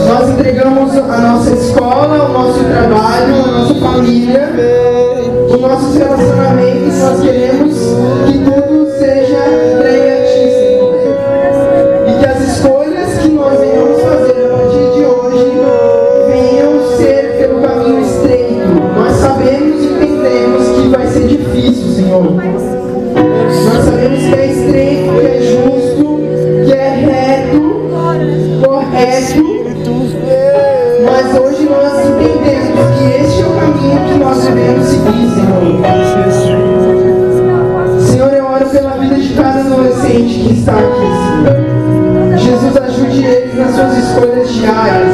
Nós 0.08 0.30
entregamos 0.30 0.98
a 0.98 1.18
nossa 1.18 1.52
escola, 1.52 2.26
o 2.26 2.34
nosso 2.34 2.64
trabalho, 2.64 3.36
a 3.36 3.52
nossa 3.52 3.76
família, 3.76 4.50
os 5.48 5.62
nossos 5.62 5.96
relacionamentos. 5.96 7.00
Nós 7.00 7.20
queremos 7.22 7.78
que 8.26 8.38
tudo 8.40 8.63
Senhor. 38.00 38.34
Eu 38.34 38.46
oro 38.46 38.66
pela 38.70 38.92
vida 38.92 39.16
de 39.16 39.34
cada 39.34 39.60
adolescente 39.60 40.40
que 40.40 40.54
está 40.60 40.74
aqui. 40.74 42.38
Jesus, 42.38 42.78
ajude 42.78 43.24
eles 43.26 43.56
nas 43.56 43.76
suas 43.76 43.98
escolhas 43.98 44.50
diárias. 44.54 45.14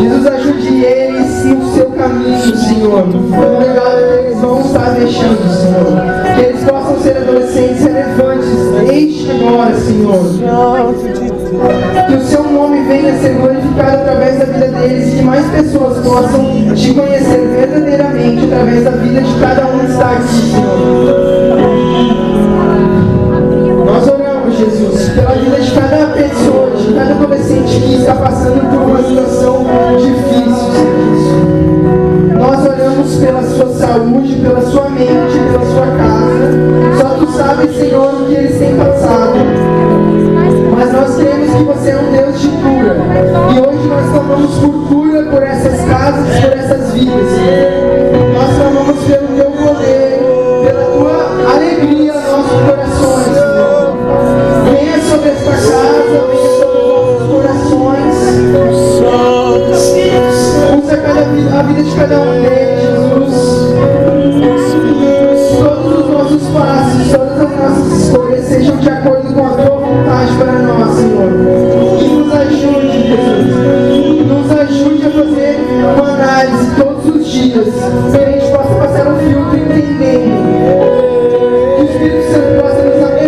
Jesus, 0.00 0.26
ajude 0.26 0.84
eles 0.84 1.44
no 1.44 1.74
seu 1.74 1.86
caminho, 1.90 2.56
Senhor. 2.56 3.06
No 3.06 3.58
legado 3.58 3.96
que 3.96 4.26
eles 4.26 4.38
vão 4.40 4.60
estar 4.60 4.90
deixando, 4.90 5.48
Senhor. 5.48 6.34
Que 6.34 6.40
eles 6.40 6.64
possam 6.64 7.00
ser 7.00 7.16
adolescentes 7.18 7.82
relevantes 7.82 8.50
desde 8.86 9.30
agora, 9.30 9.74
Senhor. 9.74 10.94
Que 12.08 12.14
o 12.14 12.22
nome 12.52 12.82
venha 12.82 13.12
a 13.12 13.18
ser 13.18 13.30
glorificado 13.30 13.96
através 13.96 14.38
da 14.38 14.44
vida 14.44 14.66
deles 14.68 15.12
e 15.12 15.16
que 15.16 15.22
mais 15.22 15.46
pessoas 15.46 15.98
possam 16.06 16.74
te 16.74 16.94
conhecer 16.94 17.48
verdadeiramente 17.48 18.44
através 18.44 18.84
da 18.84 18.90
vida 18.90 19.22
de 19.22 19.40
cada 19.40 19.66
um 19.66 19.78
que 19.78 19.86
está 19.86 20.10
aqui, 20.10 20.50
Senhor. 20.50 21.62
Nós 23.86 24.08
oramos, 24.08 24.58
Jesus, 24.58 25.08
pela 25.10 25.32
vida 25.32 25.60
de 25.60 25.70
cada 25.72 26.06
pessoa, 26.08 26.70
de 26.76 26.94
cada 26.94 27.10
adolescente 27.12 27.80
que 27.80 27.94
está 27.94 28.14
passando 28.14 28.60
por 28.70 28.82
uma 28.90 29.02
situação 29.02 29.66
difícil, 29.96 30.72
Senhor. 30.74 32.38
Nós 32.38 32.66
oramos 32.66 33.16
pela 33.16 33.42
sua 33.42 33.68
saúde, 33.74 34.34
pela 34.36 34.60
sua 34.62 34.88
mente, 34.90 35.38
pela 35.50 35.64
sua 35.64 35.86
casa. 35.96 36.52
Só 37.00 37.08
tu 37.18 37.32
sabes, 37.32 37.76
Senhor, 37.76 38.22
o 38.22 38.26
que 38.26 38.34
eles 38.34 38.58
têm 38.58 38.71
essas 46.72 46.92
vidas, 46.92 47.28
Senhor. 47.30 48.32
Nós 48.32 48.56
clamamos 48.56 49.04
pelo 49.04 49.28
teu 49.36 49.50
poder, 49.50 50.20
pela 50.64 50.84
tua 50.84 51.16
alegria 51.54 52.12
aos 52.14 52.24
nossos 52.24 52.60
corações, 52.64 53.34
Senhor. 53.36 53.96
Venha 54.64 54.98
sobre 55.02 55.28
esta 55.30 55.50
casa, 55.50 55.68
venha 56.28 56.50
sobre 56.58 56.78
os 56.78 56.88
nossos 56.88 57.22
corações. 57.28 58.16
Usa 60.82 60.96
cada 60.96 61.22
vida, 61.22 61.58
a 61.58 61.62
vida 61.62 61.82
de 61.82 61.94
cada 61.94 62.20
um 62.20 62.42
deles, 62.42 62.80
Jesus. 62.80 63.34
Todos 65.58 65.92
os 65.98 66.06
nossos 66.10 66.42
passos, 66.48 67.12
todas 67.12 67.40
as 67.40 67.50
nossas 67.58 67.92
escolhas 68.00 68.44
sejam 68.46 68.76
de 68.78 68.88
acordo 68.88 69.12
análise 76.42 76.74
todos 76.76 77.16
os 77.16 77.26
dias, 77.26 77.68
para 78.10 78.26
a 78.26 78.32
gente 78.32 78.50
possa 78.50 78.74
passar 78.74 79.08
um 79.08 79.18
filtro 79.18 79.56
e 79.56 79.60
entender 79.60 80.18
que 81.76 81.82
o 81.82 81.84
Espírito 81.84 82.32
Santo 82.32 82.60
possa 82.60 82.82
nos 82.82 83.02
abençoar. 83.04 83.21